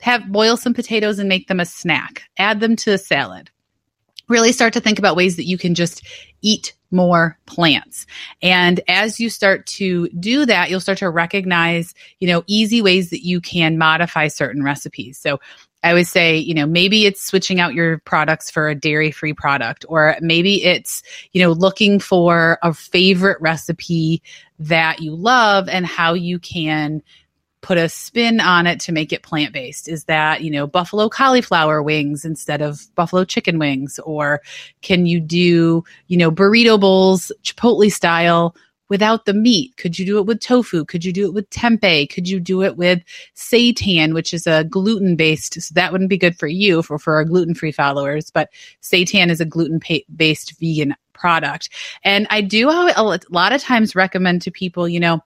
Have 0.00 0.32
boil 0.32 0.56
some 0.56 0.74
potatoes 0.74 1.18
and 1.18 1.28
make 1.28 1.48
them 1.48 1.60
a 1.60 1.64
snack. 1.64 2.22
Add 2.38 2.60
them 2.60 2.76
to 2.76 2.92
a 2.92 2.98
salad. 2.98 3.50
Really 4.28 4.52
start 4.52 4.72
to 4.74 4.80
think 4.80 4.98
about 4.98 5.16
ways 5.16 5.36
that 5.36 5.46
you 5.46 5.58
can 5.58 5.74
just 5.74 6.06
eat 6.40 6.74
more 6.90 7.38
plants. 7.46 8.06
And 8.42 8.80
as 8.88 9.18
you 9.18 9.30
start 9.30 9.66
to 9.66 10.08
do 10.10 10.46
that, 10.46 10.70
you'll 10.70 10.80
start 10.80 10.98
to 10.98 11.10
recognize, 11.10 11.94
you 12.20 12.28
know, 12.28 12.44
easy 12.46 12.82
ways 12.82 13.10
that 13.10 13.24
you 13.24 13.40
can 13.40 13.78
modify 13.78 14.28
certain 14.28 14.62
recipes. 14.62 15.18
So 15.18 15.40
I 15.82 15.90
always 15.90 16.10
say, 16.10 16.36
you 16.36 16.54
know, 16.54 16.66
maybe 16.66 17.06
it's 17.06 17.24
switching 17.24 17.58
out 17.58 17.74
your 17.74 17.98
products 17.98 18.50
for 18.50 18.68
a 18.68 18.74
dairy 18.74 19.10
free 19.10 19.32
product, 19.32 19.84
or 19.88 20.16
maybe 20.20 20.62
it's, 20.64 21.02
you 21.32 21.42
know, 21.42 21.52
looking 21.52 21.98
for 21.98 22.58
a 22.62 22.72
favorite 22.72 23.40
recipe 23.40 24.22
that 24.58 25.00
you 25.00 25.14
love 25.14 25.68
and 25.68 25.84
how 25.84 26.14
you 26.14 26.38
can 26.38 27.02
put 27.62 27.78
a 27.78 27.88
spin 27.88 28.40
on 28.40 28.66
it 28.66 28.80
to 28.80 28.92
make 28.92 29.12
it 29.12 29.22
plant 29.22 29.52
based. 29.52 29.88
Is 29.88 30.04
that, 30.04 30.42
you 30.42 30.50
know, 30.50 30.66
buffalo 30.66 31.08
cauliflower 31.08 31.82
wings 31.82 32.24
instead 32.24 32.60
of 32.60 32.82
buffalo 32.94 33.24
chicken 33.24 33.58
wings? 33.58 33.98
Or 34.04 34.42
can 34.82 35.06
you 35.06 35.20
do, 35.20 35.84
you 36.08 36.16
know, 36.16 36.30
burrito 36.30 36.78
bowls, 36.78 37.32
Chipotle 37.42 37.90
style 37.90 38.54
without 38.88 39.24
the 39.24 39.34
meat? 39.34 39.76
Could 39.76 39.98
you 39.98 40.04
do 40.04 40.18
it 40.18 40.26
with 40.26 40.40
tofu? 40.40 40.84
Could 40.84 41.04
you 41.04 41.12
do 41.12 41.24
it 41.26 41.34
with 41.34 41.48
tempeh? 41.50 42.10
Could 42.10 42.28
you 42.28 42.40
do 42.40 42.62
it 42.62 42.76
with 42.76 43.02
seitan, 43.34 44.14
which 44.14 44.34
is 44.34 44.46
a 44.46 44.64
gluten 44.64 45.16
based? 45.16 45.60
So 45.60 45.72
that 45.74 45.92
wouldn't 45.92 46.10
be 46.10 46.18
good 46.18 46.38
for 46.38 46.46
you 46.46 46.82
for, 46.82 46.98
for 46.98 47.14
our 47.14 47.24
gluten 47.24 47.54
free 47.54 47.72
followers, 47.72 48.30
but 48.30 48.50
seitan 48.82 49.30
is 49.30 49.40
a 49.40 49.46
gluten 49.46 49.80
based 50.14 50.58
vegan 50.58 50.94
product. 51.12 51.70
And 52.04 52.26
I 52.30 52.40
do 52.40 52.68
uh, 52.68 52.92
a 52.96 53.20
lot 53.30 53.52
of 53.52 53.62
times 53.62 53.94
recommend 53.94 54.42
to 54.42 54.50
people, 54.50 54.88
you 54.88 55.00
know, 55.00 55.20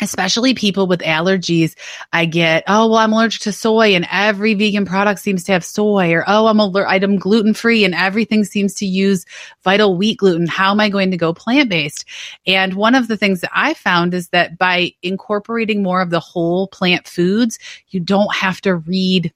especially 0.00 0.54
people 0.54 0.86
with 0.86 1.00
allergies, 1.00 1.74
I 2.12 2.24
get, 2.24 2.64
oh, 2.66 2.88
well, 2.88 2.98
I'm 2.98 3.12
allergic 3.12 3.42
to 3.42 3.52
soy 3.52 3.94
and 3.94 4.06
every 4.10 4.54
vegan 4.54 4.84
product 4.84 5.20
seems 5.20 5.44
to 5.44 5.52
have 5.52 5.64
soy 5.64 6.12
or, 6.12 6.24
oh, 6.26 6.46
I'm 6.46 6.60
allergic, 6.60 7.02
I'm 7.02 7.16
gluten 7.16 7.54
free 7.54 7.84
and 7.84 7.94
everything 7.94 8.44
seems 8.44 8.74
to 8.74 8.86
use 8.86 9.26
vital 9.62 9.96
wheat 9.96 10.18
gluten. 10.18 10.46
How 10.46 10.70
am 10.70 10.80
I 10.80 10.88
going 10.88 11.10
to 11.10 11.16
go 11.16 11.32
plant 11.32 11.68
based? 11.68 12.04
And 12.46 12.74
one 12.74 12.94
of 12.94 13.08
the 13.08 13.16
things 13.16 13.40
that 13.40 13.50
I 13.54 13.74
found 13.74 14.14
is 14.14 14.28
that 14.28 14.58
by 14.58 14.92
incorporating 15.02 15.82
more 15.82 16.00
of 16.00 16.10
the 16.10 16.20
whole 16.20 16.68
plant 16.68 17.06
foods, 17.06 17.58
you 17.88 18.00
don't 18.00 18.34
have 18.34 18.60
to 18.62 18.76
read 18.76 19.32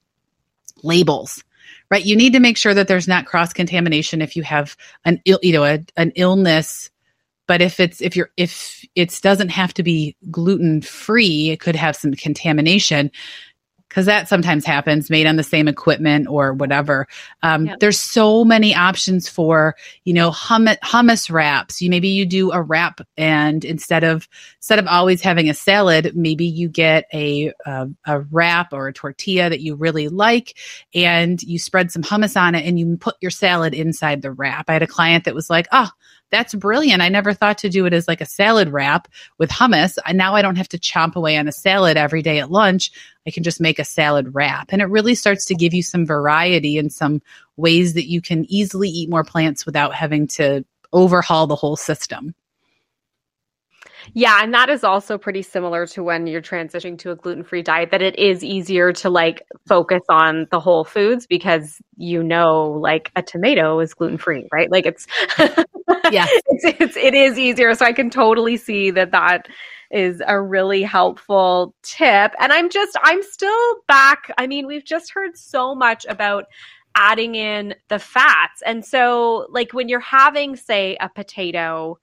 labels 0.83 1.43
right 1.89 2.05
you 2.05 2.15
need 2.15 2.33
to 2.33 2.39
make 2.39 2.57
sure 2.57 2.73
that 2.73 2.87
there's 2.87 3.07
not 3.07 3.25
cross 3.25 3.53
contamination 3.53 4.21
if 4.21 4.35
you 4.35 4.43
have 4.43 4.75
an 5.03 5.21
you 5.25 5.51
know 5.51 5.63
a, 5.63 5.83
an 5.97 6.11
illness 6.15 6.91
but 7.47 7.61
if 7.61 7.79
it's 7.79 8.01
if 8.01 8.15
you're 8.15 8.31
if 8.37 8.85
it 8.95 9.19
doesn't 9.21 9.49
have 9.49 9.73
to 9.73 9.83
be 9.83 10.15
gluten 10.31 10.81
free 10.81 11.49
it 11.49 11.59
could 11.59 11.75
have 11.75 11.95
some 11.95 12.13
contamination 12.13 13.11
because 13.95 14.07
that 14.07 14.27
sometimes 14.27 14.65
happens 14.65 15.09
made 15.09 15.25
on 15.25 15.37
the 15.37 15.43
same 15.43 15.69
equipment 15.69 16.27
or 16.27 16.51
whatever. 16.51 17.07
Um, 17.43 17.67
yep. 17.67 17.79
there's 17.79 17.97
so 17.97 18.43
many 18.43 18.75
options 18.75 19.29
for 19.29 19.77
you 20.03 20.13
know 20.13 20.31
hummus, 20.31 20.77
hummus 20.79 21.31
wraps. 21.31 21.81
You 21.81 21.89
maybe 21.89 22.09
you 22.09 22.25
do 22.25 22.51
a 22.51 22.61
wrap 22.61 22.99
and 23.15 23.63
instead 23.63 24.03
of 24.03 24.27
instead 24.57 24.79
of 24.79 24.87
always 24.87 25.21
having 25.21 25.49
a 25.49 25.53
salad 25.53 26.11
maybe 26.13 26.45
you 26.45 26.67
get 26.67 27.05
a, 27.13 27.53
a, 27.65 27.87
a 28.05 28.19
wrap 28.19 28.73
or 28.73 28.89
a 28.89 28.93
tortilla 28.93 29.49
that 29.49 29.61
you 29.61 29.75
really 29.75 30.09
like 30.09 30.57
and 30.93 31.41
you 31.41 31.57
spread 31.57 31.89
some 31.89 32.03
hummus 32.03 32.39
on 32.39 32.53
it 32.53 32.65
and 32.65 32.77
you 32.77 32.97
put 32.97 33.15
your 33.21 33.31
salad 33.31 33.73
inside 33.73 34.21
the 34.21 34.31
wrap. 34.31 34.69
I 34.69 34.73
had 34.73 34.83
a 34.83 34.87
client 34.87 35.23
that 35.23 35.35
was 35.35 35.49
like 35.49 35.67
oh 35.71 35.89
that's 36.31 36.53
brilliant. 36.53 37.01
I 37.01 37.09
never 37.09 37.33
thought 37.33 37.59
to 37.59 37.69
do 37.69 37.85
it 37.85 37.93
as 37.93 38.07
like 38.07 38.21
a 38.21 38.25
salad 38.25 38.69
wrap 38.69 39.07
with 39.37 39.49
hummus. 39.49 39.97
And 40.05 40.17
now 40.17 40.35
I 40.35 40.41
don't 40.41 40.57
have 40.57 40.69
to 40.69 40.79
chomp 40.79 41.15
away 41.15 41.37
on 41.37 41.47
a 41.47 41.51
salad 41.51 41.97
every 41.97 42.21
day 42.21 42.39
at 42.39 42.51
lunch. 42.51 42.91
I 43.27 43.31
can 43.31 43.43
just 43.43 43.61
make 43.61 43.79
a 43.79 43.85
salad 43.85 44.33
wrap. 44.33 44.71
And 44.71 44.81
it 44.81 44.85
really 44.85 45.15
starts 45.15 45.45
to 45.45 45.55
give 45.55 45.73
you 45.73 45.83
some 45.83 46.05
variety 46.05 46.77
and 46.77 46.91
some 46.91 47.21
ways 47.57 47.93
that 47.93 48.09
you 48.09 48.21
can 48.21 48.45
easily 48.51 48.89
eat 48.89 49.09
more 49.09 49.23
plants 49.23 49.65
without 49.65 49.93
having 49.93 50.27
to 50.27 50.65
overhaul 50.93 51.47
the 51.47 51.55
whole 51.55 51.75
system. 51.75 52.33
Yeah, 54.13 54.39
and 54.41 54.53
that 54.53 54.69
is 54.69 54.83
also 54.83 55.17
pretty 55.17 55.41
similar 55.41 55.85
to 55.87 56.03
when 56.03 56.27
you're 56.27 56.41
transitioning 56.41 56.97
to 56.99 57.11
a 57.11 57.15
gluten-free 57.15 57.63
diet 57.63 57.91
that 57.91 58.01
it 58.01 58.17
is 58.17 58.43
easier 58.43 58.93
to 58.93 59.09
like 59.09 59.45
focus 59.67 60.01
on 60.09 60.47
the 60.51 60.59
whole 60.59 60.83
foods 60.83 61.25
because 61.27 61.81
you 61.97 62.23
know 62.23 62.65
like 62.81 63.11
a 63.15 63.21
tomato 63.21 63.79
is 63.79 63.93
gluten-free, 63.93 64.47
right? 64.51 64.71
Like 64.71 64.85
it's 64.85 65.07
yeah. 66.11 66.25
it's, 66.47 66.79
it's 66.79 66.97
it 66.97 67.13
is 67.13 67.37
easier 67.37 67.73
so 67.75 67.85
I 67.85 67.93
can 67.93 68.09
totally 68.09 68.57
see 68.57 68.91
that 68.91 69.11
that 69.11 69.47
is 69.91 70.21
a 70.25 70.41
really 70.41 70.83
helpful 70.83 71.73
tip. 71.83 72.33
And 72.39 72.51
I'm 72.51 72.69
just 72.69 72.97
I'm 73.03 73.23
still 73.23 73.75
back. 73.87 74.31
I 74.37 74.47
mean, 74.47 74.67
we've 74.67 74.85
just 74.85 75.11
heard 75.11 75.37
so 75.37 75.75
much 75.75 76.05
about 76.09 76.45
adding 76.95 77.35
in 77.35 77.75
the 77.89 77.99
fats. 77.99 78.61
And 78.65 78.83
so 78.85 79.47
like 79.49 79.73
when 79.73 79.89
you're 79.89 79.99
having 79.99 80.55
say 80.55 80.97
a 80.99 81.09
potato 81.09 81.99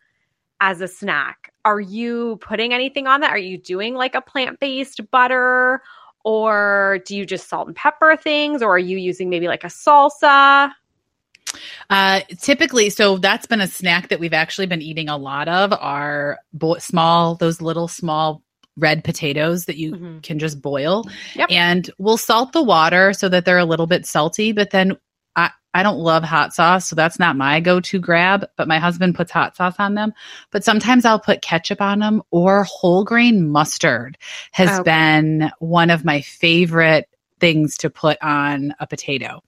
as 0.62 0.80
a 0.80 0.86
snack. 0.86 1.52
Are 1.64 1.80
you 1.80 2.38
putting 2.40 2.72
anything 2.72 3.08
on 3.08 3.20
that? 3.20 3.30
Are 3.30 3.38
you 3.38 3.58
doing 3.58 3.94
like 3.94 4.14
a 4.14 4.20
plant 4.20 4.60
based 4.60 5.00
butter? 5.10 5.82
Or 6.24 7.00
do 7.04 7.16
you 7.16 7.26
just 7.26 7.48
salt 7.48 7.66
and 7.66 7.74
pepper 7.74 8.16
things? 8.16 8.62
Or 8.62 8.76
are 8.76 8.78
you 8.78 8.96
using 8.96 9.28
maybe 9.28 9.48
like 9.48 9.64
a 9.64 9.66
salsa? 9.66 10.70
Uh, 11.90 12.20
typically, 12.40 12.90
so 12.90 13.18
that's 13.18 13.46
been 13.46 13.60
a 13.60 13.66
snack 13.66 14.08
that 14.08 14.20
we've 14.20 14.32
actually 14.32 14.66
been 14.66 14.80
eating 14.80 15.08
a 15.08 15.16
lot 15.16 15.48
of 15.48 15.72
are 15.72 16.38
bo- 16.54 16.78
small, 16.78 17.34
those 17.34 17.60
little 17.60 17.88
small 17.88 18.40
red 18.76 19.02
potatoes 19.02 19.64
that 19.64 19.76
you 19.76 19.92
mm-hmm. 19.92 20.18
can 20.20 20.38
just 20.38 20.62
boil. 20.62 21.04
Yep. 21.34 21.50
And 21.50 21.90
we'll 21.98 22.16
salt 22.16 22.52
the 22.52 22.62
water 22.62 23.12
so 23.12 23.28
that 23.28 23.44
they're 23.44 23.58
a 23.58 23.64
little 23.64 23.88
bit 23.88 24.06
salty, 24.06 24.52
but 24.52 24.70
then 24.70 24.96
I 25.74 25.82
don't 25.82 25.98
love 25.98 26.22
hot 26.22 26.52
sauce, 26.54 26.86
so 26.86 26.96
that's 26.96 27.18
not 27.18 27.36
my 27.36 27.60
go 27.60 27.80
to 27.80 27.98
grab, 27.98 28.46
but 28.56 28.68
my 28.68 28.78
husband 28.78 29.14
puts 29.14 29.30
hot 29.30 29.56
sauce 29.56 29.76
on 29.78 29.94
them. 29.94 30.12
But 30.50 30.64
sometimes 30.64 31.04
I'll 31.04 31.20
put 31.20 31.42
ketchup 31.42 31.80
on 31.80 32.00
them 32.00 32.22
or 32.30 32.64
whole 32.64 33.04
grain 33.04 33.48
mustard 33.48 34.18
has 34.52 34.68
oh, 34.68 34.80
okay. 34.80 34.82
been 34.82 35.52
one 35.58 35.90
of 35.90 36.04
my 36.04 36.20
favorite 36.20 37.08
things 37.42 37.76
to 37.78 37.90
put 37.90 38.16
on 38.22 38.72
a 38.78 38.86
potato. 38.86 39.42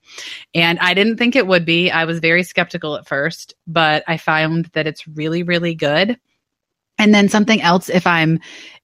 And 0.53 0.77
I 0.79 0.93
didn't 0.93 1.17
think 1.17 1.35
it 1.35 1.47
would 1.47 1.65
be. 1.65 1.89
I 1.89 2.03
was 2.05 2.19
very 2.19 2.43
skeptical 2.43 2.95
at 2.97 3.07
first, 3.07 3.55
but 3.67 4.03
I 4.05 4.17
found 4.17 4.65
that 4.73 4.85
it's 4.85 5.07
really, 5.07 5.43
really 5.43 5.75
good. 5.75 6.19
And 6.97 7.13
then 7.13 7.29
something 7.29 7.61
else 7.61 7.89
if 7.89 8.05
I'm 8.05 8.39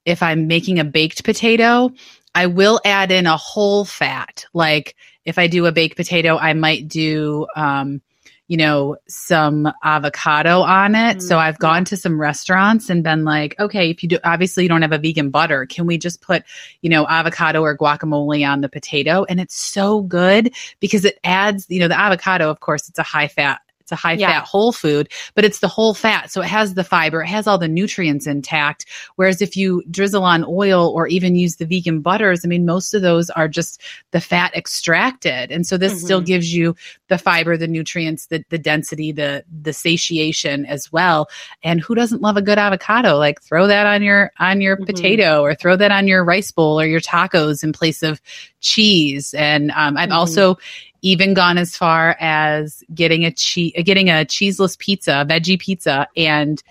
if 0.05 0.23
I'm 0.23 0.47
making 0.47 0.79
a 0.79 0.85
baked 0.85 1.23
potato, 1.23 1.91
I 2.33 2.47
will 2.47 2.79
add 2.85 3.11
in 3.11 3.27
a 3.27 3.37
whole 3.37 3.85
fat. 3.85 4.45
Like 4.53 4.95
if 5.25 5.37
I 5.37 5.47
do 5.47 5.65
a 5.65 5.71
baked 5.71 5.97
potato, 5.97 6.37
I 6.37 6.53
might 6.53 6.87
do, 6.87 7.47
um, 7.55 8.01
you 8.47 8.57
know, 8.57 8.97
some 9.07 9.71
avocado 9.81 10.59
on 10.59 10.93
it. 10.93 11.17
Mm-hmm. 11.17 11.19
So 11.19 11.37
I've 11.37 11.57
gone 11.57 11.85
to 11.85 11.95
some 11.95 12.19
restaurants 12.19 12.89
and 12.89 13.01
been 13.01 13.23
like, 13.23 13.57
okay, 13.59 13.89
if 13.89 14.03
you 14.03 14.09
do, 14.09 14.19
obviously 14.25 14.63
you 14.63 14.69
don't 14.69 14.81
have 14.81 14.91
a 14.91 14.97
vegan 14.97 15.29
butter, 15.29 15.65
can 15.65 15.85
we 15.85 15.97
just 15.97 16.21
put, 16.21 16.43
you 16.81 16.89
know, 16.89 17.07
avocado 17.07 17.61
or 17.61 17.77
guacamole 17.77 18.45
on 18.45 18.59
the 18.59 18.67
potato? 18.67 19.23
And 19.23 19.39
it's 19.39 19.55
so 19.55 20.01
good 20.01 20.53
because 20.81 21.05
it 21.05 21.17
adds, 21.23 21.65
you 21.69 21.79
know, 21.79 21.87
the 21.87 21.97
avocado, 21.97 22.49
of 22.49 22.59
course, 22.59 22.89
it's 22.89 22.99
a 22.99 23.03
high 23.03 23.29
fat 23.29 23.61
It's 23.91 24.01
a 24.01 24.07
high 24.07 24.13
Yeah. 24.13 24.27
fat 24.39 24.45
whole 24.47 24.71
food, 24.71 25.09
but 25.35 25.43
it's 25.43 25.59
the 25.59 25.67
whole 25.67 25.93
fat. 25.93 26.31
So 26.31 26.41
it 26.41 26.47
has 26.47 26.75
the 26.75 26.83
fiber, 26.83 27.21
it 27.23 27.27
has 27.27 27.45
all 27.45 27.57
the 27.57 27.67
nutrients 27.67 28.25
intact. 28.25 28.85
Whereas 29.17 29.41
if 29.41 29.57
you 29.57 29.83
drizzle 29.91 30.23
on 30.23 30.45
oil 30.47 30.87
or 30.95 31.07
even 31.07 31.35
use 31.35 31.57
the 31.57 31.65
vegan 31.65 31.99
butters, 32.01 32.45
I 32.45 32.47
mean, 32.47 32.65
most 32.65 32.93
of 32.93 33.01
those 33.01 33.29
are 33.31 33.49
just 33.49 33.81
the 34.11 34.21
fat 34.21 34.55
extracted. 34.55 35.51
And 35.51 35.67
so 35.67 35.77
this 35.77 36.01
still 36.01 36.21
Mhm. 36.21 36.25
gives 36.25 36.53
you 36.53 36.75
the 37.09 37.17
fiber, 37.17 37.57
the 37.57 37.67
nutrients, 37.67 38.27
the, 38.27 38.45
the 38.49 38.57
density, 38.57 39.11
the, 39.11 39.43
the 39.61 39.73
satiation 39.73 40.65
as 40.67 40.91
well. 40.93 41.27
And 41.63 41.81
who 41.81 41.93
doesn't 41.93 42.21
love 42.21 42.37
a 42.37 42.41
good 42.41 42.57
avocado? 42.57 43.17
Like 43.17 43.41
throw 43.41 43.67
that 43.67 43.85
on 43.85 44.01
your, 44.03 44.31
on 44.39 44.61
your 44.61 44.77
Mhm. 44.77 44.85
potato 44.85 45.41
or 45.41 45.53
throw 45.53 45.75
that 45.75 45.91
on 45.91 46.07
your 46.07 46.23
rice 46.23 46.51
bowl 46.51 46.79
or 46.79 46.85
your 46.85 47.01
tacos 47.01 47.61
in 47.63 47.73
place 47.73 48.01
of 48.03 48.21
cheese. 48.61 49.33
And 49.33 49.71
um, 49.71 49.97
I've 49.97 50.09
Mhm. 50.09 50.15
also 50.15 50.57
even 51.01 51.33
gone 51.33 51.57
as 51.57 51.75
far 51.75 52.15
as 52.19 52.83
getting 52.93 53.25
a 53.25 53.31
cheese, 53.31 53.73
getting 53.83 54.09
a 54.09 54.25
cheeseless 54.25 54.75
pizza, 54.77 55.25
veggie 55.27 55.59
pizza, 55.59 56.07
and 56.15 56.61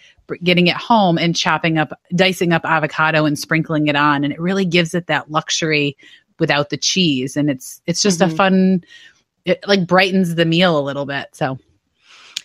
getting 0.45 0.69
it 0.69 0.77
home 0.77 1.19
and 1.19 1.35
chopping 1.35 1.77
up, 1.79 1.93
dicing 2.15 2.53
up 2.53 2.63
avocado 2.65 3.25
and 3.25 3.39
sprinkling 3.39 3.89
it 3.89 3.97
on, 3.97 4.23
and 4.23 4.33
it 4.33 4.41
really 4.41 4.65
gives 4.65 4.95
it 4.95 5.09
that 5.09 5.31
luxury 5.31 5.97
without 6.39 6.71
the 6.71 6.77
cheese, 6.77 7.37
and 7.37 7.51
it's 7.51 7.83
it's 7.87 8.03
just 8.03 8.21
a 8.21 8.27
Mhm. 8.27 8.37
fun. 8.37 8.85
It 9.45 9.65
like 9.67 9.87
brightens 9.87 10.37
the 10.37 10.45
meal 10.45 10.79
a 10.79 10.81
little 10.85 11.07
bit. 11.07 11.29
So 11.33 11.59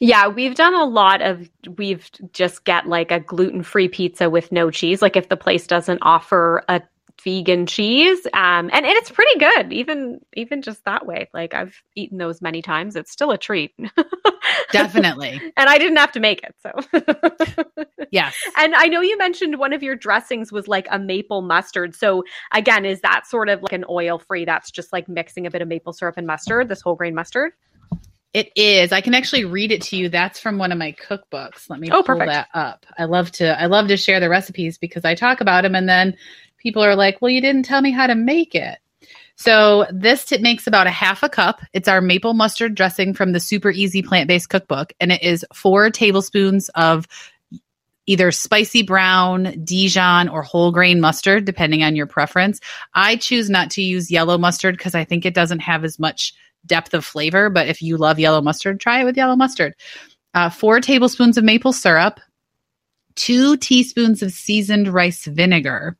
Yeah, 0.01 0.27
we've 0.27 0.55
done 0.55 0.73
a 0.73 0.83
lot 0.85 1.21
of 1.21 1.49
we've 1.77 2.09
just 2.33 2.65
get 2.65 2.87
like 2.87 3.11
a 3.11 3.19
gluten-free 3.19 3.89
pizza 3.89 4.29
with 4.29 4.51
no 4.51 4.69
cheese 4.71 5.01
like 5.01 5.15
if 5.15 5.29
the 5.29 5.37
place 5.37 5.67
doesn't 5.67 5.99
offer 6.01 6.63
a 6.67 6.81
vegan 7.23 7.65
cheese 7.65 8.25
um 8.33 8.69
and, 8.71 8.85
and 8.85 8.87
it's 8.87 9.09
pretty 9.09 9.39
good 9.39 9.73
even 9.73 10.19
even 10.35 10.61
just 10.61 10.83
that 10.85 11.05
way 11.05 11.27
like 11.33 11.53
I've 11.53 11.81
eaten 11.95 12.17
those 12.17 12.41
many 12.41 12.61
times 12.61 12.95
it's 12.95 13.11
still 13.11 13.31
a 13.31 13.37
treat. 13.37 13.73
definitely, 14.71 15.41
and 15.57 15.69
I 15.69 15.77
didn't 15.77 15.97
have 15.97 16.11
to 16.13 16.19
make 16.19 16.43
it 16.43 16.55
so 16.61 16.71
yes. 18.11 18.35
And 18.57 18.75
I 18.75 18.87
know 18.87 19.01
you 19.01 19.17
mentioned 19.17 19.57
one 19.57 19.73
of 19.73 19.83
your 19.83 19.95
dressings 19.95 20.51
was 20.51 20.67
like 20.67 20.87
a 20.91 20.99
maple 20.99 21.41
mustard. 21.41 21.95
So 21.95 22.23
again, 22.53 22.85
is 22.85 23.01
that 23.01 23.27
sort 23.27 23.49
of 23.49 23.61
like 23.61 23.73
an 23.73 23.85
oil 23.89 24.19
free 24.19 24.45
that's 24.45 24.71
just 24.71 24.93
like 24.93 25.07
mixing 25.07 25.45
a 25.45 25.51
bit 25.51 25.61
of 25.61 25.67
maple 25.67 25.93
syrup 25.93 26.15
and 26.17 26.27
mustard, 26.27 26.69
this 26.69 26.81
whole 26.81 26.95
grain 26.95 27.15
mustard? 27.15 27.53
It 28.33 28.51
is. 28.57 28.91
I 28.91 28.99
can 28.99 29.13
actually 29.13 29.45
read 29.45 29.71
it 29.71 29.81
to 29.83 29.95
you. 29.95 30.09
That's 30.09 30.39
from 30.39 30.57
one 30.57 30.73
of 30.73 30.77
my 30.77 30.91
cookbooks. 30.93 31.69
Let 31.69 31.79
me 31.79 31.89
Oh, 31.89 32.03
pull 32.03 32.17
perfect. 32.17 32.31
that 32.31 32.47
up. 32.53 32.85
I 32.97 33.05
love 33.05 33.31
to 33.33 33.59
I 33.59 33.67
love 33.67 33.87
to 33.87 33.97
share 33.97 34.19
the 34.19 34.29
recipes 34.29 34.77
because 34.77 35.05
I 35.05 35.15
talk 35.15 35.39
about 35.41 35.61
them 35.63 35.75
and 35.75 35.87
then 35.87 36.17
people 36.65 36.83
are 36.83 36.95
like, 36.95 37.21
"Well, 37.21 37.29
you 37.29 37.41
didn't 37.41 37.63
tell 37.63 37.81
me 37.81 37.91
how 37.91 38.07
to 38.07 38.15
make 38.15 38.55
it." 38.55 38.79
So 39.35 39.85
this 39.91 40.25
t- 40.25 40.39
makes 40.39 40.65
about 40.65 40.87
a 40.87 40.91
half 40.91 41.21
a 41.21 41.29
cup. 41.29 41.61
It's 41.73 41.87
our 41.87 42.01
maple 42.01 42.33
mustard 42.33 42.73
dressing 42.73 43.13
from 43.13 43.33
the 43.33 43.39
Super 43.39 43.69
Easy 43.69 44.01
Plant 44.01 44.27
Based 44.27 44.49
Cookbook, 44.49 44.93
and 44.99 45.11
it 45.11 45.21
is 45.21 45.45
four 45.53 45.91
tablespoons 45.91 46.69
of 46.69 47.07
either 48.07 48.31
spicy 48.31 48.81
brown, 48.83 49.63
Dijon, 49.63 50.29
or 50.29 50.41
whole 50.41 50.71
grain 50.71 50.99
mustard, 51.01 51.45
depending 51.45 51.83
on 51.83 51.95
your 51.95 52.07
preference. 52.07 52.59
I 52.93 53.15
choose 53.15 53.49
not 53.49 53.69
to 53.71 53.81
use 53.81 54.11
yellow 54.11 54.37
mustard 54.37 54.77
because 54.77 54.95
I 54.95 55.03
think 55.03 55.25
it 55.25 55.33
doesn't 55.33 55.59
have 55.59 55.83
as 55.83 55.99
much 55.99 56.33
depth 56.65 56.93
of 56.93 57.05
flavor. 57.05 57.49
But 57.49 57.67
if 57.67 57.81
you 57.81 57.97
love 57.97 58.19
yellow 58.19 58.41
mustard, 58.41 58.79
try 58.79 59.01
it 59.01 59.05
with 59.05 59.17
yellow 59.17 59.35
mustard. 59.35 59.75
Uh, 60.33 60.49
four 60.49 60.81
tablespoons 60.81 61.37
of 61.37 61.43
maple 61.43 61.73
syrup, 61.73 62.19
two 63.15 63.57
teaspoons 63.57 64.21
of 64.21 64.31
seasoned 64.31 64.87
rice 64.87 65.25
vinegar, 65.25 65.97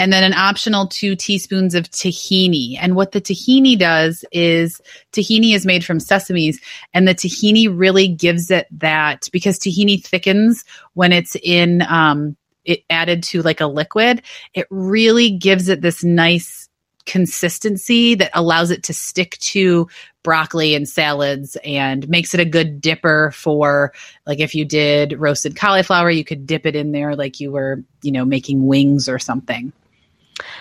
and 0.00 0.14
then 0.14 0.24
an 0.24 0.32
optional 0.32 0.86
two 0.86 1.14
teaspoons 1.14 1.74
of 1.74 1.90
tahini. 1.90 2.78
And 2.80 2.96
what 2.96 3.12
the 3.12 3.20
tahini 3.20 3.78
does 3.78 4.24
is 4.32 4.80
tahini 5.12 5.54
is 5.54 5.66
made 5.66 5.84
from 5.84 5.98
sesames, 5.98 6.56
and 6.94 7.06
the 7.06 7.14
tahini 7.14 7.68
really 7.70 8.08
gives 8.08 8.50
it 8.50 8.66
that 8.72 9.28
because 9.30 9.58
tahini 9.58 10.02
thickens 10.02 10.64
when 10.94 11.12
it's 11.12 11.36
in 11.42 11.82
um, 11.82 12.34
it 12.64 12.82
added 12.88 13.22
to 13.24 13.42
like 13.42 13.60
a 13.60 13.66
liquid. 13.66 14.22
It 14.54 14.66
really 14.70 15.32
gives 15.32 15.68
it 15.68 15.82
this 15.82 16.02
nice 16.02 16.70
consistency 17.04 18.14
that 18.14 18.30
allows 18.32 18.70
it 18.70 18.84
to 18.84 18.94
stick 18.94 19.36
to 19.40 19.86
broccoli 20.22 20.74
and 20.74 20.88
salads 20.88 21.58
and 21.62 22.08
makes 22.08 22.32
it 22.32 22.40
a 22.40 22.44
good 22.44 22.80
dipper 22.80 23.32
for 23.34 23.92
like 24.26 24.38
if 24.38 24.54
you 24.54 24.66
did 24.66 25.18
roasted 25.18 25.56
cauliflower 25.56 26.10
you 26.10 26.22
could 26.22 26.46
dip 26.46 26.66
it 26.66 26.76
in 26.76 26.92
there 26.92 27.16
like 27.16 27.40
you 27.40 27.50
were 27.50 27.82
you 28.02 28.12
know 28.12 28.24
making 28.24 28.66
wings 28.66 29.08
or 29.08 29.18
something 29.18 29.72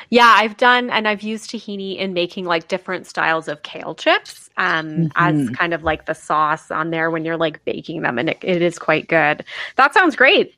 Yeah, 0.09 0.33
I've 0.37 0.57
done 0.57 0.89
and 0.89 1.07
I've 1.07 1.21
used 1.21 1.49
tahini 1.51 1.97
in 1.97 2.13
making 2.13 2.45
like 2.45 2.67
different 2.67 3.07
styles 3.07 3.47
of 3.47 3.63
kale 3.63 3.95
chips 3.95 4.49
um 4.57 5.07
as 5.15 5.37
Mhm. 5.41 5.53
kind 5.53 5.73
of 5.73 5.83
like 5.83 6.05
the 6.05 6.13
sauce 6.15 6.71
on 6.71 6.89
there 6.91 7.09
when 7.11 7.25
you're 7.25 7.37
like 7.37 7.63
baking 7.65 8.01
them 8.01 8.17
and 8.19 8.29
it, 8.29 8.39
it 8.43 8.61
is 8.61 8.79
quite 8.79 9.07
good. 9.07 9.45
That 9.77 9.93
sounds 9.93 10.15
great. 10.15 10.55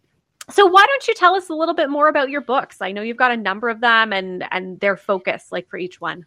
So 0.49 0.65
why 0.67 0.85
don't 0.85 1.07
you 1.07 1.13
tell 1.15 1.35
us 1.35 1.49
a 1.49 1.53
little 1.53 1.75
bit 1.75 1.89
more 1.89 2.07
about 2.09 2.29
your 2.29 2.41
books? 2.41 2.77
I 2.81 2.91
know 2.91 3.01
you've 3.01 3.17
got 3.17 3.31
a 3.31 3.37
number 3.37 3.69
of 3.69 3.79
them 3.81 4.11
and 4.13 4.43
and 4.51 4.79
their 4.79 4.97
focus 4.97 5.47
like 5.51 5.69
for 5.69 5.77
each 5.77 6.01
one. 6.01 6.25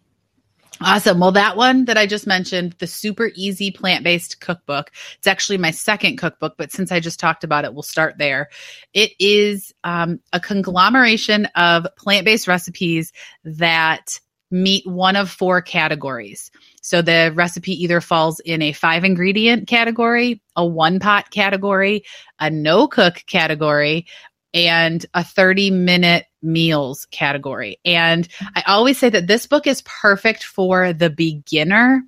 Awesome. 0.81 1.21
Well, 1.21 1.33
that 1.33 1.57
one 1.57 1.85
that 1.87 1.97
I 1.97 2.07
just 2.07 2.27
mentioned, 2.27 2.75
the 2.79 2.87
super 2.87 3.31
easy 3.35 3.71
plant 3.71 4.05
based 4.05 4.41
cookbook, 4.41 4.91
it's 5.17 5.27
actually 5.27 5.59
my 5.59 5.71
second 5.71 6.17
cookbook, 6.17 6.55
but 6.59 6.73
since 6.73 6.91
I 6.91 7.01
just 7.01 7.21
talked 7.21 7.45
about 7.45 7.65
it, 7.65 7.75
we'll 7.75 7.83
start 7.83 8.19
there. 8.19 8.49
It 8.93 9.13
is 9.19 9.73
um, 9.85 10.21
a 10.33 10.41
conglomeration 10.41 11.47
of 11.55 11.87
plant 11.97 12.25
based 12.25 12.49
recipes 12.49 13.13
that 13.45 14.19
meet 14.51 14.87
one 14.87 15.17
of 15.17 15.31
four 15.31 15.63
categories. 15.63 16.51
So 16.83 17.03
the 17.03 17.33
recipe 17.35 17.73
either 17.83 18.01
falls 18.01 18.41
in 18.41 18.63
a 18.63 18.73
five 18.73 19.05
ingredient 19.05 19.69
category, 19.69 20.43
a 20.55 20.67
one 20.67 21.01
pot 21.01 21.31
category, 21.31 22.05
a 22.39 22.51
no 22.51 22.87
cook 22.89 23.25
category, 23.27 24.07
and 24.53 25.05
a 25.15 25.25
30 25.25 25.71
minute 25.71 26.27
meals 26.45 27.07
category. 27.07 27.79
And 27.85 28.29
I 28.55 28.63
always 28.67 28.99
say 28.99 29.09
that 29.09 29.27
this 29.27 29.47
book 29.47 29.67
is 29.67 29.83
perfect 29.83 30.45
for 30.45 30.93
the 30.93 31.11
beginner 31.11 32.03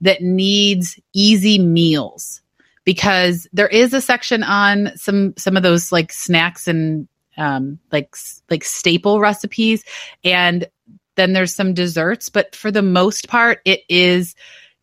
that 0.00 0.22
needs 0.22 0.98
easy 1.12 1.58
meals 1.58 2.42
because 2.84 3.48
there 3.52 3.68
is 3.68 3.92
a 3.92 4.00
section 4.00 4.42
on 4.42 4.92
some 4.96 5.34
some 5.36 5.56
of 5.56 5.62
those 5.62 5.92
like 5.92 6.12
snacks 6.12 6.66
and 6.68 7.08
um, 7.36 7.78
like 7.92 8.16
like 8.48 8.64
staple 8.64 9.20
recipes 9.20 9.84
and 10.24 10.66
then 11.16 11.32
there's 11.32 11.54
some 11.54 11.74
desserts 11.74 12.28
but 12.28 12.54
for 12.54 12.70
the 12.70 12.82
most 12.82 13.28
part 13.28 13.60
it 13.64 13.80
is 13.88 14.34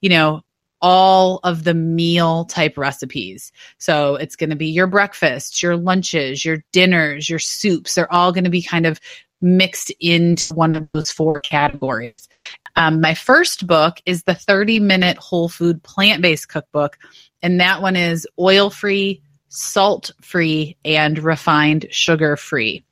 you 0.01 0.09
know 0.09 0.43
all 0.83 1.39
of 1.45 1.63
the 1.63 1.73
meal 1.73 2.43
type 2.45 2.77
recipes. 2.77 3.53
So 3.77 4.15
it's 4.15 4.35
going 4.35 4.49
to 4.49 4.55
be 4.55 4.67
your 4.67 4.85
breakfast, 4.85 5.63
your 5.63 5.77
lunches, 5.77 6.43
your 6.43 6.63
dinners, 6.73 7.29
your 7.29 7.39
soups. 7.39 7.95
They're 7.95 8.11
all 8.11 8.33
going 8.33 8.43
to 8.43 8.49
be 8.49 8.61
kind 8.61 8.85
of 8.85 8.99
mixed 9.41 9.91
into 10.01 10.53
one 10.53 10.75
of 10.75 10.87
those 10.93 11.09
four 11.09 11.39
categories. 11.39 12.27
Um, 12.75 12.99
my 12.99 13.13
first 13.13 13.65
book 13.65 14.01
is 14.05 14.23
the 14.23 14.35
30 14.35 14.81
minute 14.81 15.17
whole 15.17 15.47
food 15.47 15.81
plant 15.83 16.21
based 16.21 16.49
cookbook, 16.49 16.97
and 17.41 17.61
that 17.61 17.81
one 17.81 17.95
is 17.95 18.27
oil 18.37 18.69
free, 18.69 19.21
salt 19.47 20.11
free, 20.21 20.75
and 20.83 21.17
refined 21.17 21.87
sugar 21.91 22.35
free. 22.35 22.83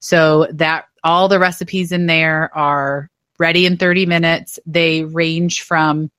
So 0.00 0.48
that 0.52 0.84
all 1.02 1.28
the 1.28 1.38
recipes 1.38 1.92
in 1.92 2.06
there 2.06 2.54
are 2.54 3.08
ready 3.38 3.64
in 3.64 3.78
30 3.78 4.04
minutes. 4.04 4.58
They 4.66 5.04
range 5.04 5.62
from 5.62 6.10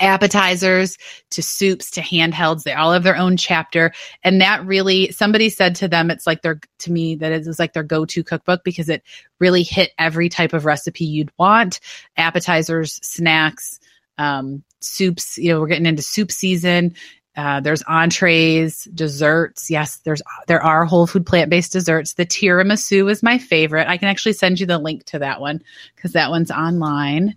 appetizers 0.00 0.96
to 1.30 1.42
soups 1.42 1.90
to 1.92 2.00
handhelds. 2.00 2.62
They 2.62 2.72
all 2.72 2.92
have 2.92 3.02
their 3.02 3.16
own 3.16 3.36
chapter. 3.36 3.92
And 4.22 4.40
that 4.40 4.64
really 4.64 5.10
somebody 5.12 5.48
said 5.48 5.74
to 5.76 5.88
them 5.88 6.10
it's 6.10 6.26
like 6.26 6.42
their 6.42 6.60
to 6.80 6.92
me 6.92 7.16
that 7.16 7.32
it 7.32 7.46
was 7.46 7.58
like 7.58 7.72
their 7.72 7.82
go-to 7.82 8.24
cookbook 8.24 8.64
because 8.64 8.88
it 8.88 9.02
really 9.38 9.62
hit 9.62 9.90
every 9.98 10.28
type 10.28 10.52
of 10.52 10.64
recipe 10.64 11.04
you'd 11.04 11.32
want. 11.38 11.80
Appetizers 12.16 12.98
snacks 13.02 13.80
um, 14.18 14.62
soups 14.80 15.38
you 15.38 15.52
know 15.52 15.60
we're 15.60 15.68
getting 15.68 15.86
into 15.86 16.02
soup 16.02 16.32
season. 16.32 16.94
Uh, 17.34 17.60
there's 17.60 17.82
entrees 17.84 18.84
desserts. 18.94 19.70
Yes 19.70 19.98
there's 20.04 20.22
there 20.48 20.62
are 20.62 20.84
whole 20.84 21.06
food 21.06 21.24
plant-based 21.26 21.72
desserts. 21.72 22.14
The 22.14 22.26
tiramisu 22.26 23.10
is 23.10 23.22
my 23.22 23.38
favorite. 23.38 23.88
I 23.88 23.96
can 23.96 24.08
actually 24.08 24.34
send 24.34 24.60
you 24.60 24.66
the 24.66 24.78
link 24.78 25.04
to 25.06 25.18
that 25.20 25.40
one 25.40 25.62
because 25.96 26.12
that 26.12 26.30
one's 26.30 26.50
online 26.50 27.34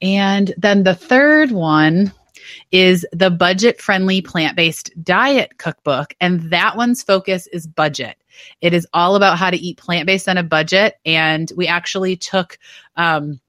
and 0.00 0.54
then 0.56 0.84
the 0.84 0.94
third 0.94 1.50
one 1.50 2.12
is 2.70 3.06
the 3.12 3.30
budget 3.30 3.80
friendly 3.80 4.22
plant 4.22 4.56
based 4.56 4.90
diet 5.02 5.58
cookbook. 5.58 6.14
And 6.20 6.50
that 6.50 6.76
one's 6.76 7.02
focus 7.02 7.46
is 7.48 7.66
budget. 7.66 8.16
It 8.60 8.72
is 8.72 8.86
all 8.92 9.16
about 9.16 9.38
how 9.38 9.50
to 9.50 9.56
eat 9.56 9.78
plant 9.78 10.06
based 10.06 10.28
on 10.28 10.38
a 10.38 10.42
budget. 10.42 10.94
And 11.04 11.50
we 11.56 11.66
actually 11.66 12.16
took, 12.16 12.58
um, 12.96 13.40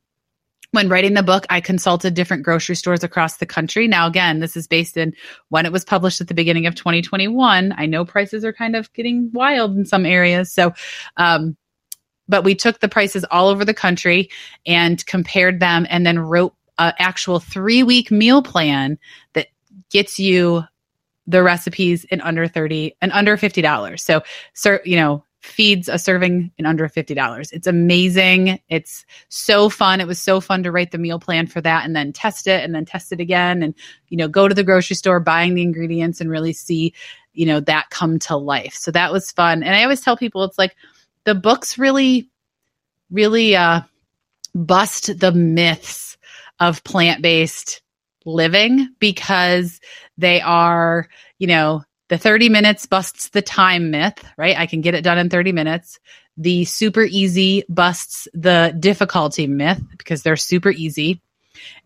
when 0.71 0.89
writing 0.89 1.15
the 1.15 1.23
book, 1.23 1.45
I 1.49 1.61
consulted 1.61 2.13
different 2.13 2.43
grocery 2.43 2.75
stores 2.75 3.03
across 3.03 3.37
the 3.37 3.45
country. 3.45 3.87
Now, 3.87 4.07
again, 4.07 4.39
this 4.39 4.55
is 4.55 4.67
based 4.67 4.97
in 4.97 5.13
when 5.49 5.65
it 5.65 5.71
was 5.71 5.83
published 5.83 6.21
at 6.21 6.27
the 6.27 6.35
beginning 6.35 6.67
of 6.67 6.75
2021. 6.75 7.73
I 7.75 7.85
know 7.87 8.05
prices 8.05 8.45
are 8.45 8.53
kind 8.53 8.75
of 8.75 8.91
getting 8.93 9.31
wild 9.33 9.75
in 9.75 9.85
some 9.85 10.05
areas. 10.05 10.51
So, 10.51 10.73
um, 11.17 11.57
but 12.29 12.43
we 12.43 12.55
took 12.55 12.79
the 12.79 12.87
prices 12.87 13.25
all 13.29 13.49
over 13.49 13.65
the 13.65 13.73
country 13.73 14.29
and 14.65 15.05
compared 15.05 15.59
them 15.59 15.85
and 15.89 16.05
then 16.05 16.19
wrote 16.19 16.53
an 16.77 16.93
actual 16.99 17.39
three 17.39 17.83
week 17.83 18.11
meal 18.11 18.41
plan 18.41 18.97
that 19.33 19.47
gets 19.89 20.19
you 20.19 20.63
the 21.27 21.43
recipes 21.43 22.05
in 22.05 22.21
under 22.21 22.47
30 22.47 22.95
and 23.01 23.11
under 23.11 23.37
$50. 23.37 23.99
So, 23.99 24.21
sir, 24.53 24.81
you 24.85 24.95
know, 24.95 25.23
feeds 25.41 25.87
a 25.87 25.97
serving 25.97 26.51
in 26.57 26.65
under 26.65 26.89
$50. 26.89 27.53
It's 27.53 27.67
amazing. 27.67 28.59
It's 28.67 29.05
so 29.29 29.69
fun. 29.69 30.01
It 30.01 30.07
was 30.07 30.19
so 30.19 30.41
fun 30.41 30.63
to 30.63 30.71
write 30.71 30.91
the 30.91 30.97
meal 30.97 31.19
plan 31.19 31.47
for 31.47 31.61
that 31.61 31.85
and 31.85 31.95
then 31.95 32.11
test 32.11 32.47
it 32.47 32.63
and 32.63 32.73
then 32.75 32.83
test 32.83 33.11
it 33.11 33.19
again 33.19 33.63
and 33.63 33.73
you 34.09 34.17
know, 34.17 34.27
go 34.27 34.47
to 34.47 34.55
the 34.55 34.63
grocery 34.63 34.95
store 34.95 35.19
buying 35.19 35.55
the 35.55 35.61
ingredients 35.61 36.19
and 36.19 36.29
really 36.29 36.51
see, 36.51 36.93
you 37.33 37.45
know, 37.45 37.59
that 37.61 37.89
come 37.89 38.19
to 38.19 38.35
life. 38.35 38.73
So 38.73 38.91
that 38.91 39.11
was 39.11 39.31
fun. 39.31 39.63
And 39.63 39.75
I 39.75 39.83
always 39.83 40.01
tell 40.01 40.17
people 40.17 40.43
it's 40.43 40.57
like 40.57 40.75
the 41.25 41.35
books 41.35 41.77
really 41.77 42.29
really 43.11 43.55
uh 43.55 43.81
bust 44.55 45.19
the 45.19 45.31
myths 45.31 46.17
of 46.59 46.83
plant-based 46.83 47.81
living 48.25 48.89
because 48.99 49.79
they 50.17 50.41
are, 50.41 51.07
you 51.37 51.47
know, 51.47 51.83
the 52.09 52.17
30 52.17 52.49
minutes 52.49 52.85
busts 52.85 53.29
the 53.29 53.41
time 53.41 53.91
myth, 53.91 54.23
right? 54.37 54.57
I 54.57 54.65
can 54.65 54.81
get 54.81 54.95
it 54.95 55.03
done 55.03 55.17
in 55.17 55.29
30 55.29 55.51
minutes. 55.51 55.99
The 56.37 56.65
super 56.65 57.03
easy 57.03 57.63
busts 57.69 58.27
the 58.33 58.75
difficulty 58.79 59.47
myth 59.47 59.81
because 59.97 60.23
they're 60.23 60.35
super 60.35 60.71
easy. 60.71 61.21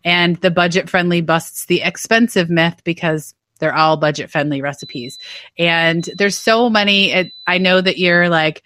And 0.04 0.36
the 0.36 0.50
budget 0.50 0.88
friendly 0.88 1.20
busts 1.20 1.66
the 1.66 1.82
expensive 1.82 2.48
myth 2.48 2.80
because 2.84 3.34
they're 3.58 3.74
all 3.74 3.96
budget 3.96 4.30
friendly 4.30 4.62
recipes. 4.62 5.18
And 5.58 6.08
there's 6.16 6.36
so 6.36 6.70
many. 6.70 7.12
It, 7.12 7.32
I 7.46 7.58
know 7.58 7.80
that 7.80 7.98
you're 7.98 8.28
like, 8.28 8.62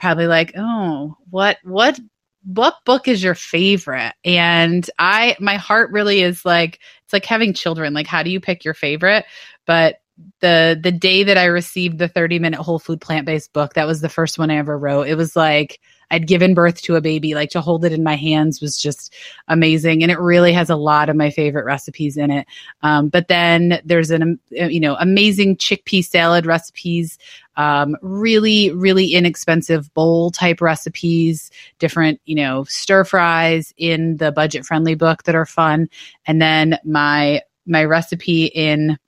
probably 0.00 0.26
like, 0.26 0.52
oh, 0.56 1.16
what, 1.30 1.58
what 1.62 1.98
what 2.44 2.76
book 2.86 3.06
is 3.06 3.22
your 3.22 3.34
favorite? 3.34 4.14
And 4.24 4.88
i 4.98 5.36
my 5.40 5.56
heart 5.56 5.90
really 5.92 6.22
is 6.22 6.44
like 6.44 6.80
it's 7.04 7.12
like 7.12 7.26
having 7.26 7.52
children 7.52 7.92
like 7.92 8.06
how 8.06 8.22
do 8.22 8.30
you 8.30 8.40
pick 8.40 8.64
your 8.64 8.74
favorite? 8.74 9.24
But 9.66 9.96
the 10.40 10.78
the 10.82 10.92
day 10.92 11.22
that 11.22 11.38
i 11.38 11.46
received 11.46 11.98
the 11.98 12.08
30 12.08 12.38
minute 12.38 12.60
whole 12.60 12.78
food 12.78 13.00
plant-based 13.00 13.54
book 13.54 13.72
that 13.72 13.86
was 13.86 14.02
the 14.02 14.08
first 14.08 14.38
one 14.38 14.50
i 14.50 14.56
ever 14.56 14.78
wrote. 14.78 15.08
It 15.08 15.16
was 15.16 15.34
like 15.36 15.80
i'd 16.10 16.26
given 16.26 16.54
birth 16.54 16.80
to 16.82 16.96
a 16.96 17.00
baby 17.00 17.34
like 17.34 17.50
to 17.50 17.60
hold 17.60 17.84
it 17.84 17.92
in 17.92 18.02
my 18.02 18.16
hands 18.16 18.60
was 18.60 18.76
just 18.76 19.14
amazing 19.48 20.02
and 20.02 20.10
it 20.10 20.18
really 20.18 20.52
has 20.52 20.70
a 20.70 20.76
lot 20.76 21.08
of 21.08 21.16
my 21.16 21.30
favorite 21.30 21.64
recipes 21.64 22.16
in 22.16 22.30
it 22.30 22.46
um, 22.82 23.08
but 23.08 23.28
then 23.28 23.80
there's 23.84 24.10
an 24.10 24.38
you 24.50 24.80
know 24.80 24.96
amazing 25.00 25.56
chickpea 25.56 26.04
salad 26.04 26.46
recipes 26.46 27.18
um, 27.60 27.94
really, 28.00 28.70
really 28.70 29.12
inexpensive 29.12 29.92
bowl 29.92 30.30
type 30.30 30.62
recipes, 30.62 31.50
different, 31.78 32.18
you 32.24 32.34
know, 32.34 32.64
stir 32.64 33.04
fries 33.04 33.74
in 33.76 34.16
the 34.16 34.32
budget 34.32 34.64
friendly 34.64 34.94
book 34.94 35.24
that 35.24 35.34
are 35.34 35.44
fun. 35.44 35.90
And 36.26 36.40
then 36.40 36.78
my, 36.84 37.42
my 37.66 37.84
recipe 37.84 38.46
in 38.46 38.98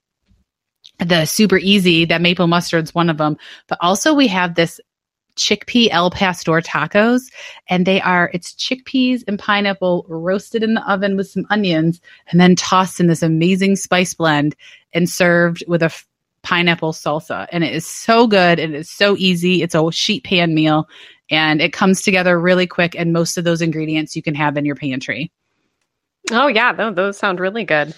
the 0.99 1.25
super 1.25 1.57
easy, 1.57 2.05
that 2.05 2.21
maple 2.21 2.47
mustard's 2.47 2.95
one 2.95 3.09
of 3.09 3.17
them. 3.17 3.39
But 3.69 3.79
also 3.81 4.13
we 4.13 4.29
have 4.29 4.55
this 4.55 4.81
chickpea 5.37 5.89
El 5.91 6.11
Pastor 6.11 6.61
tacos, 6.61 7.31
and 7.69 7.87
they 7.87 8.01
are 8.01 8.31
it's 8.33 8.53
chickpeas 8.55 9.23
and 9.27 9.39
pineapple 9.39 10.05
roasted 10.09 10.63
in 10.63 10.75
the 10.75 10.91
oven 10.91 11.17
with 11.17 11.29
some 11.29 11.47
onions, 11.51 12.01
and 12.29 12.41
then 12.41 12.57
tossed 12.57 13.01
in 13.01 13.07
this 13.07 13.23
amazing 13.23 13.77
spice 13.77 14.15
blend 14.15 14.55
and 14.93 15.09
served 15.09 15.65
with 15.67 15.83
a 15.83 15.93
pineapple 16.43 16.93
salsa. 16.93 17.47
And 17.53 17.65
it 17.65 17.75
is 17.75 17.87
so 17.87 18.27
good. 18.27 18.59
It 18.59 18.75
is 18.75 18.91
so 18.91 19.17
easy. 19.17 19.63
It's 19.63 19.75
a 19.75 19.91
sheet 19.93 20.25
pan 20.25 20.55
meal 20.55 20.89
and 21.31 21.63
it 21.63 21.73
comes 21.73 22.03
together 22.03 22.39
really 22.39 22.67
quick. 22.67 22.95
And 22.97 23.13
most 23.13 23.39
of 23.39 23.45
those 23.45 23.63
ingredients 23.63 24.15
you 24.15 24.23
can 24.23 24.35
have 24.35 24.57
in 24.57 24.65
your 24.65 24.77
pantry. 24.77 25.31
Oh, 26.31 26.47
yeah. 26.47 26.73
Those, 26.73 26.95
those 26.95 27.19
sound 27.19 27.41
really 27.41 27.65
good. 27.65 27.95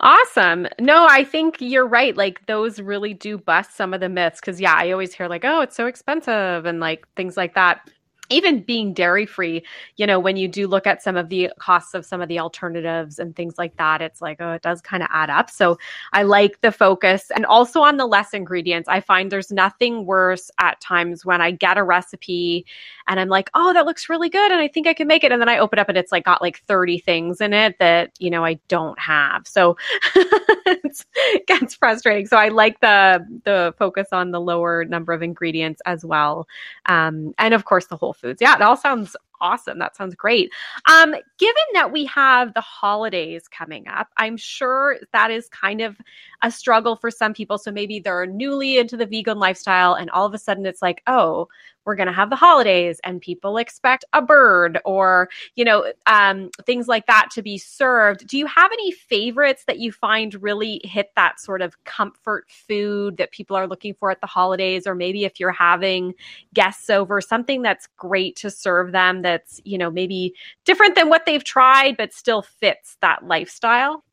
Awesome. 0.00 0.68
No, 0.78 1.06
I 1.08 1.24
think 1.24 1.56
you're 1.60 1.86
right. 1.86 2.16
Like 2.16 2.46
those 2.46 2.80
really 2.80 3.14
do 3.14 3.36
bust 3.36 3.76
some 3.76 3.92
of 3.92 4.00
the 4.00 4.08
myths. 4.08 4.40
Cause 4.40 4.60
yeah, 4.60 4.74
I 4.76 4.92
always 4.92 5.12
hear 5.12 5.28
like, 5.28 5.44
oh, 5.44 5.60
it's 5.60 5.74
so 5.76 5.86
expensive 5.86 6.66
and 6.66 6.78
like 6.78 7.06
things 7.16 7.36
like 7.36 7.54
that 7.54 7.88
even 8.30 8.62
being 8.62 8.92
dairy 8.92 9.26
free, 9.26 9.64
you 9.96 10.06
know, 10.06 10.18
when 10.18 10.36
you 10.36 10.48
do 10.48 10.66
look 10.66 10.86
at 10.86 11.02
some 11.02 11.16
of 11.16 11.28
the 11.28 11.50
costs 11.58 11.94
of 11.94 12.04
some 12.04 12.20
of 12.20 12.28
the 12.28 12.38
alternatives 12.38 13.18
and 13.18 13.34
things 13.34 13.54
like 13.58 13.76
that, 13.76 14.02
it's 14.02 14.20
like, 14.20 14.38
oh, 14.40 14.52
it 14.52 14.62
does 14.62 14.80
kind 14.80 15.02
of 15.02 15.08
add 15.12 15.30
up. 15.30 15.50
So 15.50 15.78
I 16.12 16.22
like 16.22 16.60
the 16.60 16.72
focus 16.72 17.30
and 17.34 17.46
also 17.46 17.80
on 17.80 17.96
the 17.96 18.06
less 18.06 18.34
ingredients. 18.34 18.88
I 18.88 19.00
find 19.00 19.30
there's 19.30 19.50
nothing 19.50 20.04
worse 20.06 20.50
at 20.58 20.80
times 20.80 21.24
when 21.24 21.40
I 21.40 21.50
get 21.50 21.78
a 21.78 21.82
recipe 21.82 22.66
and 23.06 23.18
I'm 23.18 23.28
like, 23.28 23.50
oh, 23.54 23.72
that 23.72 23.86
looks 23.86 24.08
really 24.08 24.28
good. 24.28 24.52
And 24.52 24.60
I 24.60 24.68
think 24.68 24.86
I 24.86 24.92
can 24.92 25.08
make 25.08 25.24
it. 25.24 25.32
And 25.32 25.40
then 25.40 25.48
I 25.48 25.58
open 25.58 25.78
up 25.78 25.88
and 25.88 25.96
it's 25.96 26.12
like 26.12 26.24
got 26.24 26.42
like 26.42 26.60
30 26.68 26.98
things 26.98 27.40
in 27.40 27.54
it 27.54 27.78
that, 27.78 28.12
you 28.18 28.30
know, 28.30 28.44
I 28.44 28.58
don't 28.68 28.98
have. 28.98 29.46
So 29.46 29.76
it 30.14 31.46
gets 31.46 31.74
frustrating. 31.74 32.26
So 32.26 32.36
I 32.36 32.48
like 32.48 32.80
the, 32.80 33.24
the 33.44 33.74
focus 33.78 34.08
on 34.12 34.30
the 34.30 34.40
lower 34.40 34.84
number 34.84 35.12
of 35.14 35.22
ingredients 35.22 35.80
as 35.86 36.04
well. 36.04 36.46
Um, 36.86 37.34
and 37.38 37.54
of 37.54 37.64
course 37.64 37.86
the 37.86 37.96
whole 37.96 38.12
foods. 38.18 38.40
Yeah, 38.40 38.56
it 38.56 38.62
all 38.62 38.76
sounds 38.76 39.16
awesome. 39.40 39.78
That 39.78 39.96
sounds 39.96 40.14
great. 40.14 40.50
Um, 40.90 41.14
given 41.38 41.62
that 41.74 41.92
we 41.92 42.04
have 42.06 42.54
the 42.54 42.60
holidays 42.60 43.46
coming 43.48 43.86
up, 43.88 44.08
I'm 44.16 44.36
sure 44.36 44.98
that 45.12 45.30
is 45.30 45.48
kind 45.48 45.80
of 45.80 45.96
a 46.42 46.50
struggle 46.50 46.96
for 46.96 47.10
some 47.10 47.32
people. 47.34 47.58
So 47.58 47.70
maybe 47.70 48.00
they're 48.00 48.26
newly 48.26 48.78
into 48.78 48.96
the 48.96 49.06
vegan 49.06 49.38
lifestyle, 49.38 49.94
and 49.94 50.10
all 50.10 50.26
of 50.26 50.34
a 50.34 50.38
sudden 50.38 50.66
it's 50.66 50.82
like, 50.82 51.02
oh, 51.06 51.48
we're 51.88 51.96
going 51.96 52.06
to 52.06 52.12
have 52.12 52.28
the 52.28 52.36
holidays 52.36 53.00
and 53.02 53.18
people 53.18 53.56
expect 53.56 54.04
a 54.12 54.20
bird 54.20 54.78
or 54.84 55.30
you 55.54 55.64
know 55.64 55.90
um, 56.04 56.50
things 56.66 56.86
like 56.86 57.06
that 57.06 57.30
to 57.32 57.40
be 57.40 57.56
served. 57.56 58.26
Do 58.26 58.36
you 58.36 58.44
have 58.46 58.70
any 58.70 58.92
favorites 58.92 59.64
that 59.66 59.78
you 59.78 59.90
find 59.90 60.40
really 60.42 60.82
hit 60.84 61.08
that 61.16 61.40
sort 61.40 61.62
of 61.62 61.82
comfort 61.84 62.44
food 62.50 63.16
that 63.16 63.32
people 63.32 63.56
are 63.56 63.66
looking 63.66 63.94
for 63.94 64.10
at 64.10 64.20
the 64.20 64.26
holidays? 64.26 64.86
Or 64.86 64.94
maybe 64.94 65.24
if 65.24 65.40
you're 65.40 65.50
having 65.50 66.12
guests 66.52 66.90
over 66.90 67.22
something 67.22 67.62
that's 67.62 67.88
great 67.96 68.36
to 68.36 68.50
serve 68.50 68.92
them 68.92 69.22
that's 69.22 69.58
you 69.64 69.78
know 69.78 69.90
maybe 69.90 70.34
different 70.66 70.94
than 70.94 71.08
what 71.08 71.24
they've 71.24 71.42
tried 71.42 71.96
but 71.96 72.12
still 72.12 72.42
fits 72.42 72.98
that 73.00 73.26
lifestyle? 73.26 74.04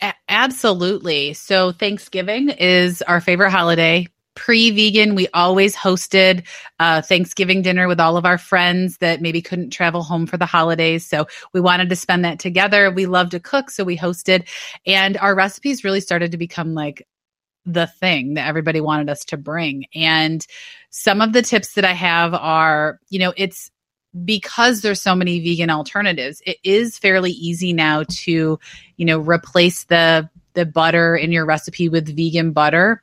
A- 0.00 0.14
absolutely. 0.28 1.34
So 1.34 1.70
thanksgiving 1.70 2.48
is 2.48 3.00
our 3.02 3.20
favorite 3.20 3.50
holiday 3.50 4.08
pre-vegan. 4.34 5.14
We 5.14 5.28
always 5.34 5.76
hosted 5.76 6.46
uh, 6.78 7.02
thanksgiving 7.02 7.62
dinner 7.62 7.88
with 7.88 8.00
all 8.00 8.16
of 8.16 8.24
our 8.24 8.38
friends 8.38 8.98
that 8.98 9.20
maybe 9.20 9.42
couldn't 9.42 9.70
travel 9.70 10.02
home 10.02 10.26
for 10.26 10.36
the 10.36 10.46
holidays. 10.46 11.06
So 11.06 11.26
we 11.52 11.60
wanted 11.60 11.88
to 11.90 11.96
spend 11.96 12.24
that 12.24 12.38
together. 12.38 12.90
We 12.90 13.06
love 13.06 13.30
to 13.30 13.40
cook 13.40 13.70
so 13.70 13.84
we 13.84 13.96
hosted. 13.96 14.48
And 14.86 15.16
our 15.18 15.34
recipes 15.34 15.84
really 15.84 16.00
started 16.00 16.32
to 16.32 16.38
become 16.38 16.74
like 16.74 17.06
the 17.64 17.86
thing 17.86 18.34
that 18.34 18.48
everybody 18.48 18.80
wanted 18.80 19.08
us 19.08 19.24
to 19.26 19.36
bring. 19.36 19.86
And 19.94 20.44
some 20.92 21.22
of 21.22 21.32
the 21.32 21.42
tips 21.42 21.72
that 21.72 21.84
i 21.84 21.92
have 21.92 22.32
are 22.34 23.00
you 23.08 23.18
know 23.18 23.32
it's 23.36 23.70
because 24.24 24.82
there's 24.82 25.02
so 25.02 25.14
many 25.14 25.40
vegan 25.40 25.70
alternatives 25.70 26.40
it 26.46 26.58
is 26.62 26.98
fairly 26.98 27.32
easy 27.32 27.72
now 27.72 28.04
to 28.08 28.58
you 28.98 29.04
know 29.04 29.18
replace 29.18 29.84
the 29.84 30.28
the 30.52 30.66
butter 30.66 31.16
in 31.16 31.32
your 31.32 31.46
recipe 31.46 31.88
with 31.88 32.14
vegan 32.14 32.52
butter 32.52 33.02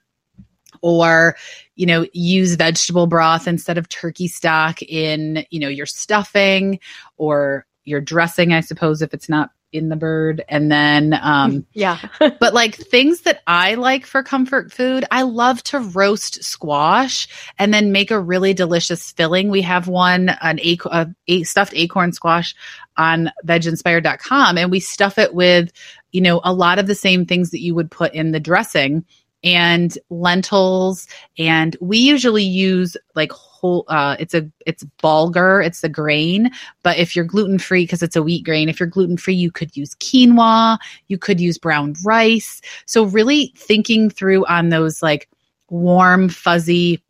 or 0.82 1.36
you 1.76 1.86
know 1.86 2.06
use 2.14 2.56
vegetable 2.56 3.08
broth 3.08 3.48
instead 3.48 3.78
of 3.78 3.90
turkey 3.90 4.28
stock 4.28 4.82
in 4.82 5.46
you 5.50 5.60
know 5.60 5.68
your 5.68 5.86
stuffing 5.86 6.80
or 7.18 7.66
your 7.86 8.02
dressing 8.02 8.54
i 8.54 8.62
suppose 8.62 9.02
if 9.02 9.14
it's 9.14 9.30
not 9.30 9.52
in 9.72 9.90
the 9.90 9.96
bird. 9.96 10.44
And 10.50 10.72
then 10.72 11.18
um 11.22 11.66
yeah. 11.74 12.00
but 12.40 12.54
like 12.54 12.76
things 12.76 13.22
that 13.22 13.42
i 13.48 13.76
like 13.76 14.06
for 14.06 14.24
comfort 14.24 14.72
food 14.72 15.06
i 15.12 15.22
love 15.22 15.62
to 15.64 15.80
roast 15.80 16.44
squash 16.44 17.28
and 17.58 17.74
then 17.74 17.92
make 17.92 18.12
a 18.12 18.20
really 18.20 18.54
delicious 18.54 19.12
filling. 19.12 19.50
We 19.50 19.62
have 19.62 19.88
one 19.88 20.30
an 20.42 20.60
a, 20.60 21.08
a 21.28 21.44
stuffed 21.44 21.74
acorn 21.76 22.14
squash 22.14 22.56
on 22.98 23.32
veginspired.com 23.46 24.58
and 24.58 24.72
we 24.72 24.80
stuff 24.80 25.18
it 25.18 25.34
with 25.34 25.72
you 26.12 26.22
know 26.22 26.42
a 26.44 26.54
lot 26.54 26.80
of 26.80 26.88
the 26.88 26.96
same 26.96 27.26
things 27.26 27.52
that 27.52 27.62
you 27.62 27.76
would 27.76 27.92
put 27.92 28.14
in 28.14 28.32
the 28.32 28.40
dressing 28.40 29.06
and 29.44 29.98
lentils 30.10 31.08
and 31.38 31.78
we 31.80 31.98
usually 31.98 32.44
use 32.44 32.98
like 33.16 33.32
whole 33.32 33.86
uh 33.88 34.16
it's 34.20 34.34
a 34.34 34.50
it's 34.66 34.84
bulgur 35.02 35.66
it's 35.66 35.82
the 35.82 35.90
grain 35.90 36.50
but 36.84 36.98
if 36.98 37.16
you're 37.16 37.26
gluten 37.26 37.58
free 37.58 37.84
because 37.84 38.04
it's 38.04 38.16
a 38.16 38.24
wheat 38.24 38.44
grain 38.44 38.68
if 38.68 38.80
you're 38.80 38.88
gluten 38.88 39.18
free 39.18 39.34
you 39.34 39.52
could 39.52 39.76
use 39.78 39.96
quinoa 39.96 40.78
you 41.08 41.18
could 41.18 41.40
use 41.40 41.58
brown 41.58 41.96
rice. 42.04 42.62
So 42.86 43.04
really 43.04 43.54
thinking 43.56 44.10
through 44.10 44.46
on 44.46 44.70
those 44.70 45.02
like 45.04 45.30
warm 45.70 46.30
fuzzy 46.30 47.04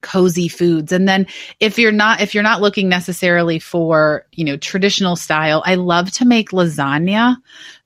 cozy 0.00 0.46
foods. 0.46 0.92
And 0.92 1.08
then 1.08 1.26
if 1.60 1.78
you're 1.78 1.90
not 1.92 2.20
if 2.20 2.34
you're 2.34 2.42
not 2.42 2.60
looking 2.60 2.88
necessarily 2.88 3.58
for 3.58 4.26
you 4.32 4.44
know 4.44 4.56
traditional 4.56 5.16
style 5.16 5.62
i 5.66 5.74
love 5.74 6.12
to 6.12 6.24
make 6.24 6.50
lasagna 6.50 7.36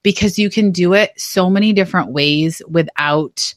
because 0.03 0.39
you 0.39 0.51
can 0.51 0.71
do 0.73 0.93
it 0.93 1.19
so 1.19 1.49
many 1.49 1.73
different 1.73 2.11
ways 2.11 2.61
without 2.69 3.55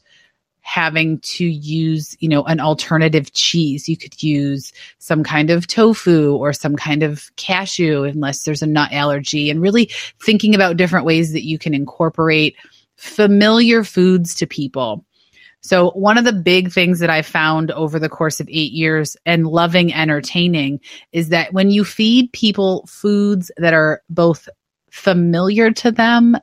having 0.66 1.20
to 1.20 1.44
use, 1.44 2.16
you 2.18 2.28
know, 2.28 2.42
an 2.42 2.58
alternative 2.58 3.32
cheese. 3.32 3.88
You 3.88 3.96
could 3.96 4.20
use 4.20 4.72
some 4.98 5.22
kind 5.22 5.48
of 5.48 5.68
tofu 5.68 6.34
or 6.34 6.52
some 6.52 6.74
kind 6.74 7.04
of 7.04 7.30
cashew 7.36 8.02
unless 8.02 8.42
there's 8.42 8.62
a 8.62 8.66
nut 8.66 8.92
allergy 8.92 9.48
and 9.48 9.62
really 9.62 9.88
thinking 10.20 10.56
about 10.56 10.76
different 10.76 11.06
ways 11.06 11.32
that 11.32 11.44
you 11.44 11.56
can 11.56 11.72
incorporate 11.72 12.56
familiar 12.96 13.84
foods 13.84 14.34
to 14.34 14.46
people. 14.46 15.04
So, 15.60 15.90
one 15.92 16.18
of 16.18 16.24
the 16.24 16.32
big 16.32 16.72
things 16.72 16.98
that 16.98 17.10
I 17.10 17.22
found 17.22 17.70
over 17.70 18.00
the 18.00 18.08
course 18.08 18.40
of 18.40 18.48
eight 18.48 18.72
years 18.72 19.16
and 19.24 19.46
loving 19.46 19.94
entertaining 19.94 20.80
is 21.12 21.28
that 21.28 21.52
when 21.52 21.70
you 21.70 21.84
feed 21.84 22.32
people 22.32 22.84
foods 22.88 23.52
that 23.56 23.72
are 23.72 24.02
both 24.10 24.48
familiar 24.90 25.70
to 25.70 25.92
them 25.92 26.36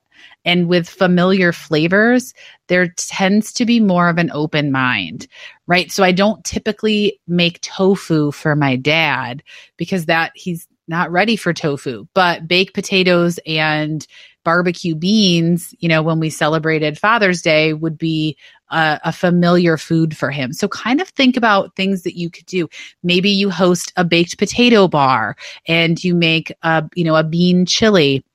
and 0.46 0.68
with 0.68 0.90
familiar 0.90 1.52
flavors, 1.52 2.34
there 2.68 2.88
tends 2.98 3.54
to 3.54 3.66
be 3.66 3.80
more 3.80 4.10
of 4.10 4.18
an 4.18 4.32
open 4.32 4.72
mind, 4.72 5.28
right? 5.68 5.92
So 5.92 6.04
I 6.04 6.12
don't 6.12 6.44
typically 6.44 7.20
make 7.28 7.62
tofu 7.62 8.32
for 8.32 8.56
my 8.56 8.76
dad 8.76 9.44
because 9.78 10.06
that 10.06 10.32
he's 10.36 10.68
not 10.88 11.12
ready 11.12 11.36
for 11.36 11.54
tofu, 11.54 12.06
but 12.14 12.48
baked 12.48 12.74
potatoes 12.74 13.40
and 13.46 14.06
barbecue 14.44 14.96
beans, 14.96 15.74
you 15.80 15.88
know, 15.88 16.02
when 16.02 16.20
we 16.20 16.30
celebrated 16.30 17.00
Father's 17.00 17.42
Day 17.42 17.74
would 17.74 17.98
be 17.98 18.38
a, 18.70 19.00
a, 19.06 19.14
familiar 19.14 19.78
food 19.78 20.18
for 20.18 20.30
him. 20.30 20.52
So 20.52 20.68
kind 20.68 21.00
of 21.00 21.08
think 21.10 21.38
about 21.38 21.76
things 21.76 22.04
that 22.04 22.18
you 22.18 22.30
could 22.30 22.46
do. 22.46 22.68
Maybe 23.02 23.30
you 23.30 23.50
host 23.50 23.94
a 23.96 24.04
baked 24.04 24.38
potato 24.38 24.88
bar 24.90 25.38
and 25.68 26.04
you 26.04 26.16
make 26.16 26.54
a, 26.64 26.84
you 26.96 27.06
know, 27.06 27.16
a 27.16 27.24
bean 27.24 27.66
chili 27.66 28.26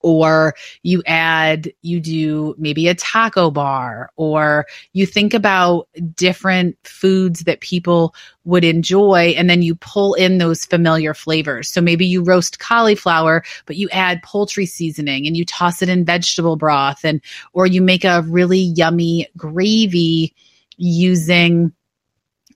or 0.00 0.54
you 0.82 1.02
add, 1.06 1.72
you 1.82 2.00
do 2.00 2.54
maybe 2.58 2.88
a 2.88 2.94
taco 2.94 3.50
bar, 3.50 4.10
or 4.16 4.66
you 4.92 5.06
think 5.06 5.34
about 5.34 5.88
different 6.14 6.76
foods 6.84 7.40
that 7.40 7.60
people 7.60 8.14
would 8.44 8.64
enjoy, 8.64 9.34
and 9.36 9.48
then 9.50 9.62
you 9.62 9.74
pull 9.76 10.14
in 10.14 10.38
those 10.38 10.64
familiar 10.64 11.14
flavors. 11.14 11.68
So 11.68 11.80
maybe 11.80 12.06
you 12.06 12.22
roast 12.22 12.58
cauliflower, 12.58 13.44
but 13.66 13.76
you 13.76 13.88
add 13.90 14.22
poultry 14.22 14.66
seasoning 14.66 15.26
and 15.26 15.36
you 15.36 15.44
toss 15.44 15.82
it 15.82 15.88
in 15.88 16.04
vegetable 16.04 16.56
broth, 16.56 17.04
and 17.04 17.20
or 17.52 17.66
you 17.66 17.82
make 17.82 18.04
a 18.04 18.22
really 18.22 18.58
yummy 18.58 19.28
gravy 19.36 20.34
using 20.76 21.72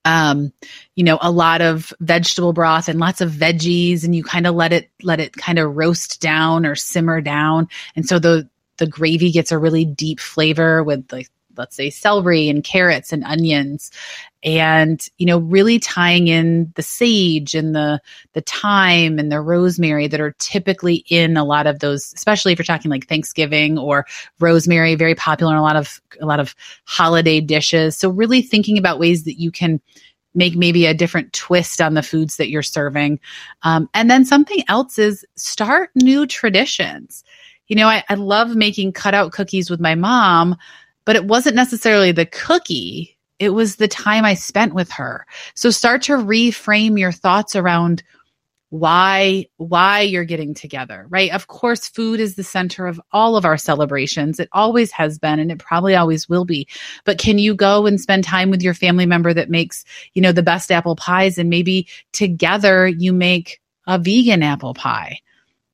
um, 0.04 0.52
you 0.94 1.04
know, 1.04 1.18
a 1.20 1.30
lot 1.30 1.62
of 1.62 1.92
vegetable 2.00 2.52
broth 2.52 2.88
and 2.88 3.00
lots 3.00 3.20
of 3.20 3.30
veggies, 3.30 4.04
and 4.04 4.14
you 4.14 4.22
kind 4.22 4.46
of 4.46 4.54
let 4.54 4.72
it 4.72 4.90
let 5.02 5.20
it 5.20 5.32
kind 5.34 5.58
of 5.58 5.76
roast 5.76 6.20
down 6.20 6.66
or 6.66 6.74
simmer 6.74 7.20
down, 7.20 7.68
and 7.96 8.06
so 8.06 8.18
the 8.18 8.48
the 8.76 8.86
gravy 8.86 9.30
gets 9.30 9.52
a 9.52 9.58
really 9.58 9.84
deep 9.84 10.20
flavor 10.20 10.82
with 10.82 11.10
like 11.12 11.28
let's 11.56 11.76
say 11.76 11.90
celery 11.90 12.48
and 12.48 12.64
carrots 12.64 13.12
and 13.12 13.24
onions 13.24 13.90
and 14.44 15.08
you 15.18 15.26
know 15.26 15.38
really 15.38 15.78
tying 15.78 16.28
in 16.28 16.70
the 16.76 16.82
sage 16.82 17.54
and 17.54 17.74
the 17.74 18.00
the 18.34 18.42
thyme 18.42 19.18
and 19.18 19.32
the 19.32 19.40
rosemary 19.40 20.06
that 20.06 20.20
are 20.20 20.34
typically 20.38 21.04
in 21.08 21.36
a 21.36 21.44
lot 21.44 21.66
of 21.66 21.78
those 21.78 22.12
especially 22.14 22.52
if 22.52 22.58
you're 22.58 22.64
talking 22.64 22.90
like 22.90 23.08
thanksgiving 23.08 23.78
or 23.78 24.06
rosemary 24.40 24.94
very 24.94 25.14
popular 25.14 25.52
in 25.52 25.58
a 25.58 25.62
lot 25.62 25.76
of 25.76 26.00
a 26.20 26.26
lot 26.26 26.40
of 26.40 26.54
holiday 26.84 27.40
dishes. 27.40 27.96
So 27.96 28.08
really 28.08 28.42
thinking 28.42 28.78
about 28.78 28.98
ways 28.98 29.24
that 29.24 29.40
you 29.40 29.50
can 29.50 29.80
make 30.34 30.56
maybe 30.56 30.86
a 30.86 30.94
different 30.94 31.32
twist 31.32 31.80
on 31.80 31.94
the 31.94 32.02
foods 32.02 32.36
that 32.36 32.50
you're 32.50 32.62
serving. 32.62 33.20
Um, 33.62 33.88
and 33.94 34.10
then 34.10 34.24
something 34.24 34.64
else 34.68 34.98
is 34.98 35.24
start 35.36 35.90
new 35.94 36.26
traditions. 36.26 37.24
You 37.68 37.76
know 37.76 37.88
I, 37.88 38.04
I 38.08 38.14
love 38.14 38.54
making 38.56 38.92
cutout 38.92 39.32
cookies 39.32 39.70
with 39.70 39.80
my 39.80 39.94
mom 39.94 40.56
but 41.06 41.16
it 41.16 41.26
wasn't 41.26 41.56
necessarily 41.56 42.12
the 42.12 42.26
cookie 42.26 43.13
it 43.38 43.50
was 43.50 43.76
the 43.76 43.88
time 43.88 44.24
I 44.24 44.34
spent 44.34 44.74
with 44.74 44.90
her. 44.92 45.26
So 45.54 45.70
start 45.70 46.02
to 46.02 46.12
reframe 46.12 46.98
your 46.98 47.12
thoughts 47.12 47.56
around 47.56 48.02
why 48.70 49.46
why 49.58 50.00
you're 50.00 50.24
getting 50.24 50.52
together 50.52 51.06
right? 51.08 51.30
Of 51.30 51.46
course 51.46 51.88
food 51.88 52.18
is 52.18 52.34
the 52.34 52.42
center 52.42 52.88
of 52.88 53.00
all 53.12 53.36
of 53.36 53.44
our 53.44 53.56
celebrations. 53.56 54.40
It 54.40 54.48
always 54.50 54.90
has 54.90 55.16
been 55.16 55.38
and 55.38 55.52
it 55.52 55.60
probably 55.60 55.94
always 55.94 56.28
will 56.28 56.44
be. 56.44 56.66
But 57.04 57.18
can 57.18 57.38
you 57.38 57.54
go 57.54 57.86
and 57.86 58.00
spend 58.00 58.24
time 58.24 58.50
with 58.50 58.62
your 58.62 58.74
family 58.74 59.06
member 59.06 59.32
that 59.32 59.48
makes 59.48 59.84
you 60.14 60.22
know 60.22 60.32
the 60.32 60.42
best 60.42 60.72
apple 60.72 60.96
pies? 60.96 61.38
And 61.38 61.48
maybe 61.48 61.86
together 62.12 62.88
you 62.88 63.12
make 63.12 63.60
a 63.86 63.96
vegan 63.96 64.42
apple 64.42 64.74
pie. 64.74 65.18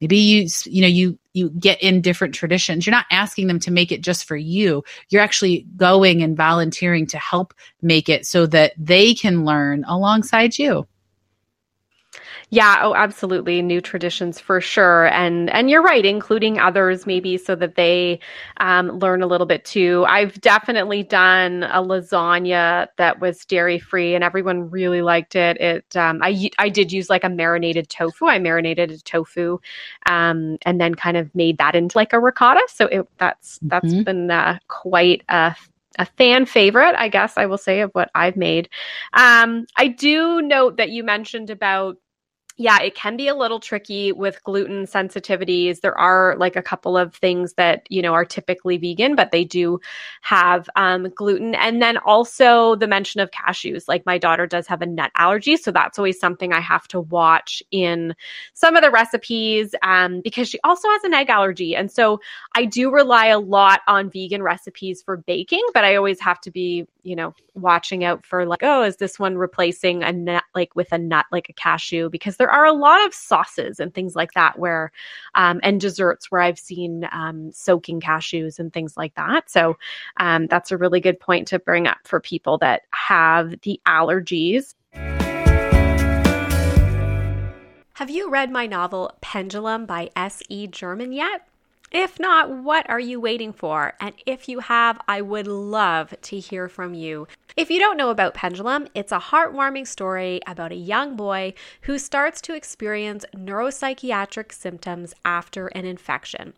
Maybe 0.03 0.19
you 0.19 0.49
you 0.67 0.83
know 0.83 0.89
you 0.89 1.19
you 1.33 1.51
get 1.51 1.83
in 1.83 2.01
different 2.01 2.35
traditions. 2.35 2.87
You're 2.87 2.93
not 2.93 3.07
asking 3.11 3.47
them 3.47 3.61
to 3.61 3.71
make 3.71 3.93
it 3.93 4.03
just 4.03 4.25
for 4.25 4.37
you. 4.37 4.83
You're 5.09 5.23
actually 5.23 5.67
going 5.77 6.23
and 6.23 6.37
volunteering 6.37 7.07
to 7.09 7.19
help 7.19 7.55
make 7.83 8.09
it 8.09 8.27
so 8.27 8.47
that 8.47 8.73
they 8.77 9.15
can 9.15 9.45
learn 9.45 9.85
alongside 9.85 10.59
you 10.59 10.87
yeah, 12.53 12.81
oh 12.83 12.95
absolutely. 12.97 13.63
New 13.63 13.81
traditions 13.81 14.41
for 14.41 14.61
sure. 14.61 15.07
And 15.07 15.49
and 15.51 15.71
you're 15.71 15.83
right, 15.83 16.05
including 16.05 16.59
others 16.59 17.07
maybe 17.07 17.39
so 17.39 17.55
that 17.55 17.77
they 17.77 18.19
um, 18.57 18.91
learn 18.99 19.23
a 19.23 19.29
little 19.29 19.47
bit 19.47 19.65
too. 19.65 20.05
I've 20.09 20.41
definitely 20.41 21.05
done 21.05 21.63
a 21.63 21.81
lasagna 21.81 22.89
that 22.97 23.21
was 23.21 23.45
dairy 23.45 23.79
free 23.79 24.17
and 24.17 24.25
everyone 24.25 24.69
really 24.69 25.01
liked 25.01 25.37
it. 25.37 25.59
It 25.59 25.97
um, 25.97 26.19
I 26.25 26.51
I 26.59 26.69
did 26.69 26.91
use 26.91 27.09
like 27.09 27.23
a 27.23 27.29
marinated 27.29 27.89
tofu. 27.89 28.27
I 28.27 28.41
marinated 28.41 28.91
a 28.91 28.99
tofu 28.99 29.61
um, 30.07 30.59
and 30.63 30.81
then 30.81 30.97
kind 30.97 31.17
of 31.17 31.33
made 31.37 31.59
that 31.59 31.77
into 31.77 31.97
like 31.97 32.13
a 32.13 32.19
ricotta. 32.19 32.67
So 32.69 32.87
it, 32.87 33.09
that's 33.19 33.61
that's 33.63 33.87
mm-hmm. 33.87 34.03
been 34.03 34.31
uh, 34.33 34.59
quite 34.67 35.23
a 35.29 35.55
a 35.99 36.07
fan 36.07 36.47
favorite, 36.47 36.95
I 36.97 37.09
guess 37.09 37.35
I 37.37 37.47
will 37.47 37.59
say, 37.59 37.81
of 37.81 37.91
what 37.93 38.11
I've 38.15 38.37
made. 38.37 38.69
Um, 39.13 39.67
I 39.77 39.89
do 39.89 40.41
note 40.41 40.79
that 40.79 40.91
you 40.91 41.05
mentioned 41.05 41.51
about 41.51 41.97
yeah, 42.61 42.79
it 42.83 42.95
can 42.95 43.17
be 43.17 43.27
a 43.27 43.35
little 43.35 43.59
tricky 43.59 44.13
with 44.13 44.45
gluten 44.45 44.85
sensitivities. 44.85 45.81
There 45.81 45.97
are 45.97 46.37
like 46.37 46.57
a 46.57 46.63
couple 46.63 46.95
of 46.95 47.15
things 47.15 47.55
that, 47.55 47.87
you 47.89 48.03
know, 48.03 48.13
are 48.13 48.27
typically 48.27 48.77
vegan, 48.77 49.15
but 49.17 49.31
they 49.33 49.45
do 49.45 49.81
have 50.21 50.69
um, 50.77 51.09
gluten. 51.17 51.55
And 51.55 51.81
then 51.81 51.97
also 51.97 52.75
the 52.75 52.87
mention 52.87 53.23
of 53.23 53.31
cashews. 53.31 53.85
Like 53.89 54.05
my 54.05 54.19
daughter 54.19 54.47
does 54.47 54.67
have 54.67 54.83
a 54.83 54.87
nut 54.87 55.11
allergy. 55.17 55.57
So 55.57 55.71
that's 55.71 55.99
always 55.99 56.21
something 56.21 56.53
I 56.53 56.61
have 56.61 56.87
to 56.89 57.01
watch 57.01 57.63
in 57.71 58.15
some 58.53 58.77
of 58.77 58.83
the 58.83 58.91
recipes 58.91 59.75
um, 59.83 60.21
because 60.21 60.47
she 60.47 60.61
also 60.63 60.87
has 60.91 61.03
an 61.05 61.15
egg 61.15 61.31
allergy. 61.31 61.75
And 61.75 61.91
so 61.91 62.21
I 62.55 62.67
do 62.67 62.93
rely 62.93 63.29
a 63.29 63.39
lot 63.39 63.81
on 63.89 64.11
vegan 64.11 64.43
recipes 64.43 65.01
for 65.01 65.17
baking, 65.17 65.65
but 65.73 65.85
I 65.85 65.97
always 65.97 66.21
have 66.21 66.43
to 66.43 66.51
be, 66.51 66.87
you 67.03 67.17
know, 67.17 67.35
watching 67.55 68.05
out 68.05 68.25
for 68.25 68.47
like, 68.47 68.63
oh, 68.63 68.83
is 68.83 68.97
this 68.97 69.19
one 69.19 69.37
replacing 69.37 70.03
a 70.03 70.13
nut 70.13 70.45
like 70.55 70.75
with 70.75 70.93
a 70.93 70.99
nut 70.99 71.27
like 71.33 71.49
a 71.49 71.53
cashew? 71.53 72.09
Because 72.11 72.37
there 72.37 72.51
are 72.51 72.65
a 72.65 72.73
lot 72.73 73.07
of 73.07 73.15
sauces 73.15 73.81
and 73.81 73.93
things 73.93 74.15
like 74.15 74.33
that 74.33 74.59
where, 74.59 74.93
um, 75.35 75.61
and 75.63 75.81
desserts 75.81 76.31
where 76.31 76.41
I've 76.41 76.59
seen 76.59 77.09
um, 77.13 77.53
soaking 77.53 78.01
cashews 78.01 78.59
and 78.59 78.73
things 78.73 78.97
like 78.97 79.15
that. 79.15 79.51
So 79.51 79.77
um, 80.19 80.47
that's 80.47 80.71
a 80.71 80.77
really 80.77 81.01
good 81.01 81.21
point 81.21 81.49
to 81.49 81.59
bring 81.59 81.87
up 81.87 81.99
for 82.05 82.21
people 82.21 82.59
that 82.59 82.83
have 82.93 83.61
the 83.63 83.81
allergies. 83.87 84.75
Have 87.95 88.09
you 88.09 88.31
read 88.31 88.51
my 88.51 88.67
novel 88.67 89.13
Pendulum 89.21 89.85
by 89.85 90.11
S.E. 90.17 90.69
German 90.69 91.13
yet? 91.13 91.47
If 91.91 92.21
not, 92.21 92.51
what 92.51 92.89
are 92.89 93.01
you 93.01 93.21
waiting 93.21 93.53
for? 93.53 93.95
And 94.01 94.15
if 94.25 94.49
you 94.49 94.61
have, 94.61 95.01
I 95.09 95.21
would 95.23 95.49
love 95.49 96.15
to 96.23 96.39
hear 96.39 96.69
from 96.69 96.95
you. 96.95 97.27
If 97.57 97.69
you 97.69 97.81
don't 97.81 97.97
know 97.97 98.11
about 98.11 98.35
Pendulum, 98.35 98.87
it's 98.95 99.11
a 99.11 99.19
heartwarming 99.19 99.89
story 99.89 100.41
about 100.47 100.71
a 100.71 100.77
young 100.77 101.17
boy 101.17 101.53
who 101.83 101.99
starts 101.99 102.41
to 102.43 102.55
experience 102.55 103.25
neuropsychiatric 103.35 104.53
symptoms 104.53 105.15
after 105.25 105.67
an 105.69 105.85
infection. 105.85 106.53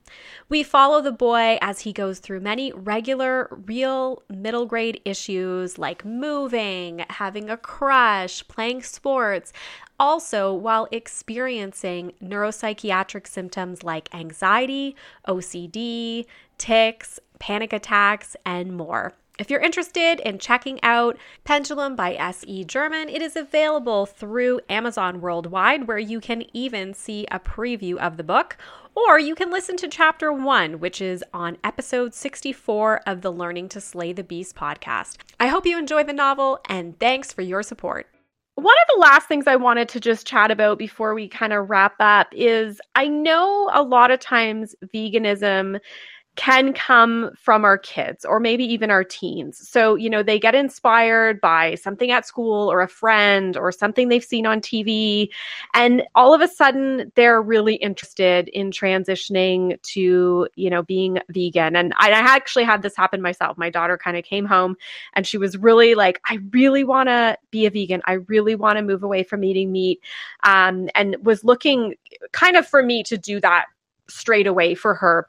We 0.51 0.63
follow 0.63 1.01
the 1.01 1.13
boy 1.13 1.59
as 1.63 1.81
he 1.81 1.95
goes 1.95 2.19
through 2.19 2.41
many 2.41 2.71
regular, 2.71 3.49
real 3.67 4.23
middle 4.29 4.67
grade 4.67 5.01
issues 5.07 5.79
like 5.79 6.05
moving, 6.05 7.07
having 7.09 7.49
a 7.49 7.57
crush, 7.57 8.47
playing 8.49 8.83
sports, 8.83 9.55
also 9.99 10.53
while 10.53 10.89
experiencing 10.91 12.13
neuropsychiatric 12.23 13.27
symptoms 13.27 13.83
like 13.83 14.15
anxiety, 14.15 14.97
OCD, 15.29 16.27
tics, 16.59 17.21
panic 17.39 17.73
attacks, 17.73 18.37
and 18.45 18.77
more. 18.77 19.13
If 19.39 19.51
you're 19.51 19.61
interested 19.61 20.21
in 20.21 20.39
checking 20.39 20.79
out 20.83 21.17
Pendulum 21.45 21.97
by 21.97 22.15
S.E. 22.15 22.65
German, 22.65 23.09
it 23.09 23.23
is 23.23 23.35
available 23.35 24.05
through 24.07 24.61
Amazon 24.69 25.21
worldwide, 25.21 25.89
where 25.89 25.99
you 25.99 26.21
can 26.21 26.45
even 26.55 26.93
see 26.93 27.27
a 27.31 27.41
preview 27.41 27.97
of 27.97 28.19
the 28.19 28.23
book. 28.23 28.59
Or 28.95 29.19
you 29.19 29.35
can 29.35 29.51
listen 29.51 29.79
to 29.79 29.89
chapter 29.89 30.33
one, 30.33 30.79
which 30.81 31.01
is 31.01 31.25
on 31.33 31.57
episode 31.65 32.15
64 32.15 33.01
of 33.07 33.23
the 33.23 33.33
Learning 33.33 33.69
to 33.71 33.81
Slay 33.81 34.13
the 34.13 34.23
Beast 34.23 34.55
podcast. 34.55 35.17
I 35.41 35.47
hope 35.47 35.65
you 35.65 35.79
enjoy 35.79 36.05
the 36.05 36.13
novel, 36.13 36.61
and 36.69 36.99
thanks 37.01 37.33
for 37.33 37.41
your 37.41 37.63
support. 37.63 38.12
One 38.63 38.77
of 38.83 38.95
the 38.95 39.01
last 39.01 39.27
things 39.27 39.49
I 39.49 39.57
wanted 39.57 39.89
to 39.89 39.99
just 39.99 40.25
chat 40.25 40.53
about 40.53 40.79
before 40.79 41.15
we 41.15 41.27
kind 41.27 41.53
of 41.53 41.69
wrap 41.69 41.95
up 41.99 42.29
is 42.31 42.81
I 42.95 43.09
know 43.09 43.69
a 43.73 43.83
lot 43.83 44.13
of 44.13 44.21
times 44.21 44.77
veganism 44.95 45.81
can 46.37 46.73
come 46.73 47.31
from 47.37 47.63
our 47.63 47.77
kids 47.77 48.25
or 48.25 48.41
maybe 48.41 48.65
even 48.65 48.91
our 48.91 49.05
teens. 49.05 49.69
So, 49.69 49.97
you 49.97 50.09
know, 50.09 50.23
they 50.23 50.39
get 50.39 50.55
inspired 50.55 51.43
by 51.43 51.75
something 51.75 52.11
at 52.11 52.27
school 52.27 52.73
or 52.73 52.81
a 52.81 52.89
friend 52.89 53.55
or 53.55 53.71
something 53.71 54.09
they've 54.09 54.25
seen 54.25 54.47
on 54.47 54.61
TV. 54.61 55.29
And 55.75 56.05
all 56.15 56.33
of 56.33 56.41
a 56.41 56.49
sudden, 56.49 57.13
they're 57.17 57.43
really 57.43 57.75
interested 57.75 58.49
in 58.49 58.71
transitioning 58.71 59.81
to, 59.83 60.49
you 60.55 60.71
know, 60.71 60.83
being 60.83 61.19
vegan. 61.29 61.77
And 61.77 61.93
I, 61.99 62.23
actually 62.33 62.65
had 62.65 62.83
this 62.83 62.97
happen 62.97 63.21
myself. 63.21 63.59
My 63.59 63.69
daughter 63.69 63.99
kind 63.99 64.17
of 64.17 64.25
came 64.25 64.47
home 64.47 64.77
and 65.13 65.27
she 65.27 65.37
was 65.37 65.59
really 65.59 65.95
like, 65.95 66.21
I 66.27 66.39
really 66.51 66.83
want 66.83 67.09
to 67.09 67.37
be 67.51 67.67
a 67.67 67.71
vegan. 67.71 68.01
I 68.07 68.13
really 68.13 68.55
want 68.55 68.79
to 68.79 68.83
move 68.83 69.03
away 69.03 69.23
from 69.23 69.45
eating 69.45 69.71
meat. 69.71 70.01
Um, 70.45 70.89
and 70.95 71.17
was 71.23 71.45
looking 71.45 71.95
kind 72.33 72.57
of 72.57 72.67
for 72.67 72.83
me 72.83 73.03
to 73.05 73.19
do 73.19 73.39
that 73.41 73.67
straight 74.09 74.47
away 74.47 74.75
for 74.75 74.95
her 74.95 75.29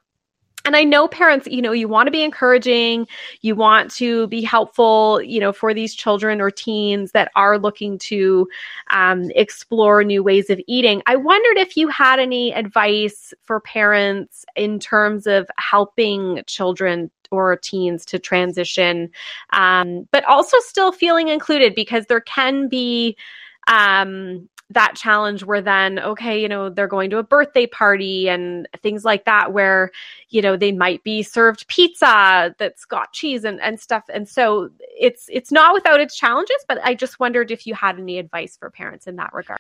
and 0.66 0.76
I 0.76 0.84
know 0.84 1.08
parents, 1.08 1.48
you 1.48 1.62
know, 1.62 1.74
you 1.74 1.88
want 1.88 2.08
to 2.08 2.12
be 2.12 2.24
encouraging, 2.24 3.08
you 3.42 3.56
want 3.56 3.92
to 3.96 4.28
be 4.28 4.42
helpful, 4.42 5.22
you 5.22 5.40
know, 5.40 5.52
for 5.52 5.74
these 5.74 5.94
children 5.94 6.40
or 6.40 6.50
teens 6.52 7.12
that 7.12 7.32
are 7.36 7.60
looking 7.60 7.98
to 8.00 8.48
um, 8.92 9.30
explore 9.36 10.04
new 10.04 10.24
ways 10.24 10.50
of 10.50 10.62
eating. 10.68 11.02
I 11.06 11.18
wondered 11.18 11.58
if 11.58 11.76
you 11.76 11.90
had 11.90 12.20
any 12.20 12.54
advice 12.54 13.34
for 13.44 13.60
parents 13.60 14.46
in 14.56 14.80
terms 14.80 15.28
of 15.28 15.50
helping 15.58 16.42
children 16.48 17.12
or 17.30 17.58
teens 17.58 18.06
to 18.06 18.20
transition, 18.20 19.10
um, 19.52 20.08
but 20.12 20.24
also 20.26 20.58
still 20.60 20.92
feeling 20.92 21.28
included 21.28 21.76
because 21.76 22.06
there 22.06 22.22
can 22.22 22.70
be 22.70 23.18
um, 23.68 24.48
that 24.74 24.96
challenge 24.96 25.44
where 25.44 25.62
then 25.62 26.00
okay 26.00 26.40
you 26.40 26.48
know 26.48 26.70
they're 26.70 26.88
going 26.88 27.10
to 27.10 27.18
a 27.18 27.24
birthday 27.24 27.66
party 27.66 28.28
and 28.28 28.68
things 28.82 29.06
like 29.06 29.26
that 29.26 29.54
where 29.54 29.92
you 30.30 30.42
know 30.42 30.58
they 30.58 30.72
might 30.72 31.04
be 31.04 31.24
served 31.24 31.68
pizza 31.68 32.54
that's 32.58 32.86
got 32.86 33.14
cheese 33.14 33.44
and, 33.44 33.62
and 33.62 33.80
stuff 33.80 34.04
and 34.14 34.28
so 34.28 34.70
it's 34.80 35.26
it's 35.30 35.52
not 35.52 35.74
without 35.74 36.00
its 36.00 36.18
challenges 36.18 36.58
but 36.68 36.80
i 36.84 36.94
just 36.94 37.20
wondered 37.20 37.52
if 37.52 37.66
you 37.66 37.74
had 37.74 37.98
any 37.98 38.18
advice 38.18 38.58
for 38.58 38.70
parents 38.70 39.08
in 39.08 39.16
that 39.16 39.34
regard 39.34 39.60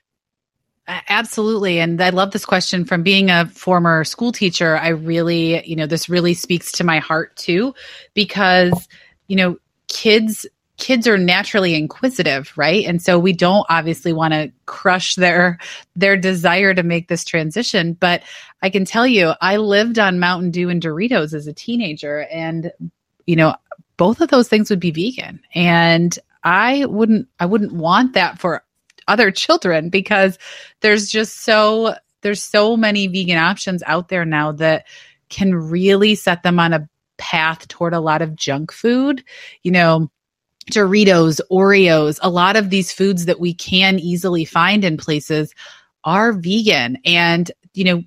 Absolutely. 0.87 1.79
And 1.79 2.01
I 2.01 2.09
love 2.09 2.31
this 2.31 2.43
question 2.43 2.83
from 2.83 3.03
being 3.03 3.29
a 3.29 3.45
former 3.45 4.03
school 4.03 4.33
teacher. 4.33 4.77
I 4.77 4.89
really, 4.89 5.65
you 5.65 5.77
know, 5.77 5.85
this 5.85 6.09
really 6.09 6.33
speaks 6.33 6.73
to 6.73 6.83
my 6.83 6.99
heart 6.99 7.33
too, 7.37 7.73
because, 8.13 8.89
you 9.27 9.37
know, 9.37 9.55
kids 9.87 10.45
kids 10.83 11.07
are 11.07 11.17
naturally 11.17 11.75
inquisitive 11.75 12.51
right? 12.57 12.85
And 12.85 13.01
so 13.01 13.17
we 13.17 13.31
don't 13.31 13.65
obviously 13.69 14.11
want 14.11 14.33
to 14.33 14.51
crush 14.65 15.15
their 15.15 15.57
their 15.95 16.17
desire 16.17 16.73
to 16.73 16.83
make 16.83 17.07
this 17.07 17.23
transition 17.23 17.93
but 17.93 18.23
i 18.61 18.69
can 18.69 18.83
tell 18.83 19.05
you 19.05 19.33
i 19.39 19.57
lived 19.57 19.99
on 19.99 20.19
mountain 20.19 20.51
dew 20.51 20.69
and 20.69 20.81
doritos 20.81 21.33
as 21.33 21.47
a 21.47 21.53
teenager 21.53 22.23
and 22.31 22.71
you 23.25 23.35
know 23.35 23.55
both 23.97 24.19
of 24.19 24.29
those 24.29 24.47
things 24.47 24.69
would 24.69 24.79
be 24.79 24.91
vegan 24.91 25.39
and 25.53 26.17
i 26.43 26.85
wouldn't 26.85 27.27
i 27.39 27.45
wouldn't 27.45 27.73
want 27.73 28.13
that 28.13 28.39
for 28.39 28.63
other 29.07 29.31
children 29.31 29.89
because 29.89 30.37
there's 30.81 31.09
just 31.09 31.41
so 31.41 31.95
there's 32.21 32.41
so 32.41 32.75
many 32.75 33.07
vegan 33.07 33.37
options 33.37 33.83
out 33.85 34.09
there 34.09 34.25
now 34.25 34.51
that 34.51 34.85
can 35.29 35.53
really 35.53 36.15
set 36.15 36.43
them 36.43 36.59
on 36.59 36.73
a 36.73 36.89
path 37.17 37.67
toward 37.67 37.93
a 37.93 37.99
lot 37.99 38.21
of 38.21 38.35
junk 38.35 38.71
food. 38.71 39.23
You 39.61 39.71
know 39.71 40.11
Doritos, 40.71 41.39
Oreos, 41.51 42.19
a 42.21 42.29
lot 42.29 42.55
of 42.55 42.69
these 42.69 42.91
foods 42.91 43.25
that 43.25 43.39
we 43.39 43.53
can 43.53 43.99
easily 43.99 44.45
find 44.45 44.83
in 44.83 44.97
places 44.97 45.53
are 46.03 46.33
vegan. 46.33 46.97
And, 47.05 47.51
you 47.73 47.83
know, 47.83 48.03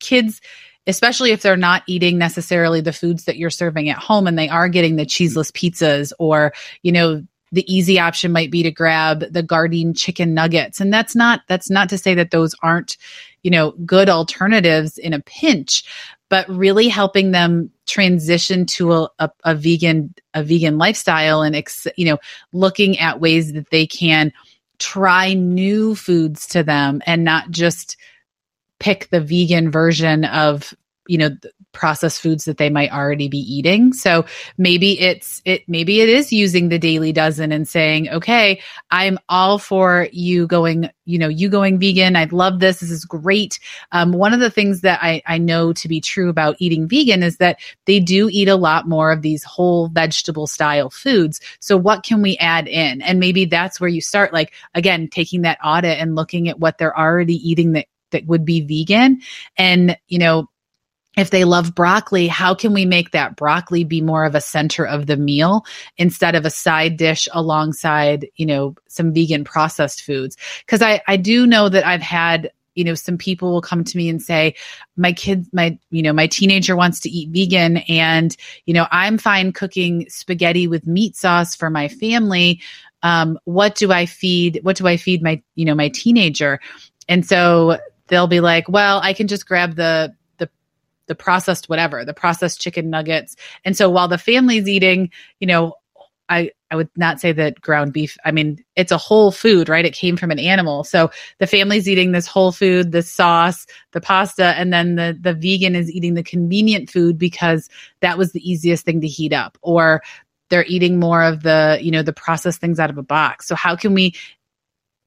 kids, 0.00 0.40
especially 0.86 1.32
if 1.32 1.42
they're 1.42 1.56
not 1.56 1.82
eating 1.86 2.18
necessarily 2.18 2.80
the 2.80 2.92
foods 2.92 3.24
that 3.24 3.36
you're 3.36 3.50
serving 3.50 3.88
at 3.88 3.98
home 3.98 4.26
and 4.26 4.38
they 4.38 4.48
are 4.48 4.68
getting 4.68 4.96
the 4.96 5.06
cheeseless 5.06 5.50
pizzas 5.50 6.12
or, 6.18 6.52
you 6.82 6.92
know, 6.92 7.22
the 7.52 7.72
easy 7.72 7.98
option 7.98 8.32
might 8.32 8.50
be 8.50 8.62
to 8.62 8.70
grab 8.70 9.20
the 9.32 9.42
Gardein 9.42 9.96
chicken 9.96 10.34
nuggets. 10.34 10.80
And 10.80 10.92
that's 10.92 11.16
not 11.16 11.40
that's 11.48 11.68
not 11.68 11.88
to 11.88 11.98
say 11.98 12.14
that 12.14 12.30
those 12.30 12.54
aren't, 12.62 12.96
you 13.42 13.50
know, 13.50 13.72
good 13.84 14.08
alternatives 14.08 14.98
in 14.98 15.12
a 15.12 15.20
pinch, 15.20 15.84
but 16.28 16.48
really 16.48 16.88
helping 16.88 17.32
them 17.32 17.70
transition 17.90 18.64
to 18.64 18.92
a, 18.92 19.08
a, 19.18 19.30
a 19.44 19.54
vegan 19.54 20.14
a 20.34 20.44
vegan 20.44 20.78
lifestyle 20.78 21.42
and 21.42 21.56
ex, 21.56 21.86
you 21.96 22.04
know 22.04 22.18
looking 22.52 22.98
at 22.98 23.20
ways 23.20 23.52
that 23.52 23.70
they 23.70 23.86
can 23.86 24.32
try 24.78 25.34
new 25.34 25.94
foods 25.94 26.46
to 26.46 26.62
them 26.62 27.02
and 27.04 27.24
not 27.24 27.50
just 27.50 27.96
pick 28.78 29.08
the 29.10 29.20
vegan 29.20 29.70
version 29.70 30.24
of 30.24 30.72
you 31.08 31.18
know 31.18 31.30
processed 31.72 32.20
foods 32.20 32.44
that 32.44 32.58
they 32.58 32.70
might 32.70 32.92
already 32.92 33.28
be 33.28 33.38
eating. 33.38 33.92
So 33.92 34.24
maybe 34.58 34.98
it's 35.00 35.40
it 35.44 35.68
maybe 35.68 36.00
it 36.00 36.08
is 36.08 36.32
using 36.32 36.68
the 36.68 36.78
daily 36.78 37.12
dozen 37.12 37.52
and 37.52 37.66
saying 37.66 38.08
okay 38.08 38.60
i'm 38.90 39.18
all 39.28 39.58
for 39.58 40.08
you 40.12 40.46
going 40.46 40.90
you 41.10 41.18
know 41.18 41.28
you 41.28 41.48
going 41.48 41.78
vegan. 41.78 42.16
I 42.16 42.24
love 42.30 42.60
this. 42.60 42.80
This 42.80 42.90
is 42.90 43.04
great. 43.04 43.58
Um, 43.92 44.12
one 44.12 44.32
of 44.32 44.40
the 44.40 44.50
things 44.50 44.80
that 44.82 45.00
I, 45.02 45.22
I 45.26 45.38
know 45.38 45.72
to 45.72 45.88
be 45.88 46.00
true 46.00 46.28
about 46.28 46.56
eating 46.58 46.88
vegan 46.88 47.22
is 47.22 47.38
that 47.38 47.58
they 47.86 48.00
do 48.00 48.28
eat 48.30 48.48
a 48.48 48.56
lot 48.56 48.88
more 48.88 49.10
of 49.10 49.22
these 49.22 49.42
whole 49.42 49.88
vegetable 49.88 50.46
style 50.46 50.88
foods. 50.88 51.40
So 51.60 51.76
what 51.76 52.04
can 52.04 52.22
we 52.22 52.36
add 52.38 52.68
in? 52.68 53.02
And 53.02 53.18
maybe 53.18 53.44
that's 53.44 53.80
where 53.80 53.90
you 53.90 54.00
start 54.00 54.32
like 54.32 54.52
again 54.74 55.08
taking 55.08 55.42
that 55.42 55.58
audit 55.62 55.98
and 55.98 56.14
looking 56.14 56.48
at 56.48 56.60
what 56.60 56.78
they're 56.78 56.98
already 56.98 57.36
eating 57.48 57.72
that 57.72 57.86
that 58.12 58.26
would 58.26 58.44
be 58.44 58.60
vegan. 58.60 59.20
And 59.56 59.98
you 60.08 60.18
know 60.18 60.48
if 61.16 61.30
they 61.30 61.44
love 61.44 61.74
broccoli, 61.74 62.28
how 62.28 62.54
can 62.54 62.72
we 62.72 62.86
make 62.86 63.10
that 63.10 63.36
broccoli 63.36 63.84
be 63.84 64.00
more 64.00 64.24
of 64.24 64.34
a 64.34 64.40
center 64.40 64.86
of 64.86 65.06
the 65.06 65.16
meal 65.16 65.64
instead 65.96 66.34
of 66.34 66.46
a 66.46 66.50
side 66.50 66.96
dish 66.96 67.28
alongside, 67.32 68.28
you 68.36 68.46
know, 68.46 68.76
some 68.88 69.12
vegan 69.12 69.44
processed 69.44 70.02
foods? 70.02 70.36
Because 70.64 70.82
I, 70.82 71.02
I 71.08 71.16
do 71.16 71.46
know 71.46 71.68
that 71.68 71.86
I've 71.86 72.02
had 72.02 72.52
you 72.76 72.84
know 72.84 72.94
some 72.94 73.18
people 73.18 73.52
will 73.52 73.60
come 73.60 73.82
to 73.82 73.96
me 73.96 74.08
and 74.08 74.22
say 74.22 74.54
my 74.96 75.12
kid 75.12 75.44
my 75.52 75.76
you 75.90 76.02
know 76.02 76.12
my 76.12 76.28
teenager 76.28 76.76
wants 76.76 77.00
to 77.00 77.10
eat 77.10 77.28
vegan 77.30 77.78
and 77.88 78.36
you 78.64 78.72
know 78.72 78.86
i'm 78.92 79.18
fine 79.18 79.52
cooking 79.52 80.08
spaghetti 80.08 80.68
with 80.68 80.86
meat 80.86 81.16
sauce 81.16 81.56
for 81.56 81.68
my 81.68 81.88
family 81.88 82.60
um, 83.02 83.38
what 83.44 83.74
do 83.74 83.90
i 83.90 84.06
feed 84.06 84.60
what 84.62 84.76
do 84.76 84.86
i 84.86 84.96
feed 84.96 85.20
my 85.20 85.42
you 85.56 85.64
know 85.64 85.74
my 85.74 85.88
teenager 85.88 86.60
and 87.08 87.26
so 87.26 87.76
they'll 88.06 88.28
be 88.28 88.40
like 88.40 88.68
well 88.68 89.00
i 89.02 89.12
can 89.12 89.26
just 89.26 89.48
grab 89.48 89.74
the 89.74 90.14
the 91.10 91.14
processed 91.16 91.68
whatever, 91.68 92.04
the 92.04 92.14
processed 92.14 92.60
chicken 92.60 92.88
nuggets. 92.88 93.34
And 93.64 93.76
so 93.76 93.90
while 93.90 94.06
the 94.06 94.16
family's 94.16 94.68
eating, 94.68 95.10
you 95.40 95.48
know, 95.48 95.74
I, 96.28 96.52
I 96.70 96.76
would 96.76 96.88
not 96.94 97.18
say 97.18 97.32
that 97.32 97.60
ground 97.60 97.92
beef, 97.92 98.16
I 98.24 98.30
mean, 98.30 98.64
it's 98.76 98.92
a 98.92 98.96
whole 98.96 99.32
food, 99.32 99.68
right? 99.68 99.84
It 99.84 99.92
came 99.92 100.16
from 100.16 100.30
an 100.30 100.38
animal. 100.38 100.84
So 100.84 101.10
the 101.40 101.48
family's 101.48 101.88
eating 101.88 102.12
this 102.12 102.28
whole 102.28 102.52
food, 102.52 102.92
the 102.92 103.02
sauce, 103.02 103.66
the 103.90 104.00
pasta, 104.00 104.54
and 104.56 104.72
then 104.72 104.94
the, 104.94 105.18
the 105.20 105.34
vegan 105.34 105.74
is 105.74 105.90
eating 105.90 106.14
the 106.14 106.22
convenient 106.22 106.88
food 106.88 107.18
because 107.18 107.68
that 108.02 108.16
was 108.16 108.30
the 108.30 108.48
easiest 108.48 108.84
thing 108.84 109.00
to 109.00 109.08
heat 109.08 109.32
up. 109.32 109.58
Or 109.62 110.00
they're 110.48 110.64
eating 110.66 111.00
more 111.00 111.24
of 111.24 111.42
the, 111.42 111.80
you 111.82 111.90
know, 111.90 112.04
the 112.04 112.12
processed 112.12 112.60
things 112.60 112.78
out 112.78 112.90
of 112.90 112.98
a 112.98 113.02
box. 113.02 113.48
So 113.48 113.56
how 113.56 113.74
can 113.74 113.94
we 113.94 114.14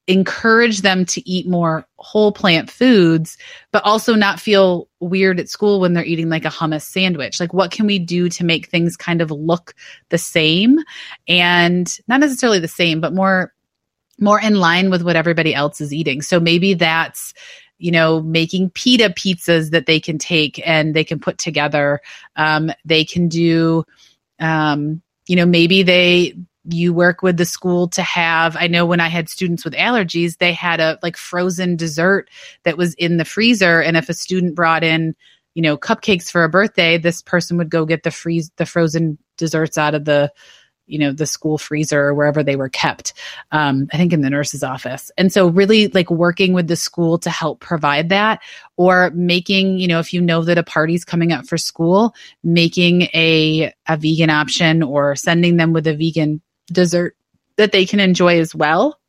encourage 0.07 0.81
them 0.81 1.05
to 1.05 1.27
eat 1.29 1.47
more 1.47 1.85
whole 1.97 2.31
plant 2.31 2.69
foods, 2.69 3.37
but 3.71 3.83
also 3.85 4.15
not 4.15 4.39
feel 4.39 4.89
weird 4.99 5.39
at 5.39 5.49
school 5.49 5.79
when 5.79 5.93
they're 5.93 6.03
eating 6.03 6.29
like 6.29 6.45
a 6.45 6.49
hummus 6.49 6.83
sandwich. 6.83 7.39
Like, 7.39 7.53
what 7.53 7.71
can 7.71 7.85
we 7.85 7.99
do 7.99 8.27
to 8.29 8.43
make 8.43 8.67
things 8.67 8.97
kind 8.97 9.21
of 9.21 9.31
look 9.31 9.73
the 10.09 10.17
same 10.17 10.79
and 11.27 11.97
not 12.07 12.19
necessarily 12.19 12.59
the 12.59 12.67
same, 12.67 12.99
but 12.99 13.13
more 13.13 13.53
more 14.19 14.39
in 14.39 14.55
line 14.55 14.91
with 14.91 15.01
what 15.01 15.15
everybody 15.15 15.55
else 15.55 15.81
is 15.81 15.91
eating. 15.91 16.21
So 16.21 16.39
maybe 16.39 16.75
that's 16.75 17.33
you 17.83 17.91
know, 17.91 18.21
making 18.21 18.69
pita 18.69 19.09
pizzas 19.09 19.71
that 19.71 19.87
they 19.87 19.99
can 19.99 20.17
take 20.17 20.65
and 20.65 20.93
they 20.93 21.03
can 21.03 21.19
put 21.19 21.37
together. 21.37 21.99
Um, 22.37 22.71
they 22.85 23.03
can 23.03 23.27
do, 23.27 23.83
um, 24.39 25.01
you 25.27 25.35
know, 25.35 25.45
maybe 25.45 25.83
they 25.83 26.33
you 26.65 26.93
work 26.93 27.21
with 27.21 27.37
the 27.37 27.45
school 27.45 27.87
to 27.89 28.01
have. 28.01 28.55
I 28.57 28.67
know 28.67 28.85
when 28.85 28.99
i 28.99 29.07
had 29.07 29.29
students 29.29 29.63
with 29.63 29.73
allergies 29.73 30.37
they 30.37 30.53
had 30.53 30.79
a 30.79 30.97
like 31.03 31.17
frozen 31.17 31.75
dessert 31.75 32.29
that 32.63 32.77
was 32.77 32.93
in 32.95 33.17
the 33.17 33.25
freezer 33.25 33.81
and 33.81 33.97
if 33.97 34.09
a 34.09 34.13
student 34.13 34.55
brought 34.55 34.83
in 34.83 35.15
you 35.53 35.61
know 35.61 35.77
cupcakes 35.77 36.31
for 36.31 36.43
a 36.43 36.49
birthday 36.49 36.97
this 36.97 37.21
person 37.21 37.57
would 37.57 37.69
go 37.69 37.85
get 37.85 38.03
the 38.03 38.11
freeze 38.11 38.51
the 38.57 38.65
frozen 38.65 39.17
desserts 39.37 39.77
out 39.77 39.95
of 39.95 40.05
the 40.05 40.31
you 40.85 40.99
know 40.99 41.13
the 41.13 41.25
school 41.25 41.57
freezer 41.57 42.07
or 42.07 42.13
wherever 42.13 42.43
they 42.43 42.55
were 42.55 42.69
kept 42.69 43.13
um, 43.51 43.87
i 43.93 43.97
think 43.97 44.11
in 44.11 44.21
the 44.21 44.29
nurse's 44.29 44.63
office. 44.63 45.11
And 45.17 45.31
so 45.31 45.47
really 45.47 45.87
like 45.87 46.09
working 46.09 46.53
with 46.53 46.67
the 46.67 46.75
school 46.75 47.17
to 47.19 47.29
help 47.29 47.59
provide 47.59 48.09
that 48.09 48.41
or 48.77 49.11
making 49.11 49.77
you 49.77 49.87
know 49.87 49.99
if 49.99 50.13
you 50.13 50.21
know 50.21 50.43
that 50.43 50.57
a 50.57 50.63
party's 50.63 51.05
coming 51.05 51.31
up 51.31 51.45
for 51.45 51.57
school 51.57 52.13
making 52.43 53.03
a 53.13 53.73
a 53.87 53.97
vegan 53.97 54.29
option 54.29 54.83
or 54.83 55.15
sending 55.15 55.57
them 55.57 55.73
with 55.73 55.87
a 55.87 55.95
vegan 55.95 56.41
dessert 56.67 57.15
that 57.57 57.71
they 57.71 57.85
can 57.85 57.99
enjoy 57.99 58.39
as 58.39 58.55
well 58.55 58.99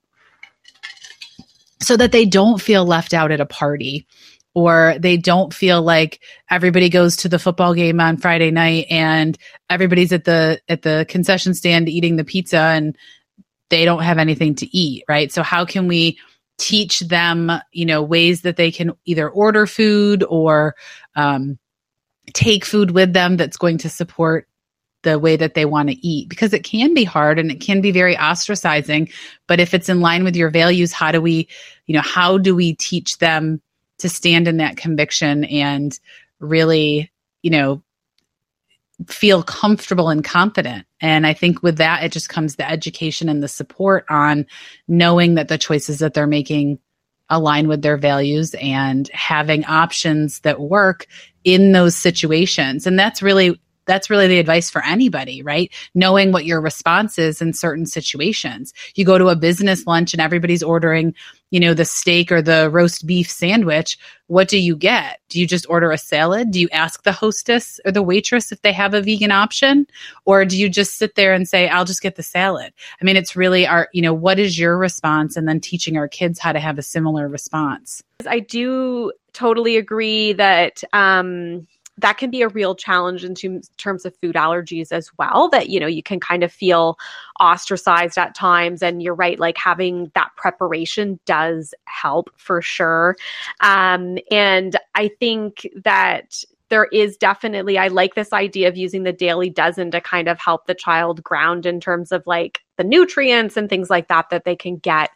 so 1.81 1.97
that 1.97 2.13
they 2.13 2.25
don't 2.25 2.61
feel 2.61 2.85
left 2.85 3.15
out 3.15 3.31
at 3.31 3.41
a 3.41 3.47
party 3.47 4.07
or 4.55 4.95
they 4.99 5.17
don't 5.17 5.53
feel 5.53 5.83
like 5.83 6.21
everybody 6.49 6.89
goes 6.89 7.17
to 7.17 7.29
the 7.29 7.39
football 7.39 7.75
game 7.75 8.01
on 8.01 8.17
Friday 8.17 8.51
night 8.51 8.87
and 8.89 9.37
everybody's 9.69 10.13
at 10.13 10.25
the 10.25 10.61
at 10.69 10.83
the 10.83 11.05
concession 11.09 11.55
stand 11.55 11.89
eating 11.89 12.17
the 12.17 12.25
pizza 12.25 12.59
and 12.59 12.97
they 13.71 13.85
don't 13.85 14.03
have 14.03 14.19
anything 14.19 14.55
to 14.55 14.77
eat, 14.77 15.05
right? 15.09 15.33
So 15.33 15.43
how 15.43 15.65
can 15.65 15.89
we 15.89 16.19
teach 16.59 17.01
them, 17.01 17.51
you 17.73 17.85
know, 17.85 18.03
ways 18.03 18.43
that 18.43 18.57
they 18.57 18.71
can 18.71 18.93
either 19.05 19.29
order 19.29 19.67
food 19.67 20.23
or 20.29 20.77
um, 21.17 21.59
take 22.33 22.65
food 22.65 22.93
with 22.93 23.13
them 23.13 23.37
that's 23.37 23.57
going 23.57 23.79
to 23.79 23.89
support 23.89 24.47
the 25.05 25.19
way 25.19 25.37
that 25.37 25.55
they 25.55 25.65
want 25.65 25.89
to 25.89 26.07
eat 26.07 26.29
because 26.29 26.53
it 26.53 26.65
can 26.65 26.95
be 26.95 27.05
hard 27.05 27.39
and 27.39 27.51
it 27.51 27.61
can 27.61 27.81
be 27.81 27.93
very 27.93 28.17
ostracizing 28.17 29.13
but 29.47 29.61
if 29.61 29.73
it's 29.73 29.89
in 29.89 30.01
line 30.01 30.25
with 30.25 30.35
your 30.35 30.51
values 30.51 30.93
how 30.93 31.13
do 31.13 31.21
we 31.21 31.49
you 31.87 31.95
know 31.95 32.03
how 32.03 32.37
do 32.37 32.55
we 32.55 32.75
teach 32.75 33.19
them 33.19 33.61
to 33.99 34.09
stand 34.09 34.49
in 34.49 34.57
that 34.57 34.77
conviction 34.77 35.45
and 35.45 36.01
really 36.41 37.11
you 37.43 37.51
know 37.51 37.83
feel 39.09 39.43
comfortable 39.43 40.09
and 40.09 40.25
confident? 40.25 40.87
And 41.01 41.27
i 41.27 41.33
think 41.33 41.63
with 41.63 41.79
that 41.79 42.03
it 42.03 42.13
just 42.13 42.29
comes 42.29 42.57
the 42.57 42.69
education 42.69 43.29
and 43.29 43.43
the 43.43 43.49
support 43.49 44.05
on 44.09 44.47
knowing 44.89 45.35
that 45.35 45.49
the 45.49 45.59
choices 45.59 45.99
that 45.99 46.15
they're 46.15 46.27
making 46.27 46.79
align 47.31 47.69
with 47.69 47.83
their 47.83 47.97
values 47.97 48.55
and 48.55 49.09
having 49.09 49.65
options 49.65 50.41
that 50.41 50.61
work 50.61 51.07
in 51.43 51.73
those 51.73 51.97
situations. 51.97 52.87
And 52.87 52.99
that's 52.99 53.23
really 53.23 53.61
that's 53.87 54.11
really 54.11 54.26
the 54.26 54.39
advice 54.39 54.70
for 54.70 54.85
anybody, 54.85 55.43
right? 55.43 55.72
Knowing 55.95 56.32
what 56.32 56.45
your 56.45 56.61
response 56.61 57.18
is 57.18 57.43
in 57.43 57.53
certain 57.53 57.87
situations. 57.87 58.72
You 58.95 59.05
go 59.05 59.18
to 59.18 59.28
a 59.28 59.37
business 59.37 59.87
lunch 59.87 60.12
and 60.12 60.20
everybody's 60.20 60.62
ordering, 60.62 61.14
you 61.51 61.61
know, 61.61 61.74
the 61.74 61.85
steak 61.85 62.32
or 62.32 62.43
the 62.43 62.70
roast 62.70 63.07
beef 63.07 63.30
sandwich. 63.30 63.99
What 64.26 64.49
do 64.49 64.59
you 64.59 64.76
get? 64.76 65.20
Do 65.28 65.39
you 65.39 65.47
just 65.47 65.68
order 65.68 65.93
a 65.93 65.99
salad? 65.99 66.51
Do 66.51 66.61
you 66.61 66.68
ask 66.72 67.03
the 67.03 67.12
hostess 67.12 67.78
or 67.85 67.93
the 67.93 68.03
waitress 68.03 68.53
if 68.53 68.62
they 68.62 68.72
have 68.72 68.95
a 68.95 69.03
vegan 69.03 69.30
option? 69.30 69.87
Or 70.24 70.45
do 70.45 70.59
you 70.59 70.68
just 70.68 70.97
sit 70.97 71.14
there 71.14 71.35
and 71.35 71.47
say, 71.47 71.68
I'll 71.68 71.85
just 71.85 72.03
get 72.03 72.16
the 72.16 72.22
salad? 72.22 72.72
I 73.01 73.05
mean, 73.05 73.16
it's 73.16 73.37
really 73.37 73.66
our, 73.66 73.89
you 73.93 74.03
know, 74.03 74.14
what 74.14 74.39
is 74.39 74.59
your 74.59 74.78
response? 74.78 75.37
And 75.37 75.47
then 75.47 75.61
teaching 75.61 75.97
our 75.97 76.09
kids 76.09 76.39
how 76.39 76.53
to 76.53 76.61
have 76.61 76.78
a 76.78 76.82
similar 76.82 77.28
response. 77.28 78.03
I 78.26 78.41
do 78.41 79.12
totally 79.35 79.76
agree 79.76 80.32
that, 80.35 80.82
um, 80.93 81.66
that 81.99 82.18
can 82.18 82.30
be 82.30 82.42
a 82.42 82.49
real 82.49 82.74
challenge 82.74 83.24
in 83.24 83.34
terms 83.76 84.05
of 84.05 84.16
food 84.16 84.34
allergies 84.34 84.90
as 84.90 85.11
well 85.18 85.49
that 85.51 85.68
you 85.68 85.78
know 85.78 85.86
you 85.86 86.03
can 86.03 86.20
kind 86.20 86.42
of 86.42 86.53
feel 86.53 86.99
ostracized 87.40 88.18
at 88.18 88.34
times. 88.34 88.82
And 88.82 89.03
you're 89.03 89.14
right 89.14 89.38
like 89.38 89.57
having 89.59 90.11
that 90.14 90.30
preparation 90.36 91.20
does 91.26 91.74
help 91.86 92.30
for 92.36 92.61
sure. 92.62 93.16
Um, 93.61 94.18
and 94.30 94.76
i 94.95 95.09
think 95.20 95.66
that 95.84 96.45
there 96.68 96.86
is 96.86 97.16
definitely 97.16 97.78
i 97.78 97.88
like 97.88 98.14
this 98.14 98.32
idea 98.32 98.68
of 98.68 98.76
using 98.76 99.03
the 99.03 99.12
daily 99.12 99.51
dozen 99.51 99.90
to 99.90 100.01
kind 100.01 100.28
of 100.28 100.38
help 100.38 100.66
the 100.66 100.74
child 100.74 101.22
ground 101.22 101.66
in 101.66 101.80
terms 101.80 102.11
of 102.11 102.22
like 102.26 102.64
the 102.77 102.85
nutrients 102.85 103.57
and 103.57 103.68
things 103.68 103.91
like 103.91 104.09
that 104.09 104.31
that 104.31 104.45
they 104.45 104.57
can 104.57 104.77
get 104.77 105.11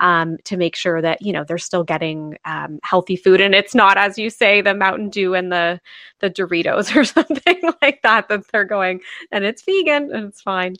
um, 0.00 0.36
to 0.44 0.56
make 0.56 0.74
sure 0.74 1.00
that 1.00 1.22
you 1.22 1.32
know 1.32 1.44
they're 1.44 1.58
still 1.58 1.84
getting 1.84 2.38
um, 2.44 2.78
healthy 2.82 3.16
food. 3.16 3.40
And 3.40 3.54
it's 3.54 3.74
not 3.74 3.96
as 3.96 4.18
you 4.18 4.30
say 4.30 4.60
the 4.60 4.74
mountain 4.74 5.10
dew 5.10 5.34
and 5.34 5.52
the 5.52 5.80
the 6.20 6.30
doritos 6.30 6.94
or 6.96 7.04
something 7.04 7.60
like 7.82 8.02
that 8.02 8.28
that 8.28 8.46
they're 8.48 8.64
going 8.64 9.00
and 9.30 9.44
it's 9.44 9.62
vegan 9.62 10.10
and 10.12 10.28
it's 10.28 10.40
fine. 10.40 10.76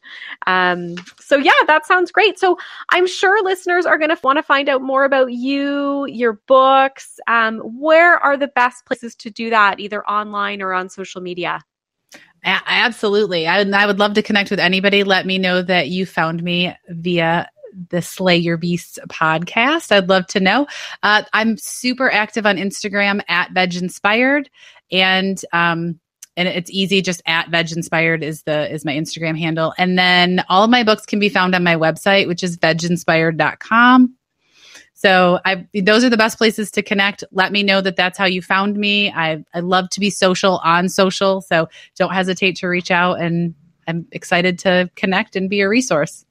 Um, 0.47 0.97
so 1.21 1.37
yeah 1.37 1.53
that 1.67 1.87
sounds 1.87 2.11
great. 2.11 2.39
So 2.39 2.59
i'm 2.91 3.07
sure 3.07 3.43
listeners 3.45 3.87
are 3.87 3.99
going 3.99 4.11
to 4.11 4.19
want 4.23 4.39
to 4.39 4.43
find 4.43 4.69
out 4.69 4.83
more 4.83 5.05
about 5.05 5.33
you 5.33 6.07
your 6.07 6.35
books. 6.47 7.19
Um, 7.27 7.59
where 7.59 8.17
are 8.19 8.37
the 8.37 8.49
best 8.49 8.87
places 8.87 9.15
to 9.17 9.31
do 9.31 9.51
that 9.51 9.81
either 9.81 10.07
online 10.09 10.63
or 10.63 10.73
on 10.73 10.89
social 10.89 11.21
media 11.21 11.61
a- 12.45 12.61
absolutely. 12.67 13.47
I, 13.47 13.61
I 13.61 13.87
would 13.87 13.99
love 13.99 14.15
to 14.15 14.23
connect 14.23 14.51
with 14.51 14.61
anybody. 14.61 15.05
Let 15.05 15.27
me 15.27 15.39
know 15.39 15.63
that 15.63 15.89
you 15.89 16.07
found 16.07 16.43
me 16.43 16.75
via 16.89 17.49
the 17.91 18.03
Slay 18.03 18.37
Your 18.37 18.57
Beasts 18.57 18.99
podcast. 19.09 19.93
I'd 19.93 20.09
love 20.09 20.27
to 20.29 20.41
know. 20.41 20.67
Uh, 21.03 21.23
I'm 21.33 21.57
super 21.57 22.11
active 22.11 22.47
on 22.47 22.57
Instagram 22.57 23.23
at 23.29 23.53
Veg 23.53 23.77
Inspired, 23.77 24.51
and 24.91 25.43
um, 25.53 25.99
and 26.37 26.49
it's 26.49 26.71
easy. 26.71 27.03
Just 27.03 27.23
at 27.27 27.51
Veg 27.51 27.73
Inspired 27.73 28.23
is 28.23 28.43
the 28.43 28.73
is 28.73 28.85
my 28.85 28.93
Instagram 28.93 29.39
handle, 29.39 29.75
and 29.79 29.99
then 29.99 30.45
all 30.49 30.65
of 30.65 30.71
my 30.71 30.83
books 30.83 31.07
can 31.07 31.19
be 31.19 31.29
found 31.29 31.55
on 31.55 31.65
my 31.65 31.77
website, 31.77 32.27
which 32.29 32.43
is 32.43 32.57
veginspired.com. 32.59 34.15
So 35.03 35.41
I 35.45 35.67
those 35.75 36.05
are 36.05 36.11
the 36.11 36.17
best 36.17 36.39
places 36.39 36.71
to 36.71 36.83
connect. 36.83 37.25
Let 37.33 37.51
me 37.51 37.65
know 37.65 37.81
that 37.81 37.97
that's 37.97 38.17
how 38.17 38.25
you 38.25 38.41
found 38.41 38.77
me. 38.77 39.11
I 39.11 39.45
I 39.53 39.59
love 39.59 39.89
to 39.91 40.01
be 40.01 40.11
social 40.11 40.61
on 40.63 40.89
social, 40.89 41.41
so 41.41 41.69
don't 41.97 42.13
hesitate 42.13 42.55
to 42.59 42.69
reach 42.69 42.93
out 42.93 43.21
and 43.21 43.53
I'm 43.89 44.07
excited 44.13 44.61
to 44.61 44.89
connect 44.95 45.35
and 45.35 45.51
be 45.51 45.61
a 45.61 45.69
resource. 45.69 46.25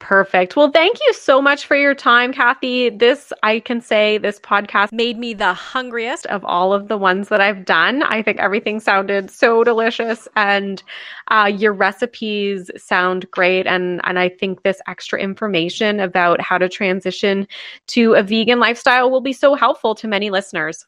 Perfect. 0.00 0.56
Well, 0.56 0.70
thank 0.70 0.98
you 1.06 1.12
so 1.12 1.42
much 1.42 1.66
for 1.66 1.76
your 1.76 1.94
time, 1.94 2.32
Kathy. 2.32 2.88
This, 2.88 3.34
I 3.42 3.60
can 3.60 3.82
say, 3.82 4.16
this 4.16 4.40
podcast 4.40 4.92
made 4.92 5.18
me 5.18 5.34
the 5.34 5.52
hungriest 5.52 6.24
of 6.26 6.42
all 6.46 6.72
of 6.72 6.88
the 6.88 6.96
ones 6.96 7.28
that 7.28 7.42
I've 7.42 7.66
done. 7.66 8.02
I 8.04 8.22
think 8.22 8.40
everything 8.40 8.80
sounded 8.80 9.30
so 9.30 9.62
delicious, 9.62 10.26
and 10.36 10.82
uh, 11.28 11.52
your 11.54 11.74
recipes 11.74 12.70
sound 12.78 13.30
great. 13.30 13.66
And 13.66 14.00
and 14.04 14.18
I 14.18 14.30
think 14.30 14.62
this 14.62 14.80
extra 14.88 15.20
information 15.20 16.00
about 16.00 16.40
how 16.40 16.56
to 16.56 16.68
transition 16.68 17.46
to 17.88 18.14
a 18.14 18.22
vegan 18.22 18.58
lifestyle 18.58 19.10
will 19.10 19.20
be 19.20 19.34
so 19.34 19.54
helpful 19.54 19.94
to 19.96 20.08
many 20.08 20.30
listeners. 20.30 20.86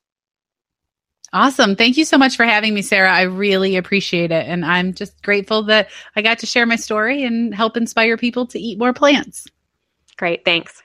Awesome. 1.34 1.76
Thank 1.76 1.96
you 1.96 2.04
so 2.04 2.18
much 2.18 2.36
for 2.36 2.44
having 2.44 2.74
me, 2.74 2.82
Sarah. 2.82 3.10
I 3.10 3.22
really 3.22 3.76
appreciate 3.76 4.30
it. 4.30 4.46
And 4.46 4.66
I'm 4.66 4.92
just 4.92 5.22
grateful 5.22 5.62
that 5.64 5.88
I 6.14 6.20
got 6.20 6.38
to 6.40 6.46
share 6.46 6.66
my 6.66 6.76
story 6.76 7.24
and 7.24 7.54
help 7.54 7.76
inspire 7.76 8.18
people 8.18 8.46
to 8.48 8.58
eat 8.58 8.78
more 8.78 8.92
plants. 8.92 9.46
Great. 10.18 10.44
Thanks. 10.44 10.82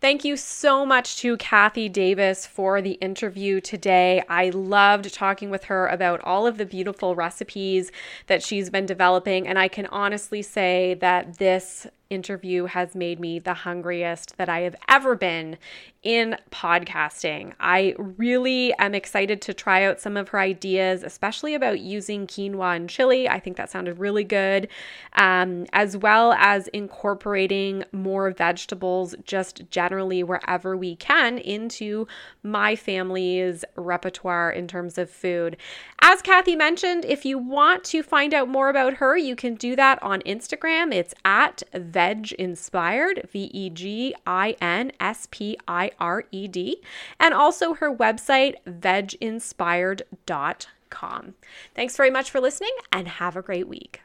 Thank 0.00 0.24
you 0.24 0.36
so 0.36 0.86
much 0.86 1.16
to 1.18 1.36
Kathy 1.38 1.88
Davis 1.88 2.46
for 2.46 2.80
the 2.80 2.92
interview 2.92 3.60
today. 3.60 4.22
I 4.28 4.50
loved 4.50 5.12
talking 5.12 5.50
with 5.50 5.64
her 5.64 5.88
about 5.88 6.20
all 6.20 6.46
of 6.46 6.56
the 6.56 6.66
beautiful 6.66 7.16
recipes 7.16 7.90
that 8.28 8.42
she's 8.42 8.70
been 8.70 8.86
developing. 8.86 9.48
And 9.48 9.58
I 9.58 9.66
can 9.66 9.86
honestly 9.86 10.42
say 10.42 10.94
that 11.00 11.38
this 11.38 11.86
interview 12.10 12.64
has 12.64 12.94
made 12.94 13.20
me 13.20 13.38
the 13.38 13.54
hungriest 13.54 14.36
that 14.38 14.48
I 14.48 14.60
have 14.60 14.76
ever 14.88 15.14
been 15.14 15.58
in 16.02 16.36
podcasting. 16.50 17.52
I 17.58 17.94
really 17.98 18.72
am 18.74 18.94
excited 18.94 19.42
to 19.42 19.52
try 19.52 19.84
out 19.84 20.00
some 20.00 20.16
of 20.16 20.28
her 20.28 20.38
ideas, 20.38 21.02
especially 21.02 21.54
about 21.54 21.80
using 21.80 22.26
quinoa 22.26 22.76
and 22.76 22.88
chili. 22.88 23.28
I 23.28 23.40
think 23.40 23.56
that 23.56 23.70
sounded 23.70 23.98
really 23.98 24.24
good, 24.24 24.68
um, 25.14 25.66
as 25.72 25.96
well 25.96 26.32
as 26.34 26.68
incorporating 26.68 27.84
more 27.92 28.30
vegetables 28.30 29.14
just 29.24 29.68
generally 29.70 30.22
wherever 30.22 30.76
we 30.76 30.96
can 30.96 31.38
into 31.38 32.06
my 32.42 32.76
family's 32.76 33.64
repertoire 33.76 34.50
in 34.50 34.68
terms 34.68 34.98
of 34.98 35.10
food. 35.10 35.56
As 36.00 36.22
Kathy 36.22 36.54
mentioned, 36.54 37.04
if 37.04 37.24
you 37.24 37.38
want 37.38 37.82
to 37.84 38.02
find 38.02 38.32
out 38.32 38.48
more 38.48 38.68
about 38.68 38.94
her, 38.94 39.16
you 39.16 39.34
can 39.34 39.56
do 39.56 39.74
that 39.76 40.00
on 40.02 40.20
Instagram. 40.20 40.94
It's 40.94 41.12
at 41.24 41.62
Veg 41.98 42.30
Inspired, 42.34 43.28
V 43.32 43.50
E 43.52 43.70
G 43.70 44.14
I 44.24 44.54
N 44.60 44.92
S 45.00 45.26
P 45.32 45.58
I 45.66 45.90
R 45.98 46.22
E 46.30 46.46
D, 46.46 46.80
and 47.18 47.34
also 47.34 47.74
her 47.74 47.92
website, 47.92 48.54
veginspired.com. 48.64 51.34
Thanks 51.74 51.96
very 51.96 52.10
much 52.10 52.30
for 52.30 52.40
listening 52.40 52.70
and 52.92 53.08
have 53.08 53.34
a 53.34 53.42
great 53.42 53.66
week. 53.66 54.02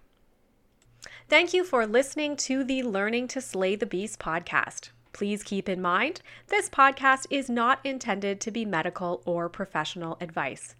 Thank 1.29 1.53
you 1.53 1.63
for 1.63 1.85
listening 1.85 2.35
to 2.37 2.63
the 2.63 2.81
Learning 2.81 3.27
to 3.27 3.39
Slay 3.39 3.75
the 3.75 3.85
Beast 3.85 4.17
podcast. 4.17 4.89
Please 5.11 5.43
keep 5.43 5.69
in 5.69 5.79
mind, 5.79 6.21
this 6.47 6.71
podcast 6.71 7.27
is 7.29 7.47
not 7.47 7.79
intended 7.83 8.41
to 8.41 8.49
be 8.49 8.65
medical 8.65 9.21
or 9.23 9.49
professional 9.49 10.17
advice. 10.19 10.73